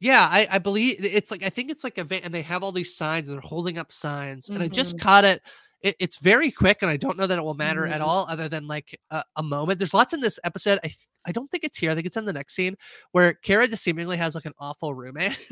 yeah 0.00 0.28
I, 0.30 0.46
I 0.50 0.58
believe 0.58 0.96
it's 1.04 1.30
like 1.30 1.42
i 1.44 1.48
think 1.50 1.70
it's 1.70 1.84
like 1.84 1.98
a 1.98 2.04
van 2.04 2.20
and 2.24 2.32
they 2.34 2.42
have 2.42 2.62
all 2.62 2.72
these 2.72 2.96
signs 2.96 3.28
and 3.28 3.34
they're 3.36 3.48
holding 3.48 3.78
up 3.78 3.90
signs 3.92 4.48
and 4.48 4.62
i 4.62 4.68
just 4.68 4.96
Mhm. 4.96 5.00
caught 5.00 5.24
it. 5.24 5.42
It 5.86 5.94
it's 6.00 6.18
very 6.18 6.50
quick 6.50 6.78
and 6.82 6.90
i 6.90 6.96
don't 6.96 7.16
know 7.16 7.26
that 7.28 7.38
it 7.38 7.42
will 7.42 7.54
matter 7.66 7.86
at 7.86 8.00
Mhm. 8.00 8.04
all 8.04 8.26
other 8.28 8.48
than 8.48 8.66
like 8.66 8.98
a, 9.10 9.22
a 9.36 9.42
moment. 9.42 9.78
There's 9.78 9.94
lots 9.94 10.12
in 10.12 10.20
this 10.20 10.38
episode 10.42 10.78
i 10.84 10.90
i 11.28 11.32
don't 11.32 11.48
think 11.50 11.64
it's 11.64 11.78
here 11.78 11.90
i 11.90 11.94
think 11.94 12.06
it's 12.06 12.16
in 12.16 12.24
the 12.24 12.32
next 12.32 12.54
scene 12.54 12.74
where 13.12 13.34
cara 13.34 13.66
just 13.68 13.84
seemingly 13.84 14.16
has 14.16 14.34
like 14.34 14.46
an 14.46 14.52
awful 14.58 14.94
roommate. 14.94 15.38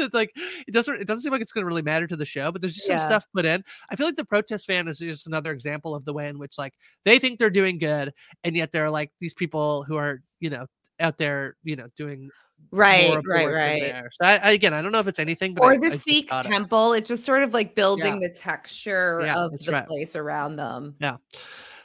It's 0.00 0.14
like 0.14 0.32
it 0.68 0.72
doesn't 0.72 1.00
it 1.02 1.06
doesn't 1.06 1.22
seem 1.22 1.32
like 1.32 1.40
it's 1.42 1.52
going 1.52 1.62
to 1.62 1.66
really 1.72 1.82
matter 1.82 2.06
to 2.08 2.16
the 2.16 2.24
show 2.34 2.50
but 2.52 2.60
there's 2.60 2.74
just 2.74 2.86
some 2.88 2.98
stuff 2.98 3.24
put 3.34 3.44
in. 3.44 3.62
I 3.90 3.96
feel 3.96 4.06
like 4.06 4.16
the 4.16 4.24
protest 4.24 4.66
fan 4.66 4.88
is 4.88 4.98
just 4.98 5.26
another 5.26 5.52
example 5.52 5.94
of 5.94 6.04
the 6.04 6.12
way 6.12 6.28
in 6.28 6.38
which 6.38 6.58
like 6.58 6.74
they 7.04 7.18
think 7.18 7.38
they're 7.38 7.50
doing 7.50 7.78
good 7.78 8.12
and 8.44 8.56
yet 8.56 8.72
there 8.72 8.84
are 8.84 8.90
like 8.90 9.10
these 9.20 9.34
people 9.34 9.84
who 9.84 9.96
are 9.96 10.22
you 10.40 10.50
know 10.50 10.66
out 11.00 11.18
there 11.18 11.56
you 11.64 11.76
know 11.76 11.88
doing 11.96 12.30
Right, 12.70 13.18
right, 13.26 13.46
right. 13.46 14.04
So 14.12 14.26
I, 14.26 14.36
I, 14.42 14.50
again, 14.52 14.74
I 14.74 14.82
don't 14.82 14.92
know 14.92 14.98
if 14.98 15.06
it's 15.08 15.18
anything, 15.18 15.54
but 15.54 15.64
Or 15.64 15.72
I 15.72 15.78
the 15.78 15.90
Sikh 15.90 16.28
caught 16.28 16.46
it. 16.46 16.52
temple. 16.52 16.92
It's 16.92 17.08
just 17.08 17.24
sort 17.24 17.42
of 17.42 17.54
like 17.54 17.74
building 17.74 18.20
the 18.20 18.28
texture 18.28 19.22
Yeah, 19.24 19.36
of 19.36 19.58
the 19.58 19.72
right. 19.72 19.86
place 19.86 20.16
around 20.16 20.56
them. 20.56 20.94
Yeah. 21.00 21.16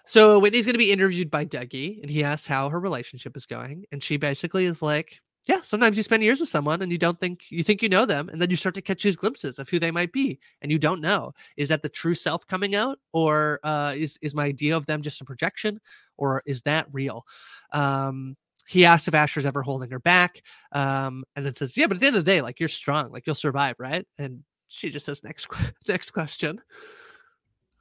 So 0.05 0.39
Whitney's 0.39 0.65
going 0.65 0.73
to 0.73 0.79
be 0.79 0.91
interviewed 0.91 1.31
by 1.31 1.45
Dougie, 1.45 2.01
and 2.01 2.11
he 2.11 2.23
asks 2.23 2.45
how 2.45 2.67
her 2.69 2.79
relationship 2.79 3.37
is 3.37 3.45
going, 3.45 3.85
and 3.93 4.03
she 4.03 4.17
basically 4.17 4.65
is 4.65 4.81
like, 4.81 5.21
"Yeah, 5.47 5.61
sometimes 5.63 5.95
you 5.95 6.03
spend 6.03 6.23
years 6.23 6.41
with 6.41 6.49
someone, 6.49 6.81
and 6.81 6.91
you 6.91 6.97
don't 6.97 7.17
think 7.17 7.43
you 7.49 7.63
think 7.63 7.81
you 7.81 7.87
know 7.87 8.05
them, 8.05 8.27
and 8.27 8.41
then 8.41 8.49
you 8.49 8.57
start 8.57 8.75
to 8.75 8.81
catch 8.81 9.03
these 9.03 9.15
glimpses 9.15 9.59
of 9.59 9.69
who 9.69 9.79
they 9.79 9.91
might 9.91 10.11
be, 10.11 10.39
and 10.61 10.69
you 10.71 10.77
don't 10.77 10.99
know 10.99 11.31
is 11.55 11.69
that 11.69 11.83
the 11.83 11.89
true 11.89 12.15
self 12.15 12.45
coming 12.47 12.75
out, 12.75 12.99
or 13.13 13.61
uh, 13.63 13.93
is 13.95 14.17
is 14.21 14.35
my 14.35 14.43
idea 14.43 14.75
of 14.75 14.85
them 14.87 15.01
just 15.01 15.21
a 15.21 15.25
projection, 15.25 15.79
or 16.17 16.43
is 16.45 16.61
that 16.63 16.87
real?" 16.91 17.25
Um, 17.71 18.35
he 18.67 18.85
asks 18.85 19.07
if 19.07 19.13
Asher's 19.13 19.45
ever 19.45 19.61
holding 19.61 19.89
her 19.91 19.99
back, 19.99 20.41
um, 20.71 21.23
and 21.35 21.45
then 21.45 21.55
says, 21.55 21.75
"Yeah, 21.75 21.87
but 21.87 21.97
at 21.97 22.01
the 22.01 22.07
end 22.07 22.15
of 22.15 22.25
the 22.25 22.31
day, 22.31 22.41
like 22.41 22.59
you're 22.59 22.69
strong, 22.69 23.11
like 23.11 23.25
you'll 23.25 23.35
survive, 23.35 23.75
right?" 23.79 24.05
And 24.17 24.43
she 24.67 24.89
just 24.89 25.05
says, 25.05 25.23
"Next, 25.23 25.47
que- 25.47 25.73
next 25.87 26.11
question." 26.11 26.61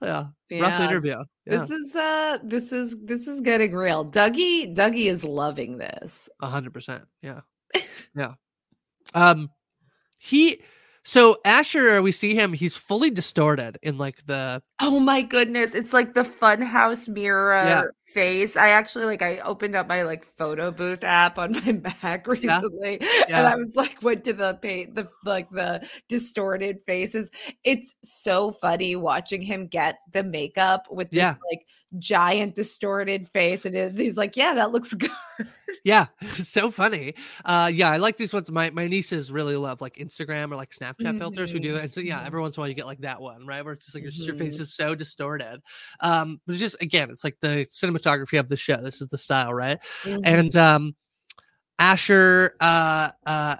Yeah, 0.03 0.26
rough 0.51 0.80
interview. 0.80 1.16
Yeah. 1.47 1.59
This 1.59 1.70
is 1.70 1.95
uh 1.95 2.39
this 2.43 2.72
is 2.72 2.95
this 3.05 3.28
is 3.28 3.41
getting 3.41 3.72
real. 3.72 4.05
Dougie 4.05 4.74
Dougie 4.74 5.07
is 5.07 5.22
loving 5.22 5.78
this. 5.78 6.28
A 6.41 6.49
hundred 6.49 6.74
percent. 6.74 7.05
Yeah. 7.22 7.41
Yeah. 8.16 8.35
Um 9.14 9.49
he 10.18 10.61
so 11.05 11.39
Asher, 11.45 12.03
we 12.03 12.11
see 12.12 12.35
him, 12.35 12.53
he's 12.53 12.76
fully 12.76 13.11
distorted 13.11 13.78
in 13.83 13.97
like 13.97 14.26
the 14.26 14.61
Oh 14.80 14.99
my 14.99 15.22
goodness, 15.22 15.72
it's 15.74 15.93
like 15.93 16.14
the 16.14 16.24
funhouse 16.24 17.09
mirror 17.09 17.55
Yeah. 17.55 17.85
Face. 18.14 18.56
I 18.56 18.70
actually 18.70 19.04
like 19.06 19.22
I 19.22 19.38
opened 19.38 19.74
up 19.76 19.88
my 19.88 20.02
like 20.02 20.26
photo 20.38 20.70
booth 20.70 21.04
app 21.04 21.38
on 21.38 21.52
my 21.52 21.72
Mac 22.02 22.26
recently 22.26 23.00
and 23.00 23.08
Yeah. 23.28 23.42
I 23.46 23.56
was 23.56 23.74
like 23.74 24.02
went 24.02 24.24
to 24.24 24.32
the 24.32 24.54
paint 24.62 24.94
the 24.94 25.08
like 25.24 25.50
the 25.50 25.86
distorted 26.08 26.78
faces. 26.86 27.30
It's 27.64 27.96
so 28.02 28.50
funny 28.52 28.96
watching 28.96 29.42
him 29.42 29.66
get 29.66 29.98
the 30.12 30.22
makeup 30.24 30.86
with 30.90 31.12
this 31.12 31.18
Yeah. 31.18 31.34
like 31.50 31.66
giant 31.99 32.55
distorted 32.55 33.28
face 33.30 33.64
and 33.64 33.99
he's 33.99 34.16
like, 34.16 34.36
"Yeah, 34.36 34.55
that 34.55 34.72
looks 34.72 34.93
good." 34.95 35.11
yeah, 35.84 36.07
so 36.34 36.70
funny. 36.70 37.14
Uh 37.45 37.70
yeah, 37.72 37.90
I 37.90 37.97
like 37.99 38.16
these 38.16 38.32
ones. 38.32 38.51
My 38.51 38.70
my 38.70 38.86
nieces 38.88 39.30
really 39.32 39.57
love 39.57 39.80
like 39.80 39.97
Instagram 39.97 40.53
or 40.53 40.57
like 40.57 40.70
Snapchat 40.70 41.18
filters 41.18 41.51
who 41.51 41.59
do 41.61 41.72
that. 41.74 41.82
And 41.84 41.93
so 41.93 42.01
yeah, 42.01 42.20
mhm. 42.20 42.26
every 42.26 42.40
once 42.40 42.57
in 42.57 42.61
a 42.61 42.62
while 42.62 42.68
you 42.68 42.74
get 42.74 42.86
like 42.86 43.01
that 43.01 43.20
one, 43.20 43.47
right? 43.47 43.64
Where 43.64 43.74
it's 43.74 43.86
just 43.86 43.95
like 43.95 44.03
your, 44.05 44.12
your 44.12 44.34
face 44.36 44.59
Mhm. 44.59 44.61
is 44.61 44.74
so 44.74 44.95
distorted. 44.95 45.61
Um, 46.01 46.40
but 46.47 46.53
it's 46.53 46.61
just 46.61 46.80
again, 46.82 47.11
it's 47.11 47.24
like 47.24 47.36
the 47.40 47.66
cinematography 47.70 48.38
of 48.38 48.49
the 48.49 48.57
show. 48.57 48.76
This 48.76 49.01
is 49.01 49.09
the 49.09 49.18
style, 49.18 49.53
right? 49.53 49.78
Mhm. 50.05 50.20
And 50.24 50.57
um 50.57 50.95
Asher 51.78 52.55
uh 52.61 53.11
uh 53.26 53.57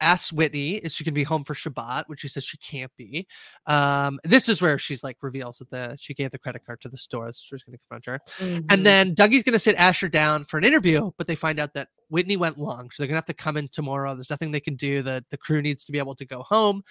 asks 0.00 0.32
Whitney 0.32 0.76
if 0.76 0.92
she 0.92 1.04
can 1.04 1.14
be 1.14 1.22
home 1.22 1.44
for 1.44 1.54
Shabbat, 1.54 2.04
which 2.06 2.20
she 2.20 2.28
says 2.28 2.44
she 2.44 2.56
can't 2.58 2.90
be. 2.96 3.26
Um, 3.66 4.18
this 4.24 4.48
is 4.48 4.60
where 4.62 4.78
she's 4.78 5.02
like 5.04 5.16
reveals 5.22 5.58
that 5.58 5.70
the 5.70 5.96
she 5.98 6.14
gave 6.14 6.30
the 6.30 6.38
credit 6.38 6.64
card 6.64 6.80
to 6.82 6.88
the 6.88 6.96
store. 6.96 7.26
The 7.26 7.34
store's 7.34 7.62
gonna 7.62 7.78
confront 7.78 8.06
her. 8.06 8.20
Mhm. 8.38 8.66
And 8.70 8.86
then 8.86 9.14
Dougie's 9.14 9.42
gonna 9.42 9.58
sit 9.58 9.76
Asher 9.76 10.08
down 10.08 10.44
for 10.44 10.58
an 10.58 10.64
interview, 10.64 11.10
but 11.18 11.26
they 11.26 11.34
find 11.34 11.60
out 11.60 11.74
that 11.74 11.88
Whitney 12.08 12.36
went 12.36 12.58
long, 12.58 12.90
so 12.90 13.02
they're 13.02 13.08
gonna 13.08 13.16
have 13.18 13.24
to 13.26 13.34
come 13.34 13.56
in 13.56 13.68
tomorrow. 13.68 14.14
There's 14.14 14.30
nothing 14.30 14.50
they 14.50 14.60
can 14.60 14.76
do. 14.76 15.02
The 15.02 15.24
the 15.30 15.36
crew 15.38 15.62
needs 15.62 15.84
to 15.84 15.92
be 15.92 15.98
able 15.98 16.14
to 16.16 16.24
go 16.24 16.42
home. 16.42 16.82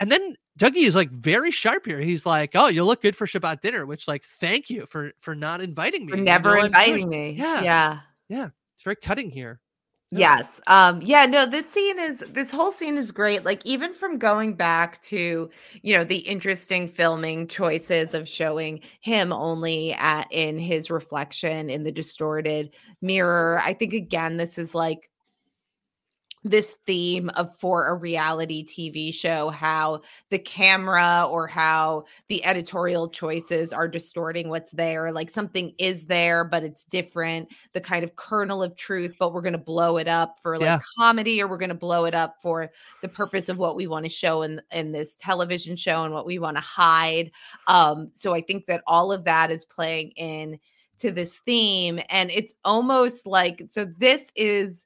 And 0.00 0.10
then 0.10 0.34
Dougie 0.58 0.86
is 0.86 0.94
like 0.94 1.10
very 1.10 1.50
sharp 1.50 1.86
here. 1.86 2.00
He's 2.00 2.26
like, 2.26 2.50
"Oh, 2.54 2.66
you 2.68 2.84
look 2.84 3.00
good 3.02 3.16
for 3.16 3.26
Shabbat 3.26 3.60
dinner," 3.60 3.86
which 3.86 4.08
like, 4.08 4.24
thank 4.24 4.68
you 4.68 4.86
for 4.86 5.12
for 5.20 5.34
not 5.34 5.60
inviting 5.60 6.04
me. 6.06 6.12
For 6.12 6.18
never 6.18 6.56
inviting 6.58 7.08
me. 7.08 7.30
Yeah, 7.30 7.62
Yeah. 7.62 8.00
yeah. 8.28 8.48
It's 8.74 8.82
very 8.82 8.96
cutting 8.96 9.30
here. 9.30 9.60
Yes. 10.10 10.60
Um 10.68 11.00
yeah, 11.02 11.26
no, 11.26 11.44
this 11.46 11.68
scene 11.68 11.98
is 11.98 12.22
this 12.30 12.52
whole 12.52 12.70
scene 12.70 12.96
is 12.98 13.10
great. 13.10 13.44
Like 13.44 13.64
even 13.66 13.92
from 13.92 14.18
going 14.18 14.54
back 14.54 15.02
to, 15.02 15.50
you 15.82 15.96
know, 15.96 16.04
the 16.04 16.18
interesting 16.18 16.86
filming 16.86 17.48
choices 17.48 18.14
of 18.14 18.28
showing 18.28 18.80
him 19.00 19.32
only 19.32 19.92
at 19.94 20.28
in 20.30 20.56
his 20.58 20.88
reflection 20.90 21.68
in 21.68 21.82
the 21.82 21.90
distorted 21.92 22.74
mirror. 23.02 23.60
I 23.64 23.74
think 23.74 23.92
again 23.92 24.36
this 24.36 24.56
is 24.56 24.72
like 24.74 25.10
this 26.44 26.76
theme 26.86 27.30
of 27.30 27.56
for 27.56 27.88
a 27.88 27.94
reality 27.94 28.64
TV 28.66 29.12
show, 29.12 29.48
how 29.48 30.02
the 30.28 30.38
camera 30.38 31.26
or 31.28 31.46
how 31.46 32.04
the 32.28 32.44
editorial 32.44 33.08
choices 33.08 33.72
are 33.72 33.88
distorting 33.88 34.50
what's 34.50 34.70
there. 34.72 35.10
Like 35.10 35.30
something 35.30 35.74
is 35.78 36.04
there, 36.04 36.44
but 36.44 36.62
it's 36.62 36.84
different. 36.84 37.48
The 37.72 37.80
kind 37.80 38.04
of 38.04 38.14
kernel 38.16 38.62
of 38.62 38.76
truth, 38.76 39.14
but 39.18 39.32
we're 39.32 39.40
going 39.40 39.52
to 39.52 39.58
blow 39.58 39.96
it 39.96 40.06
up 40.06 40.38
for 40.42 40.58
like 40.58 40.66
Yeah. 40.66 40.78
comedy, 40.98 41.40
or 41.40 41.48
we're 41.48 41.56
going 41.56 41.70
to 41.70 41.74
blow 41.74 42.04
it 42.04 42.14
up 42.14 42.36
for 42.42 42.70
the 43.00 43.08
purpose 43.08 43.48
of 43.48 43.58
what 43.58 43.74
we 43.74 43.86
want 43.86 44.04
to 44.04 44.10
show 44.10 44.42
in 44.42 44.60
in 44.70 44.92
this 44.92 45.16
television 45.16 45.76
show 45.76 46.04
and 46.04 46.12
what 46.12 46.26
we 46.26 46.38
want 46.38 46.56
to 46.58 46.62
hide. 46.62 47.30
Um, 47.68 48.10
so 48.12 48.34
I 48.34 48.42
think 48.42 48.66
that 48.66 48.82
all 48.86 49.12
of 49.12 49.24
that 49.24 49.50
is 49.50 49.64
playing 49.64 50.10
in 50.16 50.58
to 50.98 51.10
this 51.10 51.38
theme, 51.40 52.00
and 52.08 52.30
it's 52.30 52.54
almost 52.64 53.26
like 53.26 53.62
so. 53.70 53.84
This 53.98 54.22
is 54.36 54.83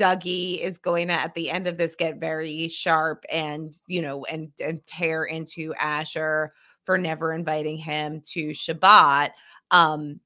Dougie 0.00 0.60
is 0.60 0.78
going 0.78 1.08
to 1.08 1.14
at 1.14 1.34
the 1.34 1.50
end 1.50 1.66
of 1.66 1.76
this 1.76 1.94
get 1.94 2.18
very 2.18 2.68
sharp 2.68 3.24
and 3.30 3.74
you 3.86 4.00
know 4.00 4.24
and 4.24 4.50
and 4.58 4.84
tear 4.86 5.24
into 5.24 5.74
Asher 5.74 6.52
for 6.84 6.96
never 6.96 7.34
inviting 7.34 7.76
him 7.76 8.22
to 8.32 8.48
Shabbat. 8.48 9.30
Um 9.70 10.20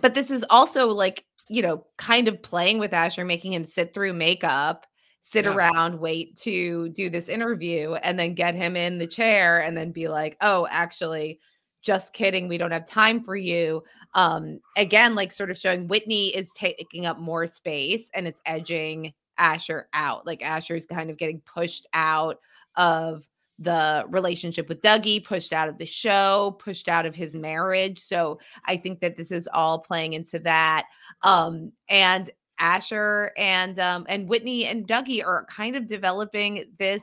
but 0.00 0.14
this 0.14 0.30
is 0.30 0.44
also 0.50 0.88
like, 0.88 1.24
you 1.48 1.62
know, 1.62 1.84
kind 1.96 2.28
of 2.28 2.40
playing 2.42 2.78
with 2.78 2.92
Asher, 2.92 3.24
making 3.24 3.52
him 3.52 3.64
sit 3.64 3.92
through 3.92 4.12
makeup, 4.14 4.86
sit 5.22 5.44
Yeah. 5.44 5.54
around, 5.54 5.98
wait 5.98 6.36
to 6.38 6.88
do 6.90 7.10
this 7.10 7.28
interview, 7.28 7.94
and 7.94 8.18
then 8.18 8.34
get 8.34 8.54
him 8.54 8.76
in 8.76 8.98
the 8.98 9.06
chair 9.06 9.60
and 9.60 9.76
then 9.76 9.90
be 9.92 10.08
like, 10.08 10.36
oh, 10.40 10.66
actually, 10.70 11.40
just 11.82 12.12
kidding. 12.12 12.48
We 12.48 12.58
don't 12.58 12.70
have 12.72 12.86
time 12.86 13.22
for 13.22 13.36
you. 13.36 13.82
Um, 14.14 14.60
again, 14.76 15.14
like 15.14 15.32
sort 15.32 15.50
of 15.50 15.58
showing 15.58 15.88
Whitney 15.88 16.28
is 16.28 16.50
taking 16.54 17.06
up 17.06 17.18
more 17.18 17.46
space 17.46 18.10
and 18.14 18.26
it's 18.26 18.40
edging 18.46 19.12
Asher 19.38 19.88
out. 19.94 20.26
Like 20.26 20.42
Asher's 20.42 20.86
kind 20.86 21.10
of 21.10 21.16
getting 21.16 21.40
pushed 21.40 21.86
out 21.94 22.40
of 22.76 23.26
the 23.58 24.04
relationship 24.08 24.68
with 24.68 24.80
Dougie, 24.80 25.24
pushed 25.24 25.52
out 25.52 25.68
of 25.68 25.78
the 25.78 25.86
show, 25.86 26.56
pushed 26.58 26.88
out 26.88 27.06
of 27.06 27.14
his 27.14 27.34
marriage. 27.34 27.98
So 28.00 28.38
I 28.64 28.76
think 28.76 29.00
that 29.00 29.16
this 29.16 29.30
is 29.30 29.48
all 29.52 29.78
playing 29.78 30.14
into 30.14 30.38
that. 30.40 30.86
Um, 31.22 31.72
and 31.88 32.30
Asher 32.58 33.32
and 33.36 33.78
um, 33.78 34.06
and 34.08 34.28
Whitney 34.28 34.66
and 34.66 34.86
Dougie 34.86 35.24
are 35.24 35.46
kind 35.46 35.76
of 35.76 35.86
developing 35.86 36.66
this 36.78 37.02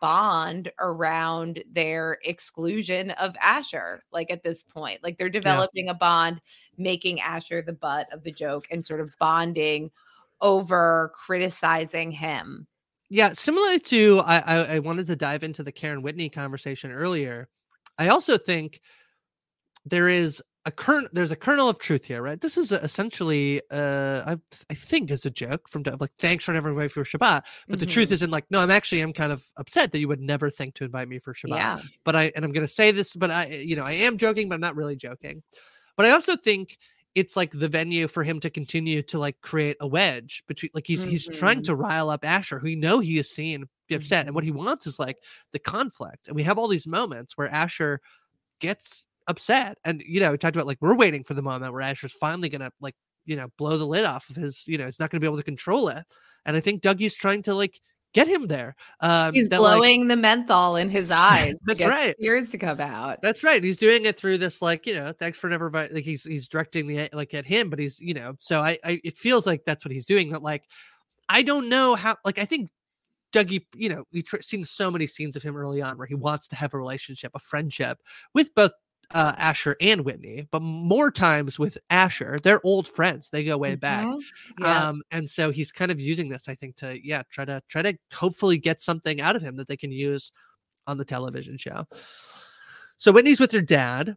bond 0.00 0.72
around 0.78 1.62
their 1.70 2.18
exclusion 2.24 3.10
of 3.12 3.34
Asher. 3.40 4.02
Like 4.12 4.30
at 4.30 4.42
this 4.42 4.62
point, 4.62 5.02
like 5.02 5.18
they're 5.18 5.28
developing 5.28 5.88
a 5.88 5.94
bond, 5.94 6.40
making 6.76 7.20
Asher 7.20 7.62
the 7.62 7.72
butt 7.72 8.12
of 8.12 8.22
the 8.22 8.32
joke, 8.32 8.66
and 8.70 8.84
sort 8.84 9.00
of 9.00 9.10
bonding 9.18 9.90
over 10.40 11.12
criticizing 11.14 12.10
him. 12.10 12.66
Yeah, 13.10 13.32
similar 13.32 13.78
to 13.78 14.22
I, 14.24 14.38
I 14.38 14.56
I 14.74 14.78
wanted 14.78 15.06
to 15.06 15.16
dive 15.16 15.42
into 15.42 15.62
the 15.62 15.72
Karen 15.72 16.02
Whitney 16.02 16.28
conversation 16.28 16.90
earlier. 16.90 17.48
I 17.98 18.08
also 18.08 18.38
think 18.38 18.80
there 19.84 20.08
is 20.08 20.42
a 20.66 20.70
kern 20.72 21.06
there's 21.12 21.30
a 21.30 21.36
kernel 21.36 21.68
of 21.68 21.78
truth 21.78 22.04
here, 22.06 22.22
right? 22.22 22.40
This 22.40 22.56
is 22.56 22.72
essentially 22.72 23.60
uh 23.70 24.22
I 24.26 24.38
I 24.70 24.74
think 24.74 25.10
is 25.10 25.26
a 25.26 25.30
joke 25.30 25.68
from 25.68 25.82
like 26.00 26.10
thanks 26.18 26.44
for 26.44 26.52
never 26.52 26.70
inviting 26.70 26.88
for 26.88 27.04
Shabbat. 27.04 27.42
But 27.68 27.80
the 27.80 27.86
truth 27.86 28.08
Mhm. 28.08 28.12
isn't 28.12 28.30
like, 28.30 28.50
no, 28.50 28.60
I'm 28.60 28.70
actually 28.70 29.00
I'm 29.00 29.12
kind 29.12 29.30
of 29.32 29.44
upset 29.58 29.92
that 29.92 29.98
you 29.98 30.08
would 30.08 30.20
never 30.20 30.48
think 30.50 30.74
to 30.76 30.84
invite 30.84 31.08
me 31.08 31.18
for 31.18 31.34
Shabbat. 31.34 31.56
Yeah. 31.56 31.80
But 32.04 32.16
I 32.16 32.32
and 32.34 32.44
I'm 32.44 32.52
gonna 32.52 32.66
say 32.68 32.90
this, 32.92 33.14
but 33.14 33.30
I 33.30 33.46
you 33.48 33.76
know, 33.76 33.84
I 33.84 33.92
am 33.92 34.16
joking, 34.16 34.48
but 34.48 34.54
I'm 34.54 34.60
not 34.62 34.76
really 34.76 34.96
joking. 34.96 35.42
But 35.96 36.06
I 36.06 36.10
also 36.10 36.34
think 36.34 36.78
it's 37.14 37.36
like 37.36 37.52
the 37.52 37.68
venue 37.68 38.08
for 38.08 38.24
him 38.24 38.40
to 38.40 38.50
continue 38.50 39.00
to 39.02 39.18
like 39.20 39.40
create 39.40 39.76
a 39.80 39.86
wedge 39.86 40.42
between 40.48 40.70
like 40.74 40.86
he's 40.86 41.02
he's 41.02 41.28
trying 41.28 41.58
Mhm. 41.60 41.64
to 41.64 41.74
rile 41.76 42.10
up 42.10 42.24
Asher, 42.24 42.58
who 42.58 42.64
we 42.64 42.74
know 42.74 42.98
he 43.00 43.18
is 43.18 43.30
seen 43.30 43.68
be 43.86 43.94
upset. 43.94 44.26
And 44.26 44.34
what 44.34 44.44
he 44.44 44.50
wants 44.50 44.86
is 44.86 44.98
like 44.98 45.18
the 45.52 45.58
conflict. 45.58 46.26
And 46.26 46.34
we 46.34 46.42
have 46.42 46.58
all 46.58 46.68
these 46.68 46.86
moments 46.86 47.36
where 47.36 47.48
Asher 47.50 48.00
gets 48.60 49.04
upset. 49.26 49.78
And 49.84 50.02
you 50.06 50.20
know, 50.20 50.32
we 50.32 50.38
talked 50.38 50.56
about 50.56 50.66
like 50.66 50.78
we're 50.80 50.96
waiting 50.96 51.24
for 51.24 51.34
the 51.34 51.42
moment 51.42 51.72
where 51.72 51.82
Asher's 51.82 52.12
finally 52.12 52.48
gonna 52.48 52.70
like, 52.80 52.94
you 53.26 53.36
know, 53.36 53.48
blow 53.58 53.76
the 53.76 53.86
lid 53.86 54.04
off 54.04 54.28
of 54.30 54.36
his, 54.36 54.64
you 54.66 54.78
know, 54.78 54.86
it's 54.86 55.00
not 55.00 55.10
gonna 55.10 55.20
be 55.20 55.26
able 55.26 55.36
to 55.36 55.42
control 55.42 55.88
it. 55.88 56.04
And 56.46 56.56
I 56.56 56.60
think 56.60 56.82
Dougie's 56.82 57.14
trying 57.16 57.42
to 57.44 57.54
like 57.54 57.80
get 58.12 58.28
him 58.28 58.46
there. 58.46 58.76
Um 59.00 59.34
He's 59.34 59.48
that, 59.48 59.60
like- 59.60 59.76
blowing 59.78 60.08
the 60.08 60.16
menthol 60.16 60.76
in 60.76 60.88
his 60.88 61.10
eyes. 61.28 61.56
That's 61.66 61.84
right. 61.84 62.14
Tears 62.20 62.50
to 62.50 62.58
come 62.58 62.80
out. 62.80 63.20
That's 63.22 63.42
right. 63.42 63.62
He's 63.64 63.76
doing 63.78 64.04
it 64.04 64.16
through 64.16 64.38
this, 64.38 64.60
like 64.62 64.86
you 64.86 64.94
know, 64.94 65.12
thanks 65.12 65.38
for 65.38 65.48
never 65.48 65.70
like 65.70 66.04
he's 66.04 66.24
he's 66.24 66.46
directing 66.48 66.86
the 66.86 67.08
like 67.12 67.34
at 67.34 67.44
him, 67.46 67.70
but 67.70 67.78
he's 67.78 67.98
you 68.00 68.14
know, 68.14 68.34
so 68.38 68.60
I, 68.60 68.78
I 68.84 69.00
it 69.04 69.18
feels 69.18 69.46
like 69.46 69.64
that's 69.64 69.84
what 69.84 69.92
he's 69.92 70.06
doing. 70.06 70.30
That 70.30 70.42
like 70.42 70.64
I 71.28 71.42
don't 71.42 71.68
know 71.68 71.94
how 71.94 72.16
like 72.24 72.38
I 72.38 72.44
think 72.44 72.68
Dougie, 73.32 73.64
you 73.74 73.88
know, 73.88 74.04
we've 74.12 74.24
tr- 74.24 74.42
seen 74.42 74.64
so 74.64 74.92
many 74.92 75.08
scenes 75.08 75.34
of 75.34 75.42
him 75.42 75.56
early 75.56 75.82
on 75.82 75.98
where 75.98 76.06
he 76.06 76.14
wants 76.14 76.46
to 76.48 76.56
have 76.56 76.72
a 76.72 76.78
relationship, 76.78 77.32
a 77.34 77.40
friendship 77.40 77.98
with 78.32 78.54
both 78.54 78.70
uh, 79.14 79.34
Asher 79.38 79.76
and 79.80 80.04
Whitney, 80.04 80.46
but 80.50 80.60
more 80.62 81.10
times 81.10 81.58
with 81.58 81.78
Asher. 81.90 82.38
They're 82.42 82.60
old 82.64 82.88
friends. 82.88 83.30
They 83.30 83.44
go 83.44 83.56
way 83.56 83.76
back. 83.76 84.04
Mhm. 84.04 84.20
Yeah. 84.60 84.88
Um, 84.88 85.02
and 85.12 85.28
so 85.30 85.50
he's 85.50 85.72
kind 85.72 85.90
of 85.92 86.00
using 86.00 86.28
this, 86.28 86.48
I 86.48 86.54
think, 86.56 86.76
to 86.76 86.98
yeah, 87.06 87.22
try 87.30 87.44
to 87.46 87.62
try 87.68 87.82
to 87.82 87.96
hopefully 88.12 88.58
get 88.58 88.80
something 88.80 89.20
out 89.20 89.36
of 89.36 89.42
him 89.42 89.56
that 89.56 89.68
they 89.68 89.76
can 89.76 89.92
use 89.92 90.32
on 90.86 90.98
the 90.98 91.04
television 91.04 91.56
show. 91.56 91.86
So 92.96 93.12
Whitney's 93.12 93.40
with 93.40 93.52
her 93.52 93.60
dad, 93.62 94.16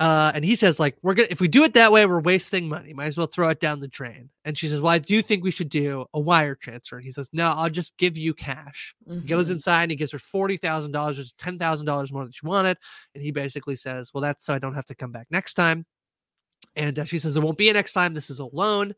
uh, 0.00 0.30
and 0.34 0.44
he 0.44 0.54
says, 0.54 0.78
like, 0.78 0.96
we're 1.02 1.14
gonna 1.14 1.28
if 1.30 1.40
we 1.40 1.48
do 1.48 1.64
it 1.64 1.74
that 1.74 1.90
way, 1.90 2.06
we're 2.06 2.20
wasting 2.20 2.68
money. 2.68 2.92
Might 2.92 3.06
as 3.06 3.16
well 3.18 3.26
throw 3.26 3.48
it 3.48 3.58
down 3.58 3.80
the 3.80 3.88
drain. 3.88 4.30
And 4.44 4.56
she 4.56 4.68
says, 4.68 4.80
Well, 4.80 4.92
I 4.92 4.98
do 4.98 5.20
think 5.22 5.42
we 5.42 5.50
should 5.50 5.68
do 5.68 6.06
a 6.14 6.20
wire 6.20 6.54
transfer. 6.54 6.96
And 6.96 7.04
he 7.04 7.10
says, 7.10 7.28
No, 7.32 7.50
I'll 7.50 7.68
just 7.70 7.96
give 7.96 8.16
you 8.16 8.32
cash. 8.32 8.94
He 9.08 9.20
goes 9.20 9.48
Mhm. 9.48 9.52
inside 9.54 9.82
and 9.84 9.90
he 9.90 9.96
gives 9.96 10.12
her 10.12 10.18
forty 10.20 10.56
thousand 10.56 10.92
dollars, 10.92 11.16
which 11.18 11.26
is 11.26 11.32
ten 11.32 11.58
thousand 11.58 11.86
dollars 11.86 12.12
more 12.12 12.22
than 12.22 12.30
she 12.32 12.46
wanted. 12.46 12.76
And 13.14 13.24
he 13.24 13.32
basically 13.32 13.74
says, 13.76 14.12
Well, 14.14 14.22
that's 14.22 14.44
so 14.46 14.54
I 14.54 14.58
don't 14.60 14.74
have 14.74 14.86
to 14.86 14.94
come 14.94 15.10
back 15.10 15.26
next 15.30 15.54
time. 15.54 15.84
And 16.76 16.98
uh, 17.00 17.04
she 17.04 17.18
says, 17.18 17.34
There 17.34 17.42
won't 17.42 17.58
be 17.58 17.68
a 17.68 17.72
next 17.72 17.92
time. 17.92 18.14
This 18.14 18.30
is 18.30 18.38
a 18.38 18.44
loan. 18.46 18.94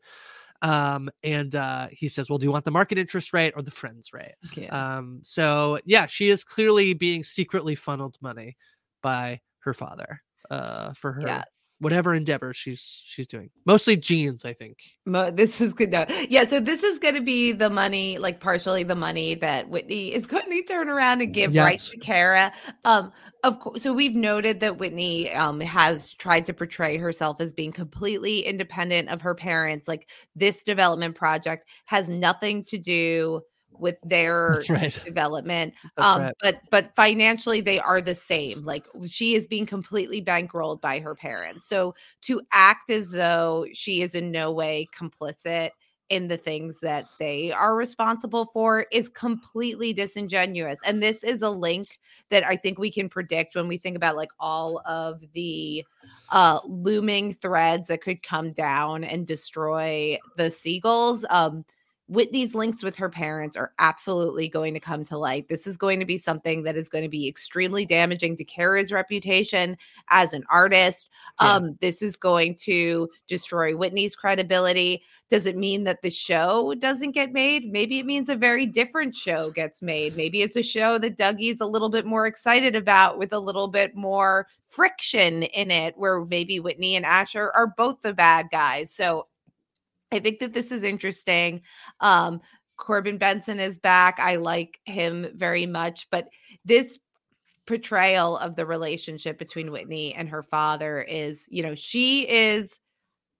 Um, 0.61 1.09
and 1.23 1.55
uh, 1.55 1.87
he 1.89 2.07
says, 2.07 2.29
Well, 2.29 2.37
do 2.37 2.45
you 2.45 2.51
want 2.51 2.65
the 2.65 2.69
market 2.71 2.99
interest 2.99 3.33
rate 3.33 3.53
or 3.55 3.63
the 3.63 3.71
friends 3.71 4.13
rate? 4.13 4.35
Yeah. 4.55 4.67
Um, 4.97 5.21
so 5.23 5.79
yeah, 5.85 6.05
she 6.05 6.29
is 6.29 6.43
clearly 6.43 6.93
being 6.93 7.23
secretly 7.23 7.73
funneled 7.73 8.17
money 8.21 8.55
by 9.01 9.41
her 9.61 9.73
father 9.73 10.21
uh, 10.51 10.93
for 10.93 11.13
her 11.13 11.23
Yes. 11.25 11.45
whatever 11.79 12.13
endeavor 12.13 12.53
she's 12.53 13.01
she's 13.07 13.25
doing. 13.25 13.49
Mostly 13.65 13.95
jeans, 13.97 14.45
I 14.45 14.53
think. 14.53 14.77
Mo- 15.05 15.31
this 15.31 15.59
is 15.61 15.73
good. 15.73 15.89
No. 15.91 16.05
Yeah, 16.29 16.45
so 16.45 16.59
this 16.59 16.83
is 16.83 16.99
going 16.99 17.15
to 17.15 17.21
be 17.21 17.53
the 17.53 17.69
money, 17.71 18.19
like 18.19 18.39
partially 18.39 18.83
the 18.83 18.95
money 18.95 19.33
that 19.35 19.67
Whitney 19.69 20.13
is 20.13 20.27
going 20.27 20.47
to 20.49 20.61
turn 20.63 20.89
around 20.89 21.21
and 21.21 21.33
give 21.33 21.55
right 21.55 21.79
to 21.79 21.97
Cara. 21.97 22.51
Um, 22.85 23.11
of 23.43 23.59
course, 23.59 23.81
so 23.81 23.93
we've 23.93 24.13
noted 24.15 24.59
that 24.59 24.77
Whitney 24.77 25.31
um 25.33 25.59
has 25.61 26.13
tried 26.13 26.43
to 26.45 26.53
portray 26.53 26.97
herself 26.97 27.41
as 27.41 27.51
being 27.53 27.71
completely 27.71 28.41
independent 28.41 29.09
of 29.09 29.21
her 29.23 29.33
parents. 29.33 29.87
Like 29.87 30.07
this 30.35 30.61
development 30.61 31.15
project 31.15 31.67
has 31.85 32.09
nothing 32.09 32.63
to 32.65 32.77
do 32.77 33.41
with 33.79 33.97
their 34.03 34.61
right. 34.69 34.99
development. 35.05 35.73
Um, 35.97 36.21
right. 36.21 36.33
but 36.41 36.61
but 36.69 36.95
financially 36.95 37.61
they 37.61 37.79
are 37.79 38.01
the 38.01 38.15
same. 38.15 38.63
Like 38.63 38.85
she 39.07 39.35
is 39.35 39.47
being 39.47 39.65
completely 39.65 40.21
bankrolled 40.21 40.81
by 40.81 40.99
her 40.99 41.15
parents. 41.15 41.67
So 41.67 41.95
to 42.21 42.41
act 42.51 42.89
as 42.89 43.09
though 43.09 43.65
she 43.73 44.01
is 44.01 44.15
in 44.15 44.31
no 44.31 44.51
way 44.51 44.87
complicit 44.97 45.71
in 46.09 46.27
the 46.27 46.37
things 46.37 46.79
that 46.81 47.05
they 47.19 47.53
are 47.53 47.75
responsible 47.75 48.45
for 48.53 48.85
is 48.91 49.07
completely 49.07 49.93
disingenuous. 49.93 50.77
And 50.83 51.01
this 51.01 51.23
is 51.23 51.41
a 51.41 51.49
link 51.49 51.99
that 52.29 52.45
I 52.45 52.57
think 52.57 52.77
we 52.77 52.91
can 52.91 53.07
predict 53.07 53.55
when 53.55 53.67
we 53.67 53.77
think 53.77 53.95
about 53.95 54.17
like 54.17 54.31
all 54.39 54.81
of 54.85 55.21
the 55.33 55.85
uh 56.29 56.59
looming 56.65 57.33
threads 57.35 57.87
that 57.87 58.01
could 58.01 58.23
come 58.23 58.51
down 58.51 59.03
and 59.03 59.25
destroy 59.25 60.17
the 60.37 60.43
Siegels. 60.43 61.23
Um 61.29 61.65
Whitney's 62.11 62.53
links 62.53 62.83
with 62.83 62.97
her 62.97 63.09
parents 63.09 63.55
are 63.55 63.71
absolutely 63.79 64.49
going 64.49 64.73
to 64.73 64.81
come 64.81 65.05
to 65.05 65.17
light. 65.17 65.47
This 65.47 65.65
is 65.65 65.77
going 65.77 65.97
to 66.01 66.05
be 66.05 66.17
something 66.17 66.63
that 66.63 66.75
is 66.75 66.89
going 66.89 67.05
to 67.05 67.09
be 67.09 67.25
extremely 67.25 67.85
damaging 67.85 68.35
to 68.35 68.43
Cara's 68.43 68.91
reputation 68.91 69.77
as 70.09 70.33
an 70.33 70.43
artist. 70.49 71.09
Yeah. 71.41 71.53
Um, 71.53 71.77
this 71.79 72.01
is 72.01 72.17
going 72.17 72.55
to 72.63 73.09
destroy 73.27 73.77
Whitney's 73.77 74.13
credibility. 74.13 75.03
Does 75.29 75.45
it 75.45 75.55
mean 75.55 75.85
that 75.85 76.01
the 76.01 76.09
show 76.09 76.75
doesn't 76.79 77.11
get 77.11 77.31
made? 77.31 77.71
Maybe 77.71 77.99
it 77.99 78.05
means 78.05 78.27
a 78.27 78.35
very 78.35 78.65
different 78.65 79.15
show 79.15 79.49
gets 79.49 79.81
made. 79.81 80.17
Maybe 80.17 80.41
it's 80.41 80.57
a 80.57 80.63
show 80.63 80.97
that 80.97 81.15
Dougie's 81.15 81.61
a 81.61 81.65
little 81.65 81.89
bit 81.89 82.05
more 82.05 82.27
excited 82.27 82.75
about 82.75 83.19
with 83.19 83.31
a 83.31 83.39
little 83.39 83.69
bit 83.69 83.95
more 83.95 84.47
friction 84.67 85.43
in 85.43 85.71
it, 85.71 85.97
where 85.97 86.25
maybe 86.25 86.59
Whitney 86.59 86.97
and 86.97 87.05
Asher 87.05 87.53
are 87.55 87.73
both 87.77 88.01
the 88.01 88.13
bad 88.13 88.47
guys. 88.51 88.93
So 88.93 89.27
I 90.11 90.19
think 90.19 90.39
that 90.39 90.53
this 90.53 90.71
is 90.71 90.83
interesting. 90.83 91.61
Um, 91.99 92.41
Corbin 92.77 93.17
Bernsen 93.19 93.59
is 93.59 93.77
back. 93.77 94.19
I 94.19 94.35
like 94.37 94.79
him 94.85 95.27
very 95.35 95.65
much, 95.65 96.07
but 96.11 96.27
this 96.65 96.97
portrayal 97.67 98.37
of 98.37 98.55
the 98.55 98.65
relationship 98.65 99.37
between 99.37 99.71
Whitney 99.71 100.13
and 100.15 100.27
her 100.29 100.43
father 100.43 101.01
is, 101.01 101.45
you 101.49 101.61
know, 101.63 101.75
she 101.75 102.27
is 102.27 102.77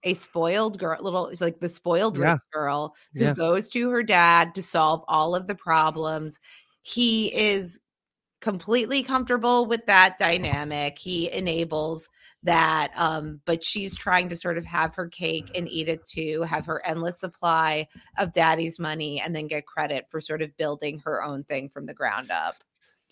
a 0.04 0.14
spoiled 0.14 0.78
girl, 0.78 0.98
little 1.02 1.32
like 1.40 1.60
the 1.60 1.68
spoiled 1.68 2.16
Yeah. 2.18 2.38
girl 2.52 2.94
who 3.14 3.24
Yeah. 3.24 3.34
goes 3.34 3.68
to 3.70 3.90
her 3.90 4.02
dad 4.02 4.54
to 4.54 4.62
solve 4.62 5.04
all 5.08 5.34
of 5.34 5.46
the 5.46 5.54
problems. 5.54 6.38
He 6.82 7.34
is 7.34 7.80
completely 8.40 9.02
comfortable 9.02 9.66
with 9.66 9.86
that 9.86 10.18
dynamic. 10.18 10.98
He 10.98 11.30
enables 11.32 12.08
that 12.44 12.92
um 12.96 13.40
but 13.44 13.64
she's 13.64 13.96
trying 13.96 14.28
to 14.28 14.34
sort 14.34 14.58
of 14.58 14.64
have 14.64 14.94
her 14.94 15.06
cake 15.06 15.50
and 15.54 15.68
eat 15.68 15.88
it 15.88 16.04
too 16.04 16.42
have 16.42 16.66
her 16.66 16.84
endless 16.84 17.20
supply 17.20 17.86
of 18.18 18.32
daddy's 18.32 18.80
money 18.80 19.20
and 19.20 19.34
then 19.34 19.46
get 19.46 19.64
credit 19.64 20.06
for 20.10 20.20
sort 20.20 20.42
of 20.42 20.56
building 20.56 20.98
her 21.04 21.22
own 21.22 21.44
thing 21.44 21.68
from 21.68 21.86
the 21.86 21.94
ground 21.94 22.30
up. 22.30 22.56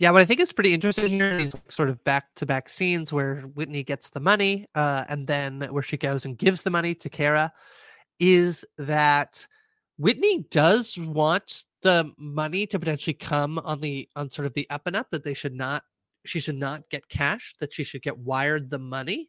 Yeah, 0.00 0.12
what 0.12 0.22
I 0.22 0.24
think 0.24 0.40
is 0.40 0.50
pretty 0.50 0.72
interesting 0.72 1.08
here 1.08 1.34
is 1.34 1.54
sort 1.68 1.90
of 1.90 2.02
back 2.04 2.34
to 2.36 2.46
back 2.46 2.70
scenes 2.70 3.12
where 3.12 3.42
Whitney 3.42 3.82
gets 3.82 4.08
the 4.08 4.18
money, 4.18 4.66
uh, 4.74 5.04
and 5.10 5.26
then 5.26 5.60
where 5.70 5.82
she 5.82 5.98
goes 5.98 6.24
and 6.24 6.38
gives 6.38 6.62
the 6.62 6.70
money 6.70 6.94
to 6.94 7.10
Cara, 7.10 7.52
is 8.18 8.64
that 8.78 9.46
Whitney 9.98 10.46
does 10.50 10.96
want 10.96 11.66
the 11.82 12.10
money 12.16 12.66
to 12.68 12.78
potentially 12.78 13.12
come 13.12 13.58
on 13.58 13.82
the 13.82 14.08
on 14.16 14.30
sort 14.30 14.46
of 14.46 14.54
the 14.54 14.66
up 14.70 14.86
and 14.86 14.96
up 14.96 15.10
that 15.10 15.22
they 15.22 15.34
should 15.34 15.54
not 15.54 15.82
she 16.24 16.40
should 16.40 16.56
not 16.56 16.88
get 16.90 17.08
cash 17.08 17.54
that 17.60 17.72
she 17.72 17.84
should 17.84 18.02
get 18.02 18.16
wired 18.18 18.70
the 18.70 18.78
money 18.78 19.28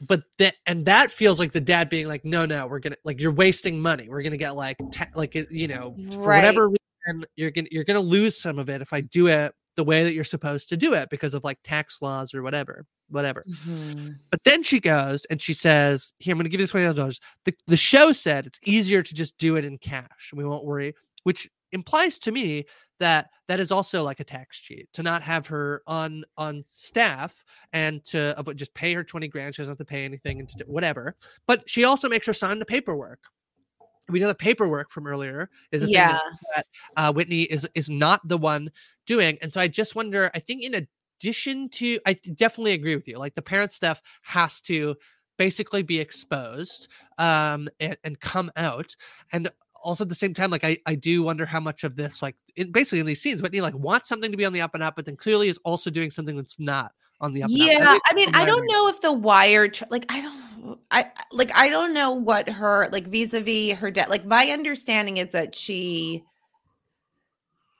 but 0.00 0.22
that 0.38 0.54
and 0.66 0.86
that 0.86 1.10
feels 1.10 1.38
like 1.38 1.52
the 1.52 1.60
dad 1.60 1.88
being 1.88 2.06
like 2.06 2.24
no 2.24 2.46
no 2.46 2.66
we're 2.66 2.78
gonna 2.78 2.96
like 3.04 3.20
you're 3.20 3.32
wasting 3.32 3.80
money 3.80 4.08
we're 4.08 4.22
gonna 4.22 4.36
get 4.36 4.54
like 4.54 4.76
ta- 4.92 5.08
like 5.14 5.34
you 5.50 5.68
know 5.68 5.94
for 6.10 6.18
Right. 6.18 6.36
whatever 6.36 6.68
reason 6.68 7.24
you're 7.36 7.50
gonna 7.50 7.68
you're 7.70 7.84
gonna 7.84 8.00
lose 8.00 8.40
some 8.40 8.58
of 8.58 8.68
it 8.68 8.80
if 8.80 8.92
i 8.92 9.00
do 9.00 9.26
it 9.26 9.52
the 9.76 9.84
way 9.84 10.02
that 10.02 10.12
you're 10.12 10.24
supposed 10.24 10.68
to 10.68 10.76
do 10.76 10.94
it 10.94 11.08
because 11.08 11.34
of 11.34 11.44
like 11.44 11.58
tax 11.62 12.02
laws 12.02 12.34
or 12.34 12.42
whatever 12.42 12.84
whatever 13.10 13.44
mm-hmm. 13.48 14.10
but 14.30 14.42
then 14.44 14.62
she 14.62 14.80
goes 14.80 15.24
and 15.26 15.40
she 15.40 15.54
says, 15.54 16.12
Here, 16.18 16.32
I'm 16.32 16.38
going 16.38 16.44
to 16.44 16.50
give 16.50 16.60
you 16.60 16.66
this 16.66 16.74
$20,000. 16.74 17.20
The, 17.44 17.54
the 17.66 17.76
show 17.76 18.12
said 18.12 18.46
it's 18.46 18.60
easier 18.64 19.02
to 19.02 19.14
just 19.14 19.38
do 19.38 19.56
it 19.56 19.64
in 19.64 19.78
cash. 19.78 20.30
And 20.30 20.38
we 20.38 20.44
won't 20.44 20.64
worry, 20.64 20.94
which 21.22 21.48
implies 21.72 22.18
to 22.20 22.32
me 22.32 22.66
that 23.00 23.30
that 23.48 23.60
is 23.60 23.70
also 23.70 24.02
like 24.02 24.20
a 24.20 24.24
tax 24.24 24.58
cheat 24.58 24.88
to 24.92 25.02
not 25.02 25.22
have 25.22 25.46
her 25.46 25.82
on 25.86 26.22
on 26.36 26.62
staff 26.66 27.44
and 27.72 28.04
to 28.06 28.34
just 28.54 28.74
pay 28.74 28.92
her 28.94 29.02
20 29.02 29.28
grand. 29.28 29.54
She 29.54 29.62
doesn't 29.62 29.72
have 29.72 29.78
to 29.78 29.84
pay 29.84 30.04
anything 30.04 30.40
and 30.40 30.48
to, 30.48 30.56
do- 30.58 30.64
whatever. 30.66 31.16
But 31.46 31.68
she 31.68 31.84
also 31.84 32.08
makes 32.08 32.26
her 32.26 32.32
sign 32.32 32.58
the 32.58 32.64
paperwork. 32.66 33.20
We 34.10 34.20
know 34.20 34.28
the 34.28 34.34
paperwork 34.34 34.90
from 34.90 35.06
earlier 35.06 35.50
is 35.70 35.82
a 35.82 35.86
thing 35.86 35.94
Yeah. 35.94 36.12
that, 36.12 36.22
that 36.56 36.66
uh, 36.96 37.12
Whitney 37.12 37.42
is 37.42 37.68
is 37.74 37.88
not 37.90 38.26
the 38.26 38.38
one 38.38 38.70
doing. 39.06 39.38
And 39.42 39.52
so 39.52 39.60
I 39.60 39.68
just 39.68 39.94
wonder, 39.94 40.30
I 40.34 40.38
think 40.38 40.62
in 40.62 40.86
addition 41.20 41.68
to 41.70 41.98
I 42.06 42.14
definitely 42.14 42.72
agree 42.72 42.96
with 42.96 43.06
you. 43.08 43.18
Like 43.18 43.34
the 43.34 43.42
parent 43.42 43.72
stuff 43.72 44.00
has 44.22 44.60
to 44.62 44.96
basically 45.36 45.82
be 45.82 46.00
exposed 46.00 46.88
um 47.18 47.68
and, 47.80 47.96
and 48.04 48.18
come 48.20 48.50
out. 48.56 48.96
And 49.32 49.50
also 49.82 50.04
at 50.04 50.08
the 50.08 50.14
same 50.14 50.34
time, 50.34 50.50
like 50.50 50.64
I, 50.64 50.78
I 50.86 50.94
do 50.94 51.22
wonder 51.22 51.46
how 51.46 51.60
much 51.60 51.84
of 51.84 51.96
this, 51.96 52.22
like 52.22 52.36
in, 52.56 52.72
basically 52.72 53.00
in 53.00 53.06
these 53.06 53.20
scenes, 53.20 53.42
Whitney 53.42 53.60
like 53.60 53.74
wants 53.74 54.08
something 54.08 54.30
to 54.30 54.36
be 54.36 54.44
on 54.44 54.52
the 54.52 54.60
up 54.60 54.74
and 54.74 54.82
up, 54.82 54.96
but 54.96 55.06
then 55.06 55.16
clearly 55.16 55.48
is 55.48 55.58
also 55.64 55.90
doing 55.90 56.10
something 56.10 56.36
that's 56.36 56.58
not 56.58 56.92
on 57.20 57.32
the 57.32 57.42
up 57.42 57.50
and 57.50 57.62
up. 57.62 57.68
Yeah 57.68 57.98
i 58.06 58.14
mean 58.14 58.30
i 58.34 58.44
don't 58.44 58.66
know 58.66 58.88
if 58.88 59.00
the 59.00 59.12
wire 59.12 59.70
like 59.90 60.06
i 60.08 60.20
don't 60.20 60.78
i 60.90 61.10
like 61.32 61.50
i 61.54 61.68
don't 61.68 61.92
know 61.92 62.12
what 62.12 62.48
her 62.48 62.88
like 62.92 63.06
vis-a-vis 63.06 63.76
her 63.78 63.90
debt 63.90 64.10
like 64.10 64.24
my 64.24 64.48
understanding 64.48 65.16
is 65.16 65.32
that 65.32 65.54
she 65.54 66.24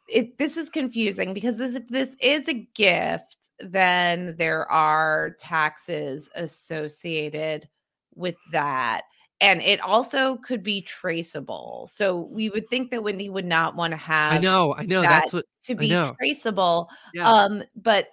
it 0.08 0.38
this 0.38 0.56
is 0.56 0.70
confusing 0.70 1.34
because 1.34 1.58
this 1.58 1.74
if 1.74 1.86
this 1.88 2.16
is 2.20 2.48
a 2.48 2.66
gift 2.74 3.48
then 3.60 4.34
there 4.38 4.70
are 4.70 5.36
taxes 5.38 6.30
associated 6.34 7.68
with 8.14 8.36
that 8.52 9.02
and 9.40 9.62
it 9.62 9.80
also 9.80 10.36
could 10.38 10.62
be 10.62 10.82
traceable 10.82 11.88
so 11.92 12.28
we 12.30 12.50
would 12.50 12.68
think 12.68 12.90
that 12.90 13.02
whitney 13.02 13.28
would 13.30 13.44
not 13.44 13.76
want 13.76 13.92
to 13.92 13.96
have 13.96 14.32
I 14.34 14.38
know, 14.38 14.74
I 14.74 14.84
know. 14.84 15.00
that 15.02 15.08
That's 15.08 15.32
what 15.32 15.44
to 15.64 15.74
be 15.74 15.90
traceable 16.18 16.88
Yeah. 17.14 17.28
um 17.30 17.62
but 17.76 18.08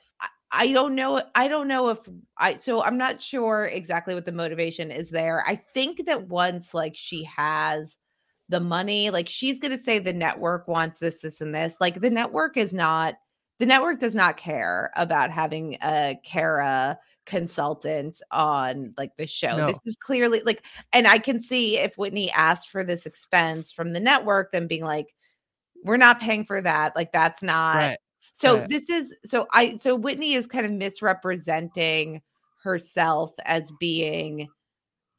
I- 0.52 0.72
don't 0.72 0.96
know. 0.96 1.22
I 1.36 1.48
don't 1.50 1.68
know 1.68 1.90
if 1.90 2.00
I 2.38 2.56
so 2.56 2.82
I'm 2.82 2.98
not 2.98 3.22
sure 3.22 3.66
exactly 3.66 4.14
what 4.16 4.24
the 4.26 4.32
motivation 4.32 4.90
is 4.90 5.10
there. 5.10 5.44
I 5.46 5.62
think 5.74 6.06
that 6.06 6.30
once 6.30 6.74
like 6.74 6.94
she 6.96 7.24
has 7.26 7.96
the 8.48 8.60
money, 8.62 9.10
like 9.10 9.28
she's 9.28 9.60
gonna 9.60 9.78
say 9.78 10.00
the 10.00 10.14
network 10.14 10.68
wants 10.68 11.00
this, 11.00 11.18
this, 11.18 11.42
and 11.42 11.54
this. 11.54 11.74
Like 11.82 12.00
the 12.00 12.10
network 12.10 12.56
is 12.56 12.72
not 12.72 13.16
the 13.60 13.66
network 13.66 14.00
does 14.00 14.16
not 14.16 14.38
care 14.38 14.92
about 14.96 15.32
having 15.32 15.78
a 15.82 16.16
Cara 16.24 16.98
consultant 17.26 18.22
on 18.32 18.94
like 18.98 19.16
the 19.18 19.28
show. 19.28 19.58
No. 19.58 19.68
This 19.68 19.80
is 19.86 19.96
clearly 19.96 20.42
like, 20.46 20.64
and 20.94 21.08
I 21.08 21.18
can 21.18 21.42
see 21.42 21.78
if 21.78 21.98
Whitney 21.98 22.32
asked 22.32 22.70
for 22.70 22.84
this 22.84 23.06
expense 23.06 23.72
from 23.72 23.94
the 23.94 24.00
network, 24.00 24.52
then 24.52 24.68
being 24.68 24.84
like, 24.84 25.14
we're 25.84 25.98
not 25.98 26.20
paying 26.20 26.46
for 26.46 26.62
that. 26.62 26.96
Like 26.96 27.12
that's 27.12 27.44
not 27.44 27.76
Right. 27.76 27.98
so 28.34 28.60
Right. 28.60 28.70
this 28.70 28.90
is 28.90 29.14
so 29.26 29.48
I 29.52 29.78
so 29.78 29.96
Whitney 29.96 30.34
is 30.34 30.48
kind 30.48 30.66
of 30.66 30.72
misrepresenting 30.72 32.22
herself 32.64 33.34
as 33.46 33.72
being 33.80 34.48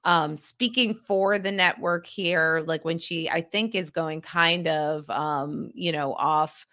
um 0.04 0.36
speaking 0.36 0.94
for 0.94 1.38
the 1.38 1.52
network 1.52 2.06
here 2.06 2.62
like 2.66 2.84
when 2.84 2.98
she 2.98 3.30
I 3.30 3.40
think 3.40 3.74
is 3.74 3.90
going 3.90 4.20
kind 4.20 4.66
of 4.66 5.08
um 5.10 5.70
you 5.74 5.92
know 5.92 6.14
off 6.14 6.66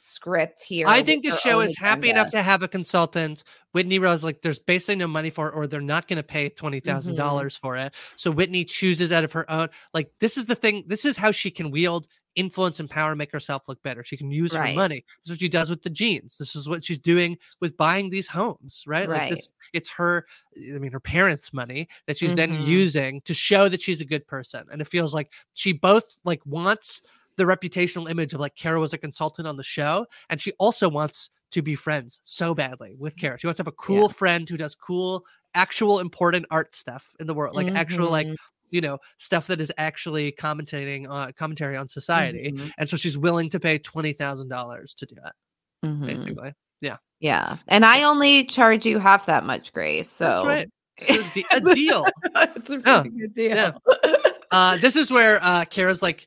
script 0.00 0.62
here. 0.62 0.86
I 0.88 1.02
think 1.02 1.24
the 1.24 1.36
show 1.36 1.60
is 1.60 1.76
happy 1.76 2.10
agenda. 2.10 2.20
enough 2.20 2.30
to 2.32 2.42
have 2.42 2.62
a 2.62 2.68
consultant. 2.68 3.44
Whitney 3.72 3.98
Rose, 3.98 4.24
like, 4.24 4.42
there's 4.42 4.58
basically 4.58 4.96
no 4.96 5.06
money 5.06 5.30
for 5.30 5.48
it, 5.48 5.54
or 5.54 5.66
they're 5.66 5.80
not 5.80 6.08
going 6.08 6.16
to 6.16 6.22
pay 6.22 6.48
twenty 6.48 6.80
thousand 6.80 7.14
mm-hmm. 7.14 7.22
dollars 7.22 7.56
for 7.56 7.76
it. 7.76 7.94
So 8.16 8.30
Whitney 8.30 8.64
chooses 8.64 9.12
out 9.12 9.24
of 9.24 9.32
her 9.32 9.50
own. 9.50 9.68
Like, 9.94 10.10
this 10.20 10.36
is 10.36 10.46
the 10.46 10.54
thing. 10.54 10.84
This 10.86 11.04
is 11.04 11.16
how 11.16 11.30
she 11.30 11.50
can 11.50 11.70
wield 11.70 12.08
influence 12.36 12.78
and 12.78 12.88
power, 12.88 13.10
and 13.10 13.18
make 13.18 13.32
herself 13.32 13.68
look 13.68 13.82
better. 13.82 14.04
She 14.04 14.16
can 14.16 14.30
use 14.30 14.54
her 14.54 14.72
money. 14.74 15.04
This 15.24 15.30
is 15.30 15.30
what 15.30 15.40
she 15.40 15.48
does 15.48 15.68
with 15.68 15.82
the 15.82 15.90
jeans. 15.90 16.36
This 16.38 16.54
is 16.54 16.68
what 16.68 16.84
she's 16.84 16.98
doing 16.98 17.36
with 17.60 17.76
buying 17.76 18.10
these 18.10 18.26
homes. 18.26 18.84
Right? 18.86 19.08
Like 19.08 19.30
this, 19.30 19.50
it's 19.72 19.88
her. 19.90 20.26
I 20.56 20.78
mean, 20.78 20.92
her 20.92 21.00
parents' 21.00 21.52
money 21.52 21.88
that 22.06 22.18
she's 22.18 22.34
then 22.34 22.50
Mhm. 22.52 22.66
using 22.66 23.20
to 23.22 23.34
show 23.34 23.68
that 23.68 23.80
she's 23.80 24.00
a 24.00 24.04
good 24.04 24.26
person. 24.26 24.64
And 24.70 24.80
it 24.80 24.86
feels 24.86 25.12
like 25.14 25.32
she 25.54 25.72
both 25.72 26.18
like 26.24 26.40
wants 26.44 27.02
the 27.36 27.44
reputational 27.44 28.10
image 28.10 28.34
of 28.34 28.40
like 28.40 28.54
Cara 28.54 28.80
was 28.80 28.92
a 28.92 28.98
consultant 28.98 29.48
on 29.48 29.56
the 29.56 29.62
show, 29.62 30.06
and 30.28 30.40
she 30.40 30.52
also 30.58 30.88
wants 30.88 31.30
to 31.50 31.62
be 31.62 31.74
friends 31.74 32.20
so 32.22 32.54
badly 32.54 32.94
with 32.98 33.16
Cara. 33.16 33.38
She 33.38 33.46
wants 33.46 33.56
to 33.58 33.62
have 33.62 33.68
a 33.68 33.72
cool 33.72 34.08
friend 34.08 34.48
who 34.48 34.56
does 34.56 34.74
cool, 34.74 35.24
actual 35.54 35.98
important 36.00 36.46
art 36.50 36.72
stuff 36.74 37.14
in 37.20 37.26
the 37.26 37.34
world, 37.34 37.54
like 37.56 37.72
actual 37.72 38.10
like 38.10 38.26
Mhm. 38.26 38.36
you 38.70 38.80
know 38.80 38.98
stuff 39.18 39.46
that 39.48 39.60
is 39.60 39.72
actually 39.78 40.30
commentating 40.32 41.08
on 41.08 41.32
commentary 41.32 41.76
on 41.76 41.88
society. 41.88 42.52
Mhm. 42.52 42.70
And 42.78 42.88
so 42.88 42.96
she's 42.96 43.18
willing 43.18 43.48
to 43.50 43.58
pay 43.60 43.78
twenty 43.78 44.12
thousand 44.12 44.48
dollars 44.48 44.94
to 44.94 45.06
do 45.06 45.16
it. 45.24 45.86
Mhm. 45.86 46.06
Basically, 46.06 46.52
yeah, 46.80 46.96
Yeah. 47.20 47.56
And 47.68 47.84
I 47.84 48.04
only 48.04 48.44
charge 48.44 48.86
you 48.86 48.98
half 48.98 49.26
that 49.26 49.44
much, 49.44 49.72
Grace. 49.72 50.08
So 50.10 50.24
that's 50.24 50.46
right. 50.46 50.68
It's 50.98 51.36
a, 51.36 51.60
de- 51.60 51.70
a 51.70 51.74
deal. 51.74 52.06
it's 52.36 52.56
a 52.56 52.60
pretty 52.78 52.82
Yeah. 52.86 53.02
good 53.02 53.34
deal. 53.34 53.56
Yeah. 53.56 53.72
uh, 54.52 54.76
this 54.78 54.96
is 54.96 55.10
where 55.10 55.42
uh, 55.42 55.64
Cara's 55.64 56.02
like 56.02 56.26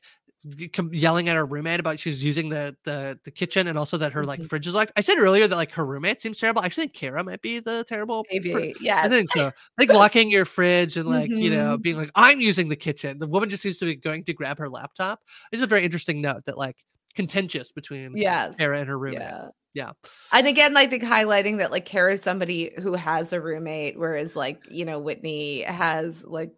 yelling 0.92 1.28
at 1.28 1.36
her 1.36 1.46
roommate 1.46 1.80
about 1.80 1.98
she's 1.98 2.22
using 2.22 2.48
the 2.48 2.76
the 2.84 3.18
the 3.24 3.30
kitchen 3.30 3.66
and 3.66 3.78
also 3.78 3.96
that 3.96 4.12
her 4.12 4.24
like 4.24 4.40
Mhm. 4.40 4.48
fridge 4.48 4.66
is 4.66 4.74
locked. 4.74 4.92
I 4.96 5.00
said 5.00 5.18
earlier 5.18 5.46
that 5.48 5.56
like 5.56 5.70
her 5.72 5.84
roommate 5.84 6.20
seems 6.20 6.38
terrible. 6.38 6.62
I 6.62 6.66
actually 6.66 6.84
think 6.88 6.94
Cara 6.94 7.24
might 7.24 7.42
be 7.42 7.60
the 7.60 7.84
terrible. 7.88 8.24
per- 8.24 8.72
yeah. 8.80 9.02
I 9.02 9.08
think 9.08 9.30
so. 9.30 9.50
Like 9.78 9.92
locking 9.92 10.30
your 10.30 10.44
fridge 10.44 10.96
and 10.96 11.08
like 11.08 11.30
you 11.30 11.50
know 11.50 11.76
Mhm. 11.78 11.82
being 11.82 11.96
like 11.96 12.10
I'm 12.14 12.40
using 12.40 12.68
the 12.68 12.76
kitchen. 12.76 13.18
The 13.18 13.26
woman 13.26 13.48
just 13.48 13.62
seems 13.62 13.78
to 13.78 13.84
be 13.86 13.96
going 13.96 14.24
to 14.24 14.32
grab 14.34 14.58
her 14.58 14.68
laptop. 14.68 15.20
It's 15.52 15.62
a 15.62 15.66
very 15.66 15.84
interesting 15.84 16.20
note 16.20 16.44
that 16.46 16.58
like 16.58 16.76
contentious 17.14 17.70
between 17.72 18.16
Yes. 18.16 18.54
Cara 18.58 18.80
and 18.80 18.88
her 18.88 18.98
roommate. 18.98 19.20
Yeah. 19.22 19.48
Yeah. 19.72 19.90
And 20.32 20.46
again, 20.46 20.76
I 20.76 20.86
think 20.86 21.02
highlighting 21.02 21.58
that 21.58 21.70
like 21.72 21.84
Cara 21.84 22.14
is 22.14 22.22
somebody 22.22 22.72
who 22.80 22.94
has 22.94 23.32
a 23.32 23.40
roommate, 23.40 23.98
whereas 23.98 24.36
like, 24.36 24.60
you 24.70 24.84
know, 24.84 25.00
Whitney 25.00 25.62
has 25.62 26.24
like 26.24 26.52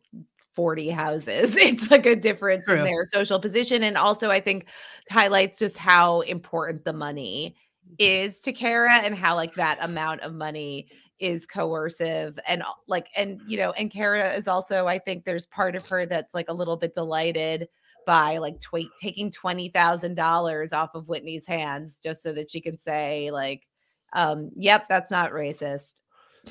40 0.56 0.88
houses. 0.88 1.54
It's 1.66 1.90
like 1.90 2.06
a 2.06 2.16
difference 2.16 2.66
in 2.68 2.82
their 2.82 3.04
social 3.04 3.38
position. 3.38 3.82
And 3.82 3.96
also 3.96 4.30
I 4.30 4.40
think 4.40 4.66
highlights 5.10 5.58
just 5.58 5.76
how 5.76 6.22
important 6.22 6.84
the 6.84 6.94
money 6.94 7.54
is 7.98 8.40
to 8.40 8.52
Cara 8.52 8.94
and 8.94 9.14
how 9.14 9.36
like 9.36 9.54
that 9.54 9.78
amount 9.80 10.22
of 10.22 10.32
money 10.32 10.88
is 11.18 11.46
coercive 11.46 12.38
and 12.46 12.62
like 12.88 13.06
and 13.16 13.40
you 13.46 13.56
know 13.56 13.72
and 13.72 13.90
Cara 13.90 14.34
is 14.34 14.48
also 14.48 14.86
I 14.86 14.98
think 14.98 15.24
there's 15.24 15.46
part 15.46 15.76
of 15.76 15.86
her 15.86 16.06
that's 16.06 16.34
like 16.34 16.48
a 16.48 16.54
little 16.54 16.76
bit 16.76 16.94
delighted 16.94 17.68
by 18.06 18.38
like 18.38 18.60
tw- 18.60 18.90
taking 19.00 19.30
twenty 19.30 19.68
thousand 19.68 20.14
dollars 20.14 20.72
off 20.72 20.94
of 20.94 21.08
Whitney's 21.08 21.46
hands 21.46 21.98
just 22.02 22.22
so 22.22 22.32
that 22.32 22.50
she 22.50 22.60
can 22.60 22.76
say 22.78 23.30
like, 23.30 23.66
um, 24.12 24.50
"Yep, 24.56 24.86
that's 24.88 25.10
not 25.10 25.32
racist." 25.32 26.00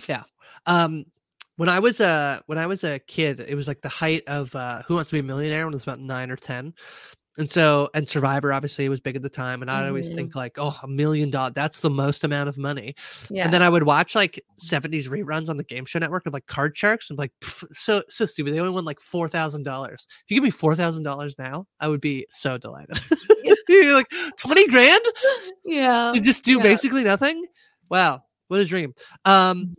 Yeah. 0.08 0.24
Um 0.66 1.06
when 1.58 1.70
I 1.70 1.80
was 1.80 2.00
a 2.00 2.42
when 2.48 2.58
I 2.58 2.68
was 2.68 2.84
a 2.84 3.00
kid, 3.00 3.40
it 3.40 3.56
was 3.56 3.68
like 3.68 3.82
the 3.82 3.90
height 3.90 4.24
of 4.28 4.54
uh 4.56 4.82
Who 4.88 4.96
Wants 4.96 5.10
to 5.12 5.16
Be 5.16 5.20
a 5.20 5.24
Millionaire 5.24 5.66
when 5.66 5.74
I 5.74 5.76
was 5.76 5.84
about 5.84 6.00
nine 6.00 6.30
or 6.32 6.36
ten. 6.36 6.74
And 7.38 7.52
so, 7.52 7.90
and 7.94 8.08
Survivor 8.08 8.54
obviously 8.54 8.88
was 8.88 9.02
big 9.02 9.18
at 9.18 9.22
the 9.22 9.30
time. 9.30 9.62
And 9.62 9.70
I 9.70 9.86
always 9.90 10.10
Mhm. 10.10 10.16
think 10.16 10.36
like, 10.36 10.54
oh, 10.58 10.74
a 10.84 10.88
million 10.88 11.30
dollars, 11.30 11.52
that's 11.54 11.82
the 11.82 11.90
most 11.90 12.24
amount 12.24 12.48
of 12.48 12.58
money. 12.58 12.96
Yeah. 13.30 13.44
And 13.44 13.54
then 13.54 13.62
I 13.62 13.68
would 13.68 13.84
watch 13.84 14.16
like 14.16 14.42
70s 14.58 15.10
reruns 15.10 15.50
on 15.50 15.58
the 15.58 15.66
game 15.66 15.84
show 15.84 16.00
network 16.00 16.26
of 16.28 16.32
like 16.32 16.46
card 16.48 16.78
sharks 16.78 17.10
and 17.10 17.18
be 17.18 17.24
like, 17.24 17.34
so, 17.74 18.02
so 18.08 18.26
stupid. 18.26 18.54
They 18.54 18.60
only 18.62 18.72
won 18.74 18.86
like 18.86 19.00
$4,000. 19.02 19.94
If 19.94 20.08
you 20.30 20.38
give 20.38 20.46
me 20.46 20.50
$4,000 20.50 21.38
now, 21.38 21.68
I 21.82 21.90
would 21.90 22.00
be 22.00 22.26
so 22.30 22.58
delighted. 22.58 22.98
You're 23.68 23.94
like 23.96 24.08
20 24.38 24.68
grand 24.70 25.04
yeah. 25.66 26.14
to 26.16 26.22
just 26.22 26.46
do 26.46 26.54
yeah. 26.54 26.64
basically 26.64 27.04
nothing. 27.04 27.46
Wow. 27.90 28.22
What 28.48 28.62
a 28.62 28.66
dream. 28.66 28.94
Um, 29.26 29.76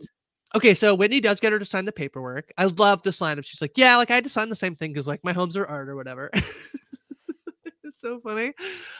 okay. 0.55 0.73
So 0.73 0.95
Whitney 0.95 1.19
does 1.19 1.39
get 1.39 1.51
her 1.51 1.59
to 1.59 1.65
sign 1.65 1.85
the 1.85 1.91
paperwork. 1.91 2.53
I 2.57 2.65
love 2.65 3.03
this 3.03 3.21
line 3.21 3.37
of 3.39 3.45
she's 3.45 3.61
like, 3.61 3.73
yeah, 3.75 3.97
like 3.97 4.11
I 4.11 4.15
had 4.15 4.23
to 4.23 4.29
sign 4.29 4.49
the 4.49 4.55
same 4.55 4.75
thing 4.75 4.93
because 4.93 5.07
like 5.07 5.23
my 5.23 5.33
homes 5.33 5.55
are 5.57 5.65
art 5.65 5.89
or 5.89 5.95
whatever. 5.95 6.29
it's 6.33 8.01
so 8.01 8.19
funny. 8.21 8.53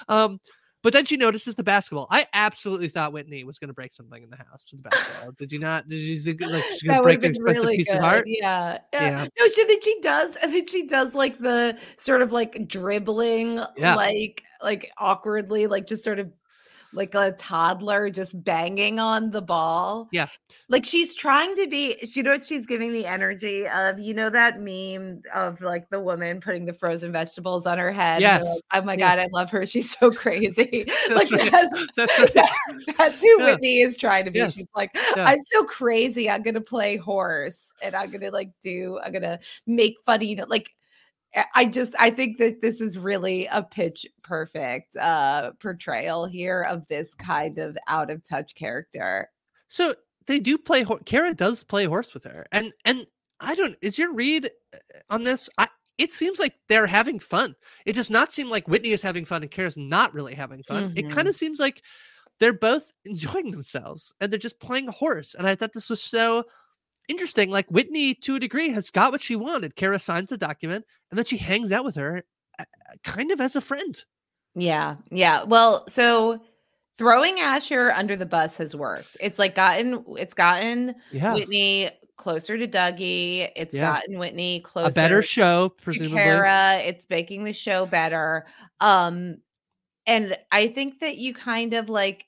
Um, 0.10 0.40
but 0.84 0.94
then 0.94 1.06
she 1.06 1.18
notices 1.18 1.56
the 1.56 1.64
basketball. 1.64 2.08
I 2.12 2.28
absolutely 2.34 2.88
thought 2.88 3.12
Whitney 3.12 3.44
was 3.44 3.58
going 3.58 3.70
to 3.70 3.74
break 3.74 3.92
something 3.92 4.22
in 4.22 4.30
the 4.30 4.38
house 4.38 4.70
with 4.72 4.84
the 4.84 4.90
basketball. 4.90 5.32
Did 5.38 5.52
you 5.52 5.60
not? 5.60 5.90
Did 5.90 5.98
you 5.98 6.22
think 6.22 6.40
like 6.42 6.64
she's 6.70 6.84
going 6.84 6.98
to 6.98 7.04
break 7.04 7.24
an 7.24 7.32
expensive 7.32 7.64
really 7.64 7.78
piece 7.78 7.90
good. 7.90 7.98
of 7.98 8.04
art? 8.04 8.26
Yeah. 8.28 8.80
yeah. 8.94 9.02
Yeah. 9.02 9.28
No, 9.40 9.48
she 9.48 9.66
then 9.66 9.82
she 9.82 10.00
does, 10.02 10.36
and 10.42 10.54
then 10.54 10.68
she 10.68 10.86
does 10.86 11.14
like 11.14 11.40
the 11.40 11.78
sort 11.98 12.22
of 12.22 12.32
like 12.32 12.68
dribbling, 12.68 13.60
Yeah. 13.76 13.96
like 13.96 14.44
like 14.62 14.92
awkwardly, 14.98 15.68
like 15.68 15.88
just 15.88 16.04
sort 16.04 16.20
of 16.20 16.32
like 16.94 17.14
a 17.16 17.34
toddler 17.34 18.10
just 18.10 18.42
banging 18.44 19.00
on 19.00 19.32
the 19.32 19.42
ball. 19.42 20.08
Yeah. 20.12 20.28
Like 20.70 20.86
she's 20.86 21.16
trying 21.16 21.56
to 21.56 21.68
be, 21.68 21.98
you 22.14 22.24
know 22.24 22.32
what 22.32 22.48
she's 22.48 22.66
giving 22.66 22.94
the 22.94 23.06
energy 23.06 23.68
of, 23.68 24.00
you 24.00 24.14
know, 24.14 24.30
that 24.30 24.60
meme 24.62 25.22
of 25.34 25.60
like 25.62 25.90
the 25.90 26.00
woman 26.00 26.40
putting 26.42 26.66
the 26.66 26.74
frozen 26.74 27.12
vegetables 27.12 27.66
on 27.66 27.78
her 27.78 27.92
head. 27.92 28.22
Yes. 28.22 28.44
like, 28.46 28.62
oh 28.74 28.82
my. 28.86 28.96
God, 28.98 29.20
I 29.20 29.28
love 29.32 29.52
her. 29.52 29.66
She's 29.66 29.96
so 29.98 30.12
crazy. 30.12 30.86
like 31.12 31.30
That's 31.30 31.32
right. 31.32 31.52
that's, 31.52 31.88
That's 31.96 32.20
right. 32.20 32.50
that's 32.98 33.22
who 33.22 33.36
Yeah. 33.40 33.46
Whitney 33.46 33.82
is 33.82 33.98
trying 33.98 34.26
to 34.26 34.32
be. 34.32 34.40
Yes. 34.40 34.56
She's 34.56 34.70
like, 34.76 34.92
Yeah. 34.94 35.26
I'm 35.26 35.42
so 35.44 35.64
crazy. 35.66 36.30
I'm 36.30 36.42
gonna 36.44 36.62
play 36.62 36.98
horse 36.98 37.72
and 37.82 37.96
I'm 37.96 38.10
gonna 38.12 38.32
like 38.32 38.50
do, 38.62 39.00
I'm 39.04 39.12
gonna 39.12 39.40
make 39.66 39.96
funny, 40.06 40.28
you 40.28 40.36
know, 40.38 40.46
like 40.48 40.72
I- 41.56 41.66
just 41.66 41.96
I 42.00 42.10
think 42.10 42.38
that 42.38 42.62
this 42.62 42.82
is 42.82 42.98
really 42.98 43.48
a 43.52 43.64
pitch 43.64 44.06
perfect 44.24 44.96
uh 44.96 45.52
portrayal 45.60 46.26
here 46.26 46.64
of 46.64 46.88
this 46.88 47.14
kind 47.16 47.60
of 47.60 47.78
out 47.88 48.10
of 48.10 48.28
touch 48.28 48.56
character. 48.56 49.30
So 49.68 49.94
they 50.26 50.40
do 50.40 50.58
play. 50.58 50.86
Cara 51.06 51.34
does 51.34 51.64
play 51.64 51.86
horse 51.86 52.14
with 52.14 52.24
her, 52.26 52.46
and 52.52 52.74
and 52.86 53.08
I 53.40 53.56
don't. 53.56 53.78
Is 53.82 53.98
your 53.98 54.14
read 54.14 54.50
uh, 54.74 54.78
on 55.10 55.24
this? 55.24 55.50
I. 55.58 55.68
It 55.98 56.14
seems 56.14 56.38
like 56.38 56.54
they're 56.70 56.86
having 56.86 57.18
fun. 57.18 57.56
It 57.88 57.94
does 57.94 58.12
not 58.12 58.32
seem 58.32 58.52
like 58.52 58.68
Whitney 58.68 58.92
is 58.92 59.02
having 59.02 59.26
fun 59.26 59.42
and 59.42 59.50
Cara's 59.50 59.78
not 59.78 60.14
really 60.14 60.36
having 60.36 60.62
fun. 60.62 60.94
It 60.96 61.10
kind 61.10 61.28
of 61.28 61.36
seems 61.36 61.58
like 61.58 61.82
they're 62.40 62.54
both 62.54 62.92
enjoying 63.06 63.50
themselves 63.50 64.14
and 64.22 64.32
they're 64.32 64.38
just 64.38 64.60
playing 64.60 64.90
horse. 64.90 65.34
And 65.34 65.48
I 65.48 65.56
thought 65.56 65.74
this 65.74 65.90
was 65.90 66.00
so 66.00 66.44
interesting. 67.08 67.50
Like 67.50 67.68
Whitney, 67.70 68.14
to 68.16 68.36
a 68.36 68.40
degree, 68.40 68.70
has 68.70 68.90
got 68.90 69.12
what 69.12 69.22
she 69.22 69.36
wanted. 69.36 69.76
Cara 69.76 70.00
signs 70.00 70.30
the 70.30 70.38
document 70.38 70.86
and 71.12 71.18
then 71.18 71.26
she 71.26 71.38
hangs 71.38 71.72
out 71.72 71.86
with 71.86 71.96
her, 71.96 72.24
uh, 72.60 72.64
kind 73.04 73.32
of 73.32 73.40
as 73.42 73.56
a 73.56 73.62
friend. 73.62 74.04
Yeah, 74.56 74.96
yeah. 75.12 75.44
Well, 75.44 75.88
so 75.88 76.42
throwing 76.98 77.40
Asher 77.40 77.92
under 77.92 78.16
the 78.16 78.26
bus 78.26 78.58
has 78.58 78.76
worked. 78.76 79.18
It's 79.22 79.38
like 79.38 79.54
gotten 79.56 80.04
it's 80.18 80.34
gotten 80.34 80.96
Yeah. 81.12 81.34
Whitney 81.34 81.92
closer 82.18 82.58
to 82.58 82.68
Dougie. 82.68 83.52
It's 83.56 83.74
Yeah. 83.76 83.94
gotten 83.94 84.18
Whitney 84.18 84.62
closer 84.62 84.90
A 84.90 84.94
better 84.94 85.22
show, 85.22 85.70
presumably. 85.82 86.18
Cara. 86.18 86.78
It's 86.84 87.08
making 87.10 87.44
the 87.44 87.54
show 87.54 87.86
better. 87.86 88.48
Um, 88.80 89.38
and 90.08 90.36
I 90.52 90.70
think 90.70 91.00
that 91.02 91.18
you 91.18 91.34
kind 91.36 91.74
of 91.76 91.90
like 91.90 92.26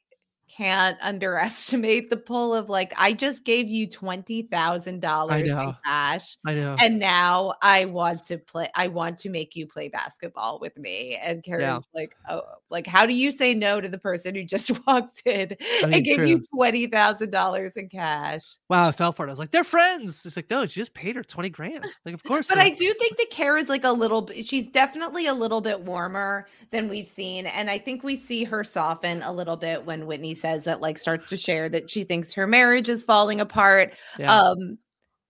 can't 0.59 0.97
underestimate 1.01 2.09
the 2.09 2.17
pull 2.17 2.53
of 2.53 2.69
like 2.69 2.93
I 2.97 3.13
just 3.13 3.45
gave 3.45 3.69
you 3.69 3.87
twenty 3.87 4.43
thousand 4.43 4.99
dollars 4.99 5.47
in 5.47 5.73
cash, 5.85 6.37
I 6.45 6.53
know. 6.53 6.75
and 6.81 6.99
now 6.99 7.53
I 7.61 7.85
want 7.85 8.25
to 8.25 8.37
play. 8.37 8.67
I 8.75 8.87
want 8.87 9.17
to 9.19 9.29
make 9.29 9.55
you 9.55 9.67
play 9.67 9.87
basketball 9.87 10.59
with 10.59 10.77
me. 10.77 11.15
And 11.15 11.41
Cara's 11.43 11.85
like, 11.95 12.13
oh, 12.29 12.41
like 12.69 12.87
how 12.87 13.05
do 13.05 13.13
you 13.13 13.31
say 13.31 13.53
no 13.53 13.79
to 13.79 13.87
the 13.87 13.97
person 13.97 14.35
who 14.35 14.43
just 14.43 14.71
walked 14.87 15.21
in 15.25 15.55
mean, 15.81 15.93
and 15.93 16.03
gave 16.03 16.27
you 16.27 16.41
twenty 16.53 16.87
thousand 16.87 17.31
dollars 17.31 17.77
in 17.77 17.87
cash? 17.87 18.41
Wow, 18.69 18.89
I 18.89 18.91
fell 18.91 19.13
for 19.13 19.25
it. 19.25 19.29
I 19.29 19.31
was 19.31 19.39
like, 19.39 19.51
they're 19.51 19.63
friends. 19.63 20.25
It's 20.25 20.35
like, 20.35 20.49
no, 20.49 20.65
she 20.65 20.81
just 20.81 20.93
paid 20.93 21.15
her 21.15 21.23
20 21.23 21.49
grand. 21.49 21.85
Like, 22.05 22.13
of 22.13 22.23
course. 22.23 22.47
But 22.47 22.57
I 22.57 22.69
do 22.69 22.93
think 22.95 23.17
that 23.17 23.29
Cara's 23.29 23.69
like 23.69 23.85
a 23.85 23.91
little 23.91 24.23
bit, 24.23 24.45
she's 24.45 24.67
definitely 24.67 25.27
a 25.27 25.33
little 25.33 25.61
bit 25.61 25.79
warmer 25.79 26.47
than 26.71 26.89
we've 26.89 27.07
seen. 27.07 27.45
And 27.47 27.69
I 27.69 27.77
think 27.77 28.03
we 28.03 28.15
see 28.15 28.43
her 28.43 28.63
soften 28.63 29.21
a 29.23 29.31
little 29.31 29.55
bit 29.55 29.85
when 29.85 30.05
Whitney 30.05 30.35
says 30.49 30.63
that, 30.65 30.81
like, 30.81 30.97
starts 30.97 31.29
to 31.29 31.37
share 31.37 31.69
that 31.69 31.89
she 31.89 32.03
thinks 32.03 32.33
her 32.33 32.47
marriage 32.47 32.89
is 32.89 33.03
falling 33.03 33.39
apart. 33.39 33.93
Yeah. 34.17 34.33
Um, 34.33 34.77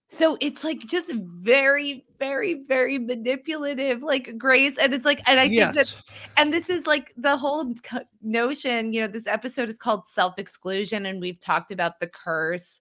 so 0.08 0.36
it's 0.40 0.64
like 0.64 0.80
just 0.80 1.12
very, 1.14 2.04
very, 2.18 2.64
very 2.66 2.98
manipulative, 2.98 4.02
like 4.02 4.36
Grace. 4.36 4.76
And 4.76 4.92
it's 4.92 5.04
like, 5.04 5.22
and 5.28 5.38
I 5.38 5.48
think 5.48 5.74
that, 5.76 5.94
and 6.36 6.52
this 6.52 6.68
is 6.68 6.84
like 6.84 7.12
the 7.16 7.36
whole 7.36 7.72
notion, 8.20 8.92
you 8.92 9.02
know, 9.02 9.06
this 9.06 9.28
episode 9.28 9.68
is 9.68 9.78
called 9.78 10.08
self 10.08 10.36
exclusion. 10.36 11.06
And 11.06 11.20
we've 11.20 11.38
talked 11.38 11.70
about 11.70 12.00
the 12.00 12.08
curse, 12.08 12.80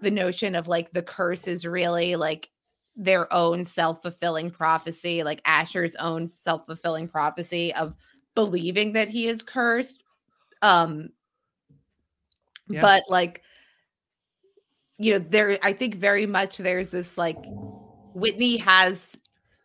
the 0.00 0.10
notion 0.10 0.56
of 0.56 0.66
like 0.66 0.90
the 0.90 1.02
curse 1.02 1.46
is 1.46 1.64
really 1.64 2.16
like 2.16 2.50
their 2.96 3.32
own 3.32 3.64
self-fulfilling 3.64 4.50
prophecy 4.50 5.22
like 5.22 5.40
asher's 5.44 5.94
own 5.96 6.28
self-fulfilling 6.28 7.06
prophecy 7.06 7.72
of 7.74 7.94
believing 8.34 8.92
that 8.92 9.08
he 9.08 9.28
is 9.28 9.40
cursed 9.40 10.02
um 10.62 11.08
Yeah. 12.68 12.82
but 12.82 13.04
like 13.08 13.42
you 14.98 15.12
know 15.12 15.18
there 15.18 15.58
i 15.62 15.72
think 15.72 15.94
very 15.96 16.26
much 16.26 16.58
there's 16.58 16.90
this 16.90 17.16
like 17.16 17.38
whitney 18.14 18.56
has 18.58 19.16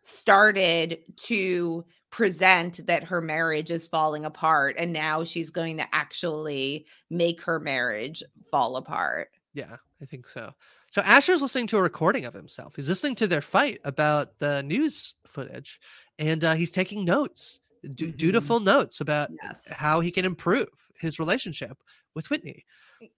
started 0.02 0.98
to 1.16 1.84
present 2.10 2.86
that 2.86 3.02
her 3.02 3.20
marriage 3.20 3.70
is 3.70 3.86
falling 3.86 4.24
apart 4.24 4.76
and 4.78 4.92
now 4.92 5.24
she's 5.24 5.50
going 5.50 5.76
to 5.76 5.86
actually 5.92 6.86
make 7.10 7.42
her 7.42 7.58
marriage 7.58 8.22
fall 8.50 8.76
apart 8.76 9.30
Yeah, 9.54 9.76
I 10.02 10.04
think 10.04 10.28
so. 10.28 10.52
So 10.90 11.00
Asher's 11.02 11.42
listening 11.42 11.66
to 11.68 11.78
a 11.78 11.82
recording 11.82 12.24
of 12.24 12.34
himself. 12.34 12.76
He's 12.76 12.88
listening 12.88 13.16
to 13.16 13.26
their 13.26 13.40
fight 13.40 13.80
about 13.84 14.38
the 14.38 14.62
news 14.62 15.14
footage, 15.26 15.80
and 16.18 16.44
uh, 16.44 16.54
he's 16.54 16.70
taking 16.70 17.04
notes, 17.04 17.58
du- 17.94 18.12
dutiful 18.12 18.60
notes 18.60 19.00
about 19.00 19.30
how 19.68 19.98
he 20.00 20.12
can 20.12 20.24
improve 20.24 20.68
his 21.00 21.18
relationship 21.18 21.76
with 22.14 22.30
Whitney. 22.30 22.64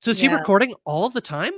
So 0.01 0.11
is 0.11 0.20
he 0.20 0.28
recording 0.28 0.74
all 0.84 1.09
the 1.11 1.20
time? 1.20 1.53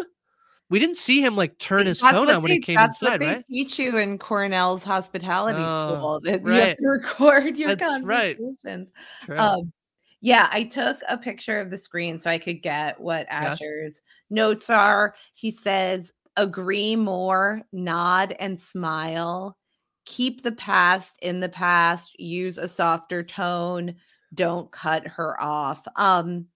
We 0.70 0.78
didn't 0.78 0.96
see 0.96 1.22
him 1.22 1.34
like 1.34 1.58
turn 1.58 1.86
his 1.86 2.00
That's 2.00 2.18
phone 2.18 2.30
on 2.30 2.42
when 2.42 2.52
he 2.52 2.60
came 2.60 2.78
that's 2.78 3.00
inside, 3.00 3.12
what 3.12 3.20
they 3.20 3.34
right? 3.34 3.44
teach 3.50 3.78
you 3.78 3.96
in 3.98 4.18
Cornell's 4.18 4.84
hospitality 4.84 5.66
Oh, 5.66 5.94
school 5.94 6.20
that 6.24 6.42
you 6.42 6.60
have 6.60 6.76
to 6.76 6.82
record 6.88 7.56
your 7.56 7.74
That's 7.76 8.02
right. 8.02 8.36
conversations. 8.36 8.90
True. 9.22 9.38
Um, 9.38 9.72
yeah, 10.20 10.48
I 10.50 10.64
took 10.64 11.00
a 11.08 11.16
picture 11.16 11.60
of 11.60 11.70
the 11.70 11.78
screen 11.78 12.18
so 12.18 12.28
I 12.28 12.38
could 12.38 12.62
get 12.62 13.00
what 13.00 13.26
Yes. 13.30 13.60
Asher's 13.62 14.02
notes 14.30 14.68
are. 14.68 15.14
He 15.34 15.50
says, 15.50 16.12
agree 16.36 16.96
more, 16.96 17.62
nod 17.72 18.34
and 18.38 18.58
smile, 18.60 19.56
keep 20.04 20.42
the 20.42 20.52
past 20.52 21.16
in 21.22 21.40
the 21.40 21.48
past, 21.48 22.18
use 22.18 22.58
a 22.58 22.68
softer 22.68 23.22
tone, 23.22 23.94
don't 24.34 24.70
cut 24.70 25.06
her 25.06 25.40
off. 25.40 25.86
Um, 25.96 26.46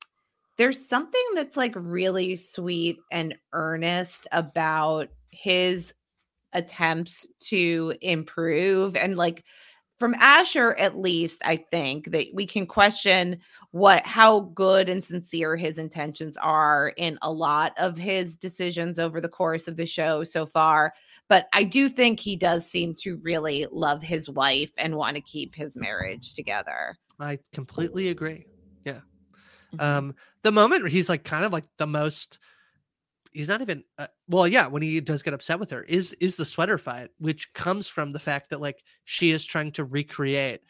there's 0.62 0.86
something 0.86 1.20
that's 1.34 1.56
like 1.56 1.72
really 1.74 2.36
sweet 2.36 3.00
and 3.10 3.34
earnest 3.52 4.28
about 4.30 5.08
his 5.32 5.92
attempts 6.52 7.26
to 7.40 7.92
improve 8.00 8.94
and 8.94 9.16
like 9.16 9.42
from 9.98 10.14
Asher 10.14 10.76
at 10.78 10.96
least 10.96 11.42
I 11.44 11.56
think 11.56 12.12
that 12.12 12.26
we 12.32 12.46
can 12.46 12.64
question 12.64 13.40
what 13.72 14.06
how 14.06 14.52
good 14.54 14.88
and 14.88 15.04
sincere 15.04 15.56
his 15.56 15.78
intentions 15.78 16.36
are 16.36 16.92
in 16.96 17.18
a 17.22 17.32
lot 17.32 17.72
of 17.76 17.98
his 17.98 18.36
decisions 18.36 19.00
over 19.00 19.20
the 19.20 19.28
course 19.28 19.66
of 19.66 19.76
the 19.76 19.84
show 19.84 20.22
so 20.22 20.46
far 20.46 20.94
but 21.28 21.48
I 21.52 21.64
do 21.64 21.88
think 21.88 22.20
he 22.20 22.36
does 22.36 22.70
seem 22.70 22.94
to 23.00 23.18
really 23.24 23.66
love 23.72 24.00
his 24.00 24.30
wife 24.30 24.70
and 24.78 24.94
want 24.94 25.16
to 25.16 25.22
keep 25.22 25.56
his 25.56 25.76
marriage 25.76 26.34
together. 26.34 26.94
I 27.18 27.40
completely 27.52 28.10
agree. 28.10 28.46
Yeah. 28.84 29.00
Mm-hmm. 29.74 29.80
Um, 29.80 30.14
the 30.42 30.52
moment 30.52 30.82
where 30.82 30.90
he's 30.90 31.08
like 31.08 31.24
kind 31.24 31.44
of 31.44 31.52
like 31.52 31.64
the 31.78 31.86
most, 31.86 32.38
he's 33.32 33.48
not 33.48 33.60
even. 33.60 33.84
Uh, 33.98 34.06
well, 34.28 34.48
yeah, 34.48 34.66
when 34.66 34.82
he 34.82 35.00
does 35.00 35.22
get 35.22 35.34
upset 35.34 35.60
with 35.60 35.70
her, 35.70 35.82
is 35.84 36.12
is 36.14 36.36
the 36.36 36.44
sweater 36.44 36.78
fight, 36.78 37.10
which 37.18 37.52
comes 37.54 37.88
from 37.88 38.12
the 38.12 38.20
fact 38.20 38.50
that 38.50 38.60
like 38.60 38.82
she 39.04 39.30
is 39.30 39.44
trying 39.44 39.72
to 39.72 39.84
recreate 39.84 40.60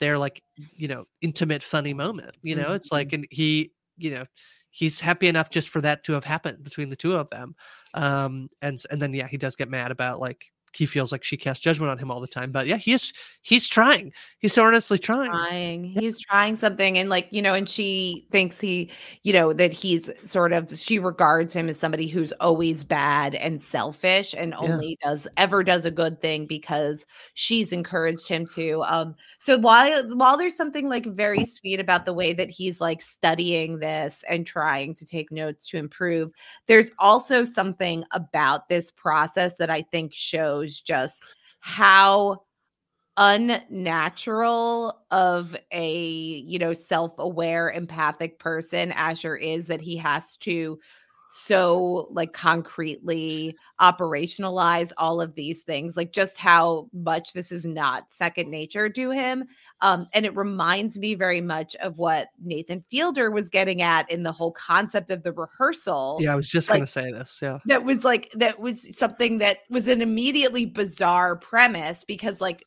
their 0.00 0.18
like 0.18 0.42
you 0.56 0.88
know 0.88 1.04
intimate 1.20 1.62
funny 1.62 1.94
moment. 1.94 2.36
You 2.42 2.56
know, 2.56 2.72
it's 2.72 2.92
like 2.92 3.12
and 3.12 3.26
he 3.30 3.72
you 3.96 4.10
know 4.10 4.24
he's 4.70 5.00
happy 5.00 5.26
enough 5.26 5.50
just 5.50 5.68
for 5.68 5.80
that 5.80 6.04
to 6.04 6.12
have 6.12 6.24
happened 6.24 6.62
between 6.62 6.90
the 6.90 6.96
two 6.96 7.14
of 7.14 7.28
them. 7.30 7.54
Um, 7.94 8.48
and 8.62 8.80
and 8.90 9.00
then 9.00 9.12
yeah, 9.14 9.26
he 9.28 9.36
does 9.36 9.56
get 9.56 9.68
mad 9.68 9.90
about 9.90 10.20
like 10.20 10.46
he 10.72 10.86
feels 10.86 11.12
like 11.12 11.24
she 11.24 11.36
casts 11.36 11.62
judgment 11.62 11.90
on 11.90 11.98
him 11.98 12.10
all 12.10 12.20
the 12.20 12.26
time. 12.28 12.52
But 12.52 12.66
yeah, 12.66 12.76
he's 12.76 13.12
he's 13.42 13.68
trying. 13.68 14.12
He's 14.38 14.54
so 14.54 14.64
earnestly 14.64 14.98
trying. 14.98 15.46
trying. 15.50 15.84
He's 15.84 16.18
trying 16.18 16.56
something, 16.56 16.98
and 16.98 17.08
like 17.08 17.28
you 17.30 17.40
know, 17.42 17.54
and 17.54 17.68
she 17.68 18.26
thinks 18.32 18.58
he, 18.58 18.90
you 19.22 19.32
know, 19.32 19.52
that 19.52 19.72
he's 19.72 20.10
sort 20.24 20.52
of 20.52 20.76
she 20.76 20.98
regards 20.98 21.52
him 21.52 21.68
as 21.68 21.78
somebody 21.78 22.08
who's 22.08 22.32
always 22.40 22.82
bad 22.84 23.34
and 23.36 23.60
selfish, 23.62 24.34
and 24.36 24.54
Yeah. 24.60 24.72
only 24.72 24.98
does 25.02 25.28
ever 25.36 25.62
does 25.62 25.84
a 25.84 25.90
good 25.90 26.20
thing 26.20 26.46
because 26.46 27.06
she's 27.34 27.72
encouraged 27.72 28.26
him 28.28 28.46
to. 28.54 28.82
Um, 28.84 29.14
so 29.38 29.58
while 29.58 30.02
while 30.16 30.36
there's 30.36 30.56
something 30.56 30.88
like 30.88 31.06
very 31.06 31.44
sweet 31.44 31.78
about 31.80 32.06
the 32.06 32.14
way 32.14 32.32
that 32.32 32.50
he's 32.50 32.80
like 32.80 33.02
studying 33.02 33.78
this 33.78 34.24
and 34.28 34.46
trying 34.46 34.94
to 34.94 35.04
take 35.06 35.30
notes 35.30 35.68
to 35.68 35.76
improve, 35.76 36.32
there's 36.66 36.90
also 36.98 37.44
something 37.44 38.04
about 38.12 38.68
this 38.68 38.90
process 38.90 39.56
that 39.56 39.70
I 39.70 39.82
think 39.82 40.12
shows 40.14 40.59
just 40.80 41.22
how 41.60 42.42
unnatural 43.16 45.02
of 45.10 45.56
a 45.72 45.98
you 45.98 46.58
know 46.58 46.72
self-aware 46.72 47.70
empathic 47.72 48.38
person 48.38 48.92
asher 48.92 49.36
is 49.36 49.66
that 49.66 49.80
he 49.80 49.96
has 49.96 50.36
to 50.38 50.78
so 51.32 52.08
like 52.10 52.32
concretely 52.32 53.56
operationalize 53.80 54.90
all 54.98 55.20
of 55.20 55.34
these 55.36 55.62
things 55.62 55.96
like 55.96 56.12
just 56.12 56.36
how 56.36 56.88
much 56.92 57.32
this 57.32 57.52
is 57.52 57.64
not 57.64 58.10
second 58.10 58.50
nature 58.50 58.88
to 58.88 59.10
him 59.10 59.44
um 59.80 60.08
and 60.12 60.26
it 60.26 60.34
reminds 60.34 60.98
me 60.98 61.14
very 61.14 61.40
much 61.40 61.76
of 61.76 61.96
what 61.98 62.28
nathan 62.42 62.84
fielder 62.90 63.30
was 63.30 63.48
getting 63.48 63.80
at 63.80 64.10
in 64.10 64.24
the 64.24 64.32
whole 64.32 64.50
concept 64.52 65.08
of 65.10 65.22
the 65.22 65.32
rehearsal 65.32 66.18
Yeah, 66.20 66.32
I 66.32 66.36
was 66.36 66.50
just 66.50 66.68
Like, 66.68 66.78
gonna 66.78 66.86
say 66.86 67.12
this. 67.12 67.38
Yeah. 67.40 67.58
that 67.66 67.84
was 67.84 68.04
like 68.04 68.30
that 68.32 68.58
was 68.58 68.96
something 68.98 69.38
that 69.38 69.58
was 69.70 69.86
an 69.86 70.02
immediately 70.02 70.66
bizarre 70.66 71.36
premise 71.36 72.02
because 72.02 72.40
like 72.40 72.64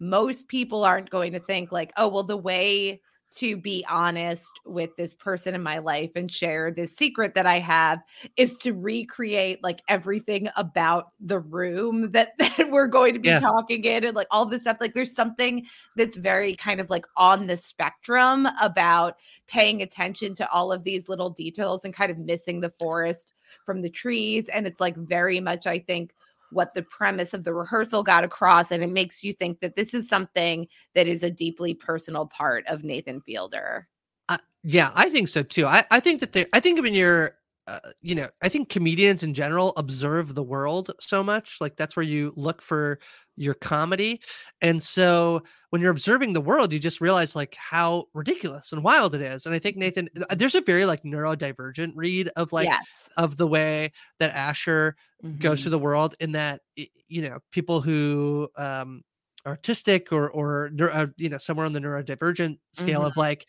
most 0.00 0.48
people 0.48 0.84
aren't 0.84 1.08
going 1.08 1.32
to 1.32 1.40
think 1.40 1.72
like 1.72 1.92
oh 1.96 2.08
well 2.08 2.24
the 2.24 2.36
way 2.36 3.00
to 3.36 3.56
be 3.56 3.84
honest 3.88 4.60
with 4.66 4.94
this 4.96 5.14
person 5.14 5.54
in 5.54 5.62
my 5.62 5.78
life 5.78 6.10
and 6.16 6.30
share 6.30 6.70
this 6.70 6.96
secret 6.96 7.34
that 7.34 7.46
I 7.46 7.58
have 7.58 8.00
is 8.36 8.58
to 8.58 8.72
recreate 8.72 9.62
like 9.62 9.80
everything 9.88 10.48
about 10.56 11.08
the 11.20 11.38
room 11.40 12.10
that, 12.12 12.32
that 12.38 12.70
we're 12.70 12.86
going 12.86 13.14
to 13.14 13.20
be 13.20 13.28
Yeah. 13.28 13.40
talking 13.40 13.84
in 13.84 14.04
and 14.04 14.14
like 14.16 14.26
all 14.30 14.46
this 14.46 14.62
stuff. 14.62 14.78
Like 14.80 14.94
there's 14.94 15.14
something 15.14 15.66
that's 15.96 16.16
very 16.16 16.54
kind 16.56 16.80
of 16.80 16.90
like 16.90 17.06
on 17.16 17.46
the 17.46 17.56
spectrum 17.56 18.46
about 18.60 19.16
paying 19.46 19.82
attention 19.82 20.34
to 20.36 20.50
all 20.50 20.72
of 20.72 20.84
these 20.84 21.08
little 21.08 21.30
details 21.30 21.84
and 21.84 21.94
kind 21.94 22.10
of 22.10 22.18
missing 22.18 22.60
the 22.60 22.70
forest 22.78 23.32
from 23.64 23.82
the 23.82 23.90
trees. 23.90 24.48
And 24.48 24.66
it's 24.66 24.80
like 24.80 24.96
very 24.96 25.40
much, 25.40 25.66
I 25.66 25.78
think, 25.78 26.14
what 26.52 26.74
the 26.74 26.82
premise 26.82 27.34
of 27.34 27.44
the 27.44 27.54
rehearsal 27.54 28.02
got 28.02 28.24
across. 28.24 28.70
And 28.70 28.82
it 28.82 28.90
makes 28.90 29.24
you 29.24 29.32
think 29.32 29.60
that 29.60 29.76
this 29.76 29.94
is 29.94 30.08
something 30.08 30.66
that 30.94 31.06
is 31.06 31.22
a 31.22 31.30
deeply 31.30 31.74
personal 31.74 32.26
part 32.26 32.66
of 32.66 32.84
Nathan 32.84 33.20
Fielder. 33.20 33.88
Uh, 34.28 34.38
yeah, 34.62 34.90
I 34.94 35.08
think 35.08 35.28
so 35.28 35.42
too. 35.42 35.66
I, 35.66 35.84
I 35.90 36.00
think 36.00 36.20
that 36.20 36.32
they, 36.32 36.46
I 36.52 36.60
think 36.60 36.80
when 36.80 36.94
you're, 36.94 37.36
uh, 37.66 37.78
you 38.00 38.14
know, 38.14 38.28
I 38.42 38.48
think 38.48 38.68
comedians 38.68 39.22
in 39.22 39.34
general 39.34 39.72
observe 39.76 40.34
the 40.34 40.42
world 40.42 40.92
so 41.00 41.22
much. 41.22 41.58
Like 41.60 41.76
that's 41.76 41.96
where 41.96 42.04
you 42.04 42.32
look 42.36 42.60
for 42.60 42.98
your 43.36 43.54
comedy. 43.54 44.20
And 44.60 44.82
so 44.82 45.42
when 45.70 45.80
you're 45.82 45.90
observing 45.90 46.32
the 46.32 46.40
world, 46.40 46.72
you 46.72 46.78
just 46.78 47.00
realize 47.00 47.34
like 47.34 47.54
how 47.54 48.06
ridiculous 48.14 48.72
and 48.72 48.84
wild 48.84 49.14
it 49.14 49.20
is. 49.22 49.46
And 49.46 49.54
I 49.54 49.58
think 49.58 49.76
Nathan, 49.76 50.08
uh, 50.30 50.34
there's 50.34 50.54
a 50.54 50.60
very 50.60 50.84
like 50.86 51.02
neurodivergent 51.02 51.92
read 51.94 52.28
of 52.36 52.52
like, 52.52 52.78
Yes. 52.80 53.08
of 53.16 53.36
the 53.36 53.46
way 53.46 53.92
that 54.18 54.34
Asher 54.34 54.96
goes 55.38 55.60
Mhm. 55.60 55.62
through 55.62 55.70
the 55.70 55.78
world 55.78 56.14
in 56.20 56.32
that, 56.32 56.60
you 56.76 57.22
know, 57.22 57.38
people 57.50 57.80
who, 57.80 58.48
um, 58.56 59.02
are 59.44 59.56
autistic 59.56 60.12
or 60.12 60.30
or 60.30 60.70
uh, 60.92 61.06
you 61.16 61.28
know 61.28 61.36
somewhere 61.38 61.66
on 61.66 61.72
the 61.72 61.80
neurodivergent 61.80 62.58
scale 62.72 63.04
of 63.04 63.16
Mhm. 63.16 63.16
like 63.16 63.48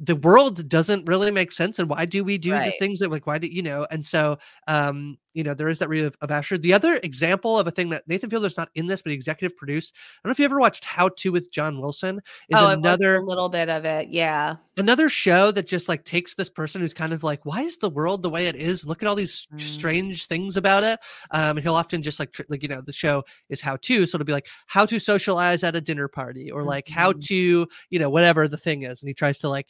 the 0.00 0.16
world 0.16 0.68
doesn't 0.68 1.06
really 1.06 1.30
make 1.30 1.52
sense 1.52 1.78
and 1.78 1.88
why 1.88 2.04
do 2.04 2.24
we 2.24 2.38
do 2.38 2.58
the 2.60 2.72
things 2.72 2.98
that 3.00 3.10
like 3.10 3.26
why 3.26 3.38
do 3.38 3.46
you 3.48 3.62
know 3.62 3.86
and 3.90 4.04
so 4.04 4.38
um 4.68 5.16
you 5.34 5.42
know 5.42 5.54
there 5.54 5.68
is 5.68 5.78
that 5.78 5.88
read 5.88 6.04
of, 6.04 6.16
of 6.20 6.30
asher 6.30 6.58
the 6.58 6.72
other 6.72 6.98
example 7.02 7.58
of 7.58 7.66
a 7.66 7.70
thing 7.70 7.88
that 7.90 8.06
nathan 8.06 8.28
fielder's 8.30 8.56
not 8.56 8.68
in 8.74 8.86
this 8.86 9.02
but 9.02 9.12
executive 9.12 9.56
produced 9.56 9.94
i 9.94 9.98
don't 10.22 10.30
know 10.30 10.32
if 10.32 10.38
you 10.38 10.44
ever 10.44 10.58
watched 10.60 10.84
how 10.84 11.08
to 11.10 11.30
with 11.32 11.50
john 11.50 11.80
wilson 11.80 12.18
is 12.50 12.58
oh, 12.58 12.68
another 12.68 13.16
a 13.16 13.20
little 13.20 13.48
bit 13.48 13.68
of 13.68 13.84
it. 13.84 14.08
Yeah. 14.08 14.56
another 14.76 15.08
show 15.08 15.50
that 15.52 15.66
just 15.66 15.88
like 15.88 16.04
takes 16.04 16.34
this 16.34 16.48
person 16.50 16.80
who's 16.80 16.94
kind 16.94 17.12
of 17.12 17.22
like 17.22 17.44
why 17.44 17.62
is 17.62 17.78
the 17.78 17.90
world 17.90 18.22
the 18.22 18.30
way 18.30 18.46
it 18.46 18.56
is 18.56 18.86
look 18.86 19.02
at 19.02 19.08
all 19.08 19.14
these 19.14 19.46
Mm. 19.52 19.60
strange 19.60 20.26
things 20.26 20.56
about 20.56 20.84
it 20.84 20.98
um 21.30 21.56
and 21.56 21.60
he'll 21.60 21.74
often 21.74 22.02
just 22.02 22.18
like 22.20 22.32
tr- 22.32 22.42
like 22.48 22.62
you 22.62 22.68
know 22.68 22.80
the 22.80 22.92
show 22.92 23.22
is 23.48 23.60
how 23.60 23.76
to 23.76 24.06
so 24.06 24.16
it'll 24.16 24.24
be 24.24 24.32
like 24.32 24.46
how 24.66 24.84
to 24.86 24.98
socialize 24.98 25.62
at 25.64 25.74
a 25.76 25.80
dinner 25.80 26.08
party 26.08 26.50
or 26.50 26.62
like 26.64 26.88
how 26.88 27.10
Mm-hmm. 27.12 27.20
to 27.20 27.66
you 27.90 27.98
know 27.98 28.08
whatever 28.10 28.48
the 28.48 28.56
thing 28.56 28.82
is 28.84 29.00
and 29.02 29.08
he 29.08 29.14
tries 29.14 29.38
to 29.40 29.48
like 29.48 29.66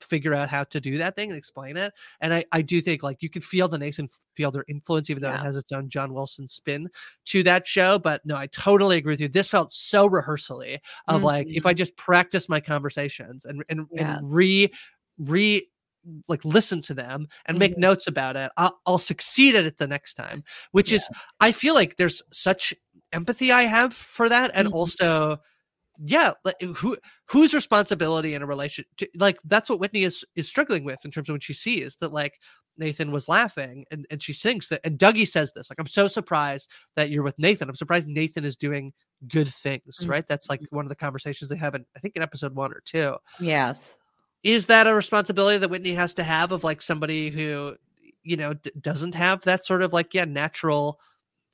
figure 0.00 0.34
out 0.34 0.48
how 0.48 0.64
to 0.64 0.80
do 0.80 0.98
that 0.98 1.16
thing 1.16 1.30
and 1.30 1.38
explain 1.38 1.76
it 1.76 1.92
and 2.20 2.32
i 2.32 2.44
i 2.52 2.62
do 2.62 2.80
think 2.80 3.02
like 3.02 3.22
you 3.22 3.28
can 3.28 3.42
feel 3.42 3.68
the 3.68 3.78
nathan 3.78 4.08
fielder 4.34 4.64
influence 4.68 5.10
even 5.10 5.22
though 5.22 5.30
it 5.32 5.40
has 5.40 5.56
its 5.56 5.72
own 5.72 5.88
john 5.88 6.12
wilson 6.14 6.46
spin 6.48 6.88
to 7.24 7.42
that 7.42 7.66
show 7.66 7.98
but 7.98 8.24
no 8.24 8.36
i 8.36 8.46
totally 8.48 8.96
agree 8.98 9.12
with 9.12 9.20
you 9.20 9.28
this 9.28 9.50
felt 9.50 9.72
so 9.72 10.06
rehearsally 10.06 10.78
of 11.08 11.22
like 11.24 11.46
if 11.50 11.66
i 11.66 11.72
just 11.74 11.96
practice 11.96 12.48
my 12.48 12.60
conversations 12.60 13.44
and 13.44 13.64
and, 13.68 13.80
Mm-hmm. 13.80 13.96
Yeah. 13.98 14.16
and 14.18 14.32
re 14.32 14.72
re 15.18 15.68
like 16.28 16.44
listen 16.44 16.80
to 16.82 16.94
them 16.94 17.26
and 17.46 17.58
make 17.58 17.74
Mhm. 17.74 17.78
notes 17.80 18.06
about 18.06 18.36
it 18.36 18.50
I'll, 18.56 18.80
I'll 18.86 18.98
succeed 18.98 19.56
at 19.56 19.64
it 19.66 19.76
the 19.78 19.86
next 19.86 20.14
time 20.14 20.42
which 20.72 20.92
is 20.92 21.06
i 21.40 21.52
feel 21.52 21.74
like 21.74 21.96
there's 21.96 22.22
such 22.32 22.72
empathy 23.12 23.50
i 23.52 23.62
have 23.62 23.92
for 23.94 24.28
that 24.28 24.50
and 24.54 24.68
Mhm. 24.68 24.72
also 24.74 25.38
yeah 26.04 26.32
like 26.44 26.60
who 26.76 26.96
whose 27.26 27.52
responsibility 27.54 28.34
in 28.34 28.42
a 28.42 28.46
relationship 28.46 29.10
like 29.16 29.38
that's 29.46 29.68
what 29.68 29.80
whitney 29.80 30.04
is 30.04 30.24
is 30.36 30.48
struggling 30.48 30.84
with 30.84 30.98
in 31.04 31.10
terms 31.10 31.28
of 31.28 31.32
when 31.32 31.40
she 31.40 31.52
sees 31.52 31.96
that 32.00 32.12
like 32.12 32.34
nathan 32.76 33.10
was 33.10 33.28
laughing 33.28 33.84
and, 33.90 34.06
and 34.10 34.22
she 34.22 34.32
thinks 34.32 34.68
that 34.68 34.80
and 34.84 34.98
dougie 34.98 35.26
says 35.26 35.52
this 35.56 35.68
like 35.68 35.80
i'm 35.80 35.86
so 35.88 36.06
surprised 36.06 36.70
that 36.94 37.10
you're 37.10 37.24
with 37.24 37.36
nathan 37.38 37.68
i'm 37.68 37.74
surprised 37.74 38.06
nathan 38.06 38.44
is 38.44 38.54
doing 38.56 38.92
good 39.28 39.52
things 39.52 39.82
Mm. 40.04 40.08
right 40.10 40.28
that's 40.28 40.48
like 40.48 40.60
one 40.70 40.84
of 40.84 40.88
the 40.88 40.94
conversations 40.94 41.50
they 41.50 41.56
have 41.56 41.74
in 41.74 41.84
i 41.96 41.98
think 41.98 42.14
in 42.14 42.22
episode 42.22 42.54
one 42.54 42.72
or 42.72 42.80
two 42.84 43.16
Yes. 43.40 43.96
is 44.44 44.66
that 44.66 44.86
a 44.86 44.94
responsibility 44.94 45.58
that 45.58 45.68
Whitney 45.70 45.94
has 45.94 46.14
to 46.14 46.22
have 46.22 46.52
of 46.52 46.62
like 46.62 46.80
somebody 46.80 47.30
who 47.30 47.74
you 48.22 48.36
know 48.36 48.54
d- 48.54 48.70
doesn't 48.80 49.16
have 49.16 49.42
that 49.42 49.64
sort 49.66 49.82
of 49.82 49.92
like 49.92 50.14
yeah 50.14 50.24
natural 50.26 51.00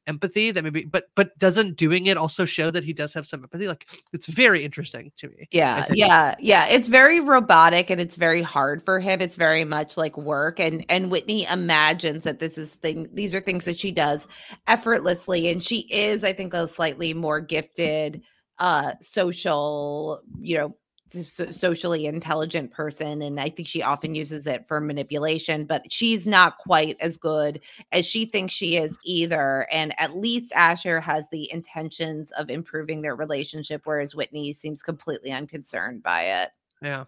empathy 0.07 0.51
that 0.51 0.63
maybe 0.63 0.85
but 0.85 1.11
but 1.15 1.37
doesn't 1.39 1.77
doing 1.77 2.07
it 2.07 2.17
also 2.17 2.45
show 2.45 2.71
that 2.71 2.85
he 2.85 2.93
does 2.93 3.15
have 3.15 3.27
some 3.27 3.43
empathy 3.43 3.67
like 3.69 3.87
it's 4.13 4.27
very 4.27 4.65
interesting 4.65 5.11
to 5.17 5.29
me 5.29 5.49
Yeah, 5.51 5.87
yeah, 5.93 6.35
yeah. 6.39 6.67
It's 6.67 6.89
very 6.89 7.21
robotic 7.21 7.91
and 7.91 8.01
it's 8.01 8.17
very 8.17 8.43
hard 8.43 8.83
for 8.83 9.01
him. 9.01 9.21
It's 9.21 9.37
very 9.37 9.65
much 9.65 9.97
like 9.97 10.17
work 10.17 10.59
and 10.61 10.85
and 10.89 11.11
Whitney 11.11 11.45
imagines 11.45 12.25
that 12.25 12.41
this 12.41 12.59
is 12.59 12.75
thing 12.75 13.09
these 13.13 13.35
are 13.35 13.41
things 13.41 13.65
that 13.65 13.79
she 13.79 13.93
does 13.93 14.27
effortlessly 14.67 15.49
and 15.51 15.63
she 15.63 15.81
is 15.91 16.25
I 16.25 16.33
think 16.33 16.55
a 16.55 16.69
slightly 16.69 17.15
more 17.15 17.41
gifted 17.41 18.23
uh 18.59 18.93
social, 19.01 20.21
you 20.41 20.59
know, 20.59 20.77
socially 21.07 22.07
intelligent 22.07 22.71
person 22.73 23.23
and 23.23 23.39
I 23.39 23.49
think 23.51 23.69
she 23.69 23.83
often 23.83 24.15
uses 24.15 24.47
it 24.47 24.67
for 24.67 24.81
manipulation, 24.81 25.65
but 25.65 25.93
she's 25.93 26.27
not 26.27 26.59
quite 26.59 26.97
as 27.01 27.17
good 27.17 27.61
as 27.93 28.07
she 28.07 28.25
thinks 28.27 28.55
she 28.55 28.77
is 28.77 28.97
either. 29.05 29.67
And 29.71 29.95
at 30.01 30.17
least 30.17 30.53
Asher 30.55 31.01
has 31.01 31.27
the 31.31 31.51
intentions 31.53 32.33
of 32.33 32.51
improving 32.51 33.03
their 33.03 33.17
relationship, 33.17 33.83
whereas 33.85 34.15
Whitney 34.15 34.53
seems 34.53 34.83
completely 34.83 35.31
unconcerned 35.31 36.03
by 36.03 36.23
it. 36.43 36.51
yeah 36.83 37.05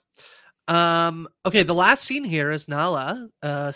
um 0.68 1.28
okay 1.44 1.62
the 1.62 1.74
last 1.74 2.04
scene 2.04 2.24
here 2.24 2.50
is 2.50 2.66
nala 2.68 3.28
uh 3.42 3.72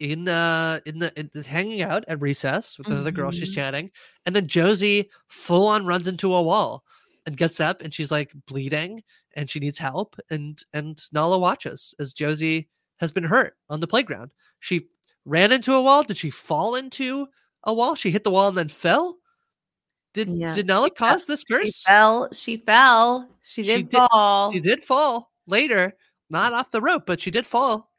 in 0.00 0.28
uh 0.28 0.80
in 0.84 0.98
the, 0.98 1.12
in 1.18 1.30
the 1.32 1.42
hanging 1.42 1.82
out 1.82 2.04
at 2.08 2.20
recess 2.20 2.76
with 2.78 2.90
another 2.90 3.12
girl 3.12 3.30
she's 3.30 3.50
Mhm. 3.50 3.54
chatting 3.54 3.90
and 4.26 4.34
then 4.34 4.48
josie 4.48 5.08
full 5.28 5.68
on 5.68 5.86
runs 5.86 6.08
into 6.08 6.34
a 6.34 6.42
wall 6.42 6.82
and 7.26 7.36
gets 7.36 7.60
up 7.60 7.80
and 7.82 7.94
she's 7.94 8.10
like 8.10 8.32
bleeding 8.46 9.02
and 9.36 9.48
she 9.50 9.60
needs 9.60 9.78
help 9.78 10.16
and 10.30 10.62
and 10.72 11.02
nala 11.12 11.38
watches 11.38 11.94
as 11.98 12.12
josie 12.12 12.68
has 12.98 13.10
been 13.12 13.24
hurt 13.24 13.56
on 13.68 13.80
the 13.80 13.86
playground 13.86 14.30
she 14.60 14.86
ran 15.24 15.52
into 15.52 15.72
a 15.74 15.80
wall 15.82 16.02
did 16.02 16.16
she 16.16 16.30
fall 16.30 16.74
into 16.76 17.26
a 17.64 17.72
wall 17.74 17.94
she 17.94 18.10
hit 18.10 18.24
the 18.24 18.30
wall 18.30 18.48
and 18.48 18.56
then 18.58 18.68
fell 18.68 19.16
did 20.12 20.28
did 20.28 20.66
nala 20.66 20.88
she 20.88 20.94
fell- 20.98 21.08
cause 21.14 21.26
this 21.26 21.42
She 21.48 21.72
fell. 21.84 22.28
She 22.32 22.56
fell. 22.58 23.28
She 23.42 23.62
did 23.64 23.90
fall. 23.90 24.52
she 24.52 24.60
did 24.60 24.84
fall 24.84 25.32
later 25.46 25.94
not 26.30 26.52
off 26.52 26.70
the 26.70 26.80
rope 26.80 27.04
but 27.06 27.20
she 27.20 27.30
did 27.30 27.46
fall 27.46 27.90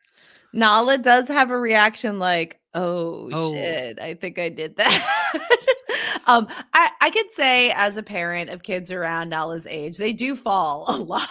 Nala 0.54 0.98
does 0.98 1.28
have 1.28 1.52
a 1.52 1.60
reaction 1.60 2.18
like, 2.18 2.62
oh, 2.74 3.30
Oh. 3.34 3.52
shit, 3.54 4.00
I 4.00 4.14
think 4.14 4.40
I 4.40 4.48
did 4.48 4.78
that. 4.78 5.34
um, 6.26 6.48
I, 6.74 6.90
I 7.02 7.10
could 7.10 7.32
say 7.34 7.72
as 7.72 7.98
a 7.98 8.04
parent 8.04 8.50
of 8.50 8.64
kids 8.64 8.92
around 8.92 9.30
Nala's 9.30 9.68
age, 9.68 9.98
they 9.98 10.14
do 10.14 10.36
fall 10.36 10.86
a 10.90 10.98
lot. 10.98 11.28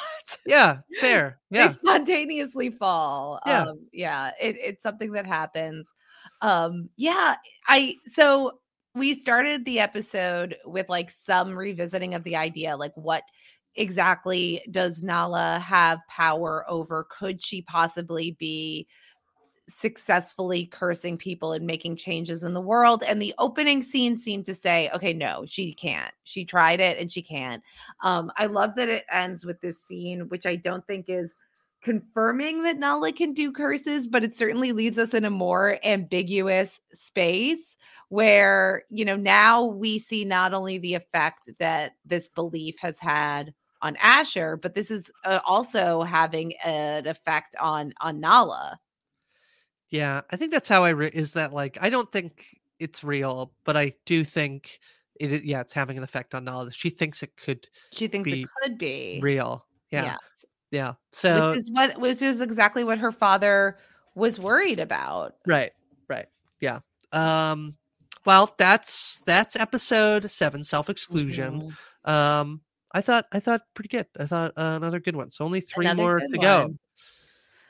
yeah 0.46 0.78
fair 1.00 1.38
yeah 1.50 1.68
They 1.68 1.72
spontaneously 1.74 2.70
fall. 2.70 3.40
Yeah. 3.46 3.62
Um, 3.62 3.86
yeah, 3.92 4.30
it, 4.40 4.56
it's 4.58 4.82
something 4.82 5.12
that 5.12 5.26
happens. 5.26 5.86
Um, 6.40 6.88
yeah, 6.96 7.36
I 7.68 7.96
so 8.06 8.52
we 8.94 9.14
started 9.14 9.64
the 9.64 9.80
episode 9.80 10.56
with 10.64 10.88
like 10.88 11.10
some 11.26 11.56
revisiting 11.56 12.14
of 12.14 12.22
the 12.24 12.36
idea 12.36 12.76
like 12.76 12.92
what 12.94 13.22
exactly 13.76 14.62
does 14.70 15.02
Nala 15.02 15.58
have 15.64 15.98
power 16.08 16.64
over? 16.68 17.06
Could 17.10 17.42
she 17.44 17.62
possibly 17.62 18.36
be 18.38 18.86
successfully 19.68 20.66
cursing 20.66 21.16
people 21.16 21.52
and 21.52 21.66
making 21.66 21.96
changes 21.96 22.44
in 22.44 22.54
the 22.54 22.60
world? 22.60 23.02
And 23.06 23.20
the 23.20 23.34
opening 23.38 23.82
scene 23.82 24.18
seemed 24.18 24.44
to 24.46 24.54
say, 24.54 24.90
okay, 24.94 25.12
no, 25.12 25.44
she 25.46 25.74
can't. 25.74 26.12
She 26.24 26.44
tried 26.44 26.80
it 26.80 26.98
and 26.98 27.10
she 27.10 27.22
can't. 27.22 27.62
Um, 28.02 28.30
I 28.36 28.46
love 28.46 28.74
that 28.76 28.88
it 28.88 29.04
ends 29.10 29.44
with 29.44 29.60
this 29.60 29.80
scene, 29.82 30.28
which 30.28 30.46
I 30.46 30.56
don't 30.56 30.86
think 30.86 31.06
is 31.08 31.34
confirming 31.82 32.62
that 32.62 32.78
Nala 32.78 33.12
can 33.12 33.34
do 33.34 33.52
curses, 33.52 34.08
but 34.08 34.24
it 34.24 34.34
certainly 34.34 34.72
leaves 34.72 34.98
us 34.98 35.14
in 35.14 35.24
a 35.24 35.30
more 35.30 35.78
ambiguous 35.84 36.80
space 36.92 37.76
where, 38.08 38.84
you 38.90 39.04
know, 39.04 39.16
now 39.16 39.64
we 39.64 39.98
see 39.98 40.24
not 40.24 40.54
only 40.54 40.78
the 40.78 40.94
effect 40.94 41.50
that 41.58 41.92
this 42.04 42.28
belief 42.28 42.76
has 42.78 42.98
had 42.98 43.52
on 43.82 43.96
Asher, 43.96 44.56
but 44.56 44.74
this 44.74 44.90
is 44.90 45.12
uh, 45.24 45.40
also 45.44 46.02
having 46.02 46.54
an 46.64 47.06
effect 47.06 47.54
on 47.60 47.92
on 48.00 48.18
Nala. 48.18 48.78
Yeah, 49.94 50.22
I 50.28 50.34
think 50.34 50.50
that's 50.50 50.68
how 50.68 50.82
I 50.82 50.88
re- 50.88 51.10
is 51.14 51.34
that 51.34 51.52
like 51.52 51.78
I 51.80 51.88
don't 51.88 52.10
think 52.10 52.58
it's 52.80 53.04
real, 53.04 53.52
but 53.64 53.76
I 53.76 53.94
do 54.06 54.24
think 54.24 54.80
it. 55.20 55.44
Yeah, 55.44 55.60
it's 55.60 55.72
having 55.72 55.96
an 55.96 56.02
effect 56.02 56.34
on 56.34 56.44
Nala. 56.44 56.72
She 56.72 56.90
thinks 56.90 57.22
it 57.22 57.36
could. 57.36 57.68
She 57.92 58.08
thinks 58.08 58.28
be 58.28 58.42
it 58.42 58.48
could 58.60 58.76
be 58.76 59.20
real. 59.22 59.64
Yeah, 59.92 60.02
Yes. 60.04 60.18
yeah. 60.72 60.92
So 61.12 61.50
which 61.50 61.58
is 61.58 61.70
what 61.70 62.00
which 62.00 62.22
is 62.22 62.40
exactly 62.40 62.82
what 62.82 62.98
her 62.98 63.12
father 63.12 63.78
was 64.16 64.40
worried 64.40 64.80
about. 64.80 65.36
Right, 65.46 65.70
right. 66.08 66.26
Yeah. 66.60 66.80
Um 67.12 67.76
well, 68.26 68.52
that's 68.58 69.22
that's 69.26 69.54
episode 69.54 70.28
7 70.28 70.64
self-exclusion. 70.64 71.60
Mm-hmm. 71.60 72.10
Um 72.10 72.62
I 72.90 73.00
thought 73.00 73.26
I 73.30 73.38
thought 73.38 73.60
pretty 73.74 73.90
good. 73.90 74.06
I 74.18 74.26
thought 74.26 74.50
uh, 74.56 74.74
another 74.74 74.98
good 74.98 75.14
one. 75.14 75.30
So 75.30 75.44
only 75.44 75.60
3 75.60 75.86
Another 75.86 76.02
more 76.02 76.18
to 76.18 76.38
go. 76.38 76.74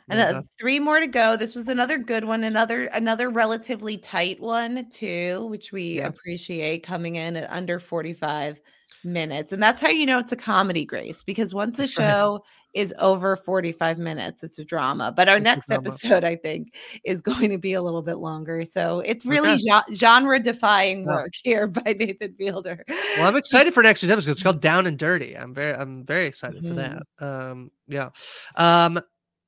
And 0.09 0.21
uh, 0.21 0.43
three 0.59 0.79
more 0.79 1.01
to 1.01 1.07
go. 1.07 1.37
This 1.37 1.55
was 1.55 1.69
another 1.69 1.97
good 1.99 2.25
one, 2.25 2.45
another 2.45 2.85
another 2.93 3.31
relatively 3.31 3.97
tight 3.97 4.39
one 4.41 4.89
too, 4.91 5.47
which 5.51 5.73
we 5.73 5.99
Yeah. 5.99 6.09
appreciate 6.09 6.83
coming 6.83 7.17
in 7.17 7.37
at 7.37 7.51
under 7.51 7.79
45 7.79 8.61
minutes. 9.03 9.53
And 9.53 9.63
that's 9.63 9.81
how 9.81 9.89
you 9.89 10.07
know 10.07 10.19
it's 10.19 10.33
a 10.33 10.37
comedy, 10.37 10.85
Grace, 10.85 11.23
because 11.23 11.55
once 11.55 11.79
a 11.79 11.87
show 11.87 12.43
is 12.75 12.93
over 12.99 13.37
45 13.37 13.99
minutes, 13.99 14.43
it's 14.43 14.59
a 14.59 14.65
drama. 14.65 15.13
But 15.15 15.29
our 15.29 15.37
It's 15.37 15.45
next 15.45 15.71
episode, 15.71 16.25
I 16.25 16.37
think, 16.37 16.75
is 17.05 17.21
going 17.49 17.51
to 17.51 17.59
be 17.59 17.75
a 17.75 17.83
little 17.83 18.03
bit 18.03 18.17
longer. 18.19 18.65
So 18.65 19.01
it's 19.01 19.25
really 19.27 19.51
Okay. 19.53 19.95
genre 19.95 20.41
defying 20.41 21.05
work 21.07 21.33
here 21.43 21.67
by 21.69 21.95
Nathan 21.99 22.35
Fielder. 22.37 22.85
Well, 22.89 23.27
I'm 23.27 23.37
excited 23.37 23.73
for 23.73 23.83
next 23.83 24.03
week's 24.03 24.13
episode. 24.13 24.31
It's 24.33 24.43
called 24.43 24.61
Down 24.63 24.87
and 24.87 24.99
Dirty. 24.99 25.35
I'm 25.37 25.55
very 25.55 25.75
I'm 25.75 26.05
very 26.05 26.27
excited 26.27 26.63
for 26.63 26.75
Mhm. 26.75 27.01
that. 27.21 27.25
Um 27.27 27.71
yeah. 27.89 28.09
Um 28.57 29.01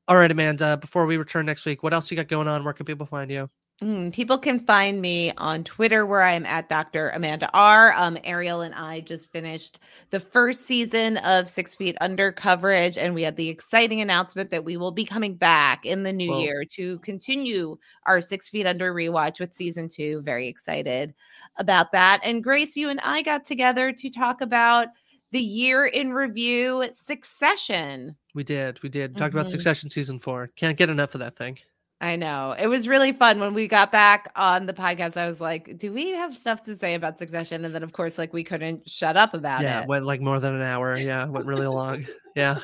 all 0.08 0.16
right, 0.16 0.30
Amanda, 0.30 0.76
before 0.76 1.06
we 1.06 1.16
return 1.16 1.46
next 1.46 1.64
week, 1.66 1.82
what 1.82 1.92
else 1.92 2.10
you 2.10 2.16
got 2.16 2.28
going 2.28 2.48
on? 2.48 2.64
Where 2.64 2.72
can 2.72 2.86
people 2.86 3.06
find 3.06 3.30
you? 3.30 3.50
Mm, 3.82 4.10
people 4.10 4.38
can 4.38 4.60
find 4.60 5.02
me 5.02 5.32
on 5.36 5.62
Twitter 5.62 6.06
where 6.06 6.22
I'm 6.22 6.46
at 6.46 6.70
Dr. 6.70 7.10
Amanda 7.10 7.50
R. 7.52 7.92
Um, 7.94 8.16
Ariel 8.24 8.62
and 8.62 8.74
I 8.74 9.00
just 9.00 9.30
finished 9.30 9.80
the 10.08 10.20
first 10.20 10.62
season 10.62 11.18
of 11.18 11.46
Six 11.46 11.74
Feet 11.74 11.94
Under 12.00 12.32
coverage, 12.32 12.96
and 12.96 13.14
we 13.14 13.22
had 13.22 13.36
the 13.36 13.50
exciting 13.50 14.00
announcement 14.00 14.50
that 14.50 14.64
we 14.64 14.78
will 14.78 14.92
be 14.92 15.04
coming 15.04 15.34
back 15.34 15.84
in 15.84 16.04
the 16.04 16.12
new 16.12 16.32
Whoa. 16.32 16.40
year 16.40 16.64
to 16.72 16.98
continue 17.00 17.76
our 18.06 18.22
Six 18.22 18.48
Feet 18.48 18.66
Under 18.66 18.94
rewatch 18.94 19.40
with 19.40 19.54
season 19.54 19.90
two. 19.90 20.22
Very 20.22 20.48
excited 20.48 21.12
about 21.56 21.92
that. 21.92 22.20
And 22.24 22.42
Grace, 22.42 22.76
you 22.76 22.88
and 22.88 23.00
I 23.00 23.20
got 23.20 23.44
together 23.44 23.92
to 23.92 24.08
talk 24.08 24.40
about 24.40 24.88
the 25.36 25.42
year 25.42 25.84
in 25.84 26.14
review 26.14 26.88
Succession. 26.92 28.16
We 28.34 28.42
did. 28.42 28.82
We 28.82 28.88
did. 28.88 29.16
Talked 29.16 29.34
about 29.34 29.46
Mhm. 29.46 29.50
Succession 29.50 29.90
season 29.90 30.18
4. 30.18 30.48
Can't 30.56 30.78
get 30.78 30.88
enough 30.88 31.14
of 31.14 31.20
that 31.20 31.36
thing. 31.36 31.58
I 32.00 32.16
know. 32.16 32.54
It 32.58 32.66
was 32.68 32.88
really 32.88 33.12
fun 33.12 33.38
when 33.38 33.52
we 33.52 33.68
got 33.68 33.92
back 33.92 34.30
on 34.34 34.64
the 34.66 34.72
podcast. 34.72 35.16
I 35.18 35.28
was 35.28 35.40
like, 35.40 35.76
do 35.78 35.92
we 35.92 36.10
have 36.10 36.34
stuff 36.36 36.62
to 36.64 36.76
say 36.76 36.94
about 36.94 37.18
Succession? 37.18 37.64
And 37.66 37.74
then, 37.74 37.82
of 37.82 37.92
course, 37.92 38.16
like 38.16 38.32
we 38.32 38.44
couldn't 38.44 38.88
shut 38.88 39.16
up 39.16 39.34
about 39.34 39.60
yeah, 39.60 39.78
it. 39.78 39.80
Yeah, 39.82 39.86
went 39.86 40.06
like 40.06 40.20
more 40.22 40.40
than 40.40 40.54
an 40.54 40.62
hour. 40.62 40.96
Yeah, 40.96 41.26
went 41.26 41.46
really 41.46 41.66
long. 41.66 42.06
Yeah. 42.34 42.60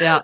Yeah. 0.00 0.20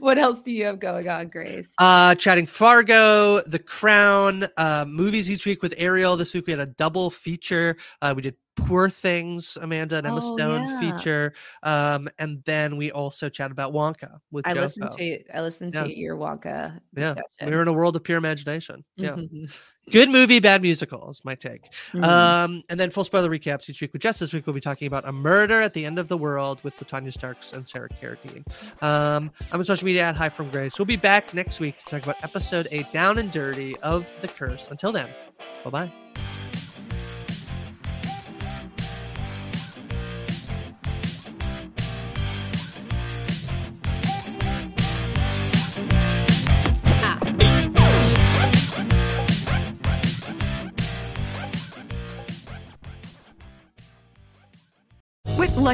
what 0.00 0.18
else 0.18 0.42
do 0.42 0.52
you 0.52 0.66
have 0.66 0.80
going 0.80 1.08
on, 1.08 1.28
Grace? 1.28 1.70
Uh 1.78 2.14
chatting 2.14 2.44
Fargo, 2.46 3.40
The 3.42 3.58
Crown, 3.58 4.46
uh 4.58 4.84
movies 4.86 5.30
each 5.30 5.46
week 5.46 5.62
with 5.62 5.74
Ariel. 5.78 6.16
This 6.16 6.34
week 6.34 6.46
we 6.46 6.52
had 6.52 6.60
a 6.60 6.66
double 6.66 7.08
feature. 7.10 7.76
Uh 8.02 8.12
we 8.14 8.20
did 8.22 8.36
Poor 8.66 8.90
Things, 8.90 9.56
Amanda 9.60 9.96
and 9.96 10.06
Emma 10.06 10.20
Oh, 10.22 10.36
Stone 10.36 10.68
yeah. 10.68 10.80
feature. 10.80 11.32
Um 11.62 12.08
and 12.18 12.42
then 12.44 12.76
we 12.76 12.90
also 12.90 13.28
chat 13.28 13.50
about 13.50 13.72
Wonka 13.72 14.18
with 14.30 14.46
I 14.46 14.54
Joe 14.54 14.60
listened 14.60 14.92
to 14.96 15.36
I 15.36 15.40
listened 15.40 15.74
Yeah. 15.74 15.84
to 15.84 15.96
your 15.98 16.16
Wonka 16.16 16.80
Yeah. 16.96 17.14
We 17.44 17.50
were 17.52 17.62
in 17.62 17.68
a 17.68 17.72
world 17.72 17.96
of 17.96 18.04
pure 18.04 18.18
imagination. 18.18 18.84
Yeah. 18.96 19.16
Good 19.90 20.10
movie, 20.10 20.38
bad 20.38 20.60
musical 20.60 21.10
is 21.10 21.24
my 21.24 21.34
take. 21.34 21.62
Mhm. 21.94 22.04
Um, 22.04 22.62
and 22.68 22.78
then 22.78 22.90
full 22.90 23.04
spoiler 23.04 23.30
recaps 23.30 23.70
each 23.70 23.80
week 23.80 23.94
with 23.94 24.02
Jess. 24.02 24.18
This 24.18 24.34
week 24.34 24.46
we'll 24.46 24.52
be 24.52 24.60
talking 24.60 24.86
about 24.86 25.08
a 25.08 25.12
murder 25.12 25.62
at 25.62 25.72
the 25.72 25.86
end 25.86 25.98
of 25.98 26.08
the 26.08 26.18
world 26.18 26.62
with 26.62 26.78
Latanya 26.78 27.10
Starks 27.10 27.54
and 27.54 27.66
Sarah 27.66 27.88
Carradine. 27.88 28.44
Um, 28.82 29.30
I'm 29.50 29.60
on 29.60 29.64
social 29.64 29.86
media 29.86 30.02
at 30.02 30.14
Hi 30.16 30.28
from 30.28 30.50
Grace. 30.50 30.78
We'll 30.78 30.84
be 30.84 30.96
back 30.96 31.32
next 31.32 31.58
week 31.58 31.78
to 31.78 31.84
talk 31.86 32.02
about 32.02 32.22
episode 32.22 32.68
eight, 32.70 32.92
Down 32.92 33.16
and 33.16 33.32
Dirty 33.32 33.78
of 33.78 34.06
The 34.20 34.28
Curse. 34.28 34.68
Until 34.68 34.92
then, 34.92 35.08
bye 35.64 35.70
bye. 35.70 36.07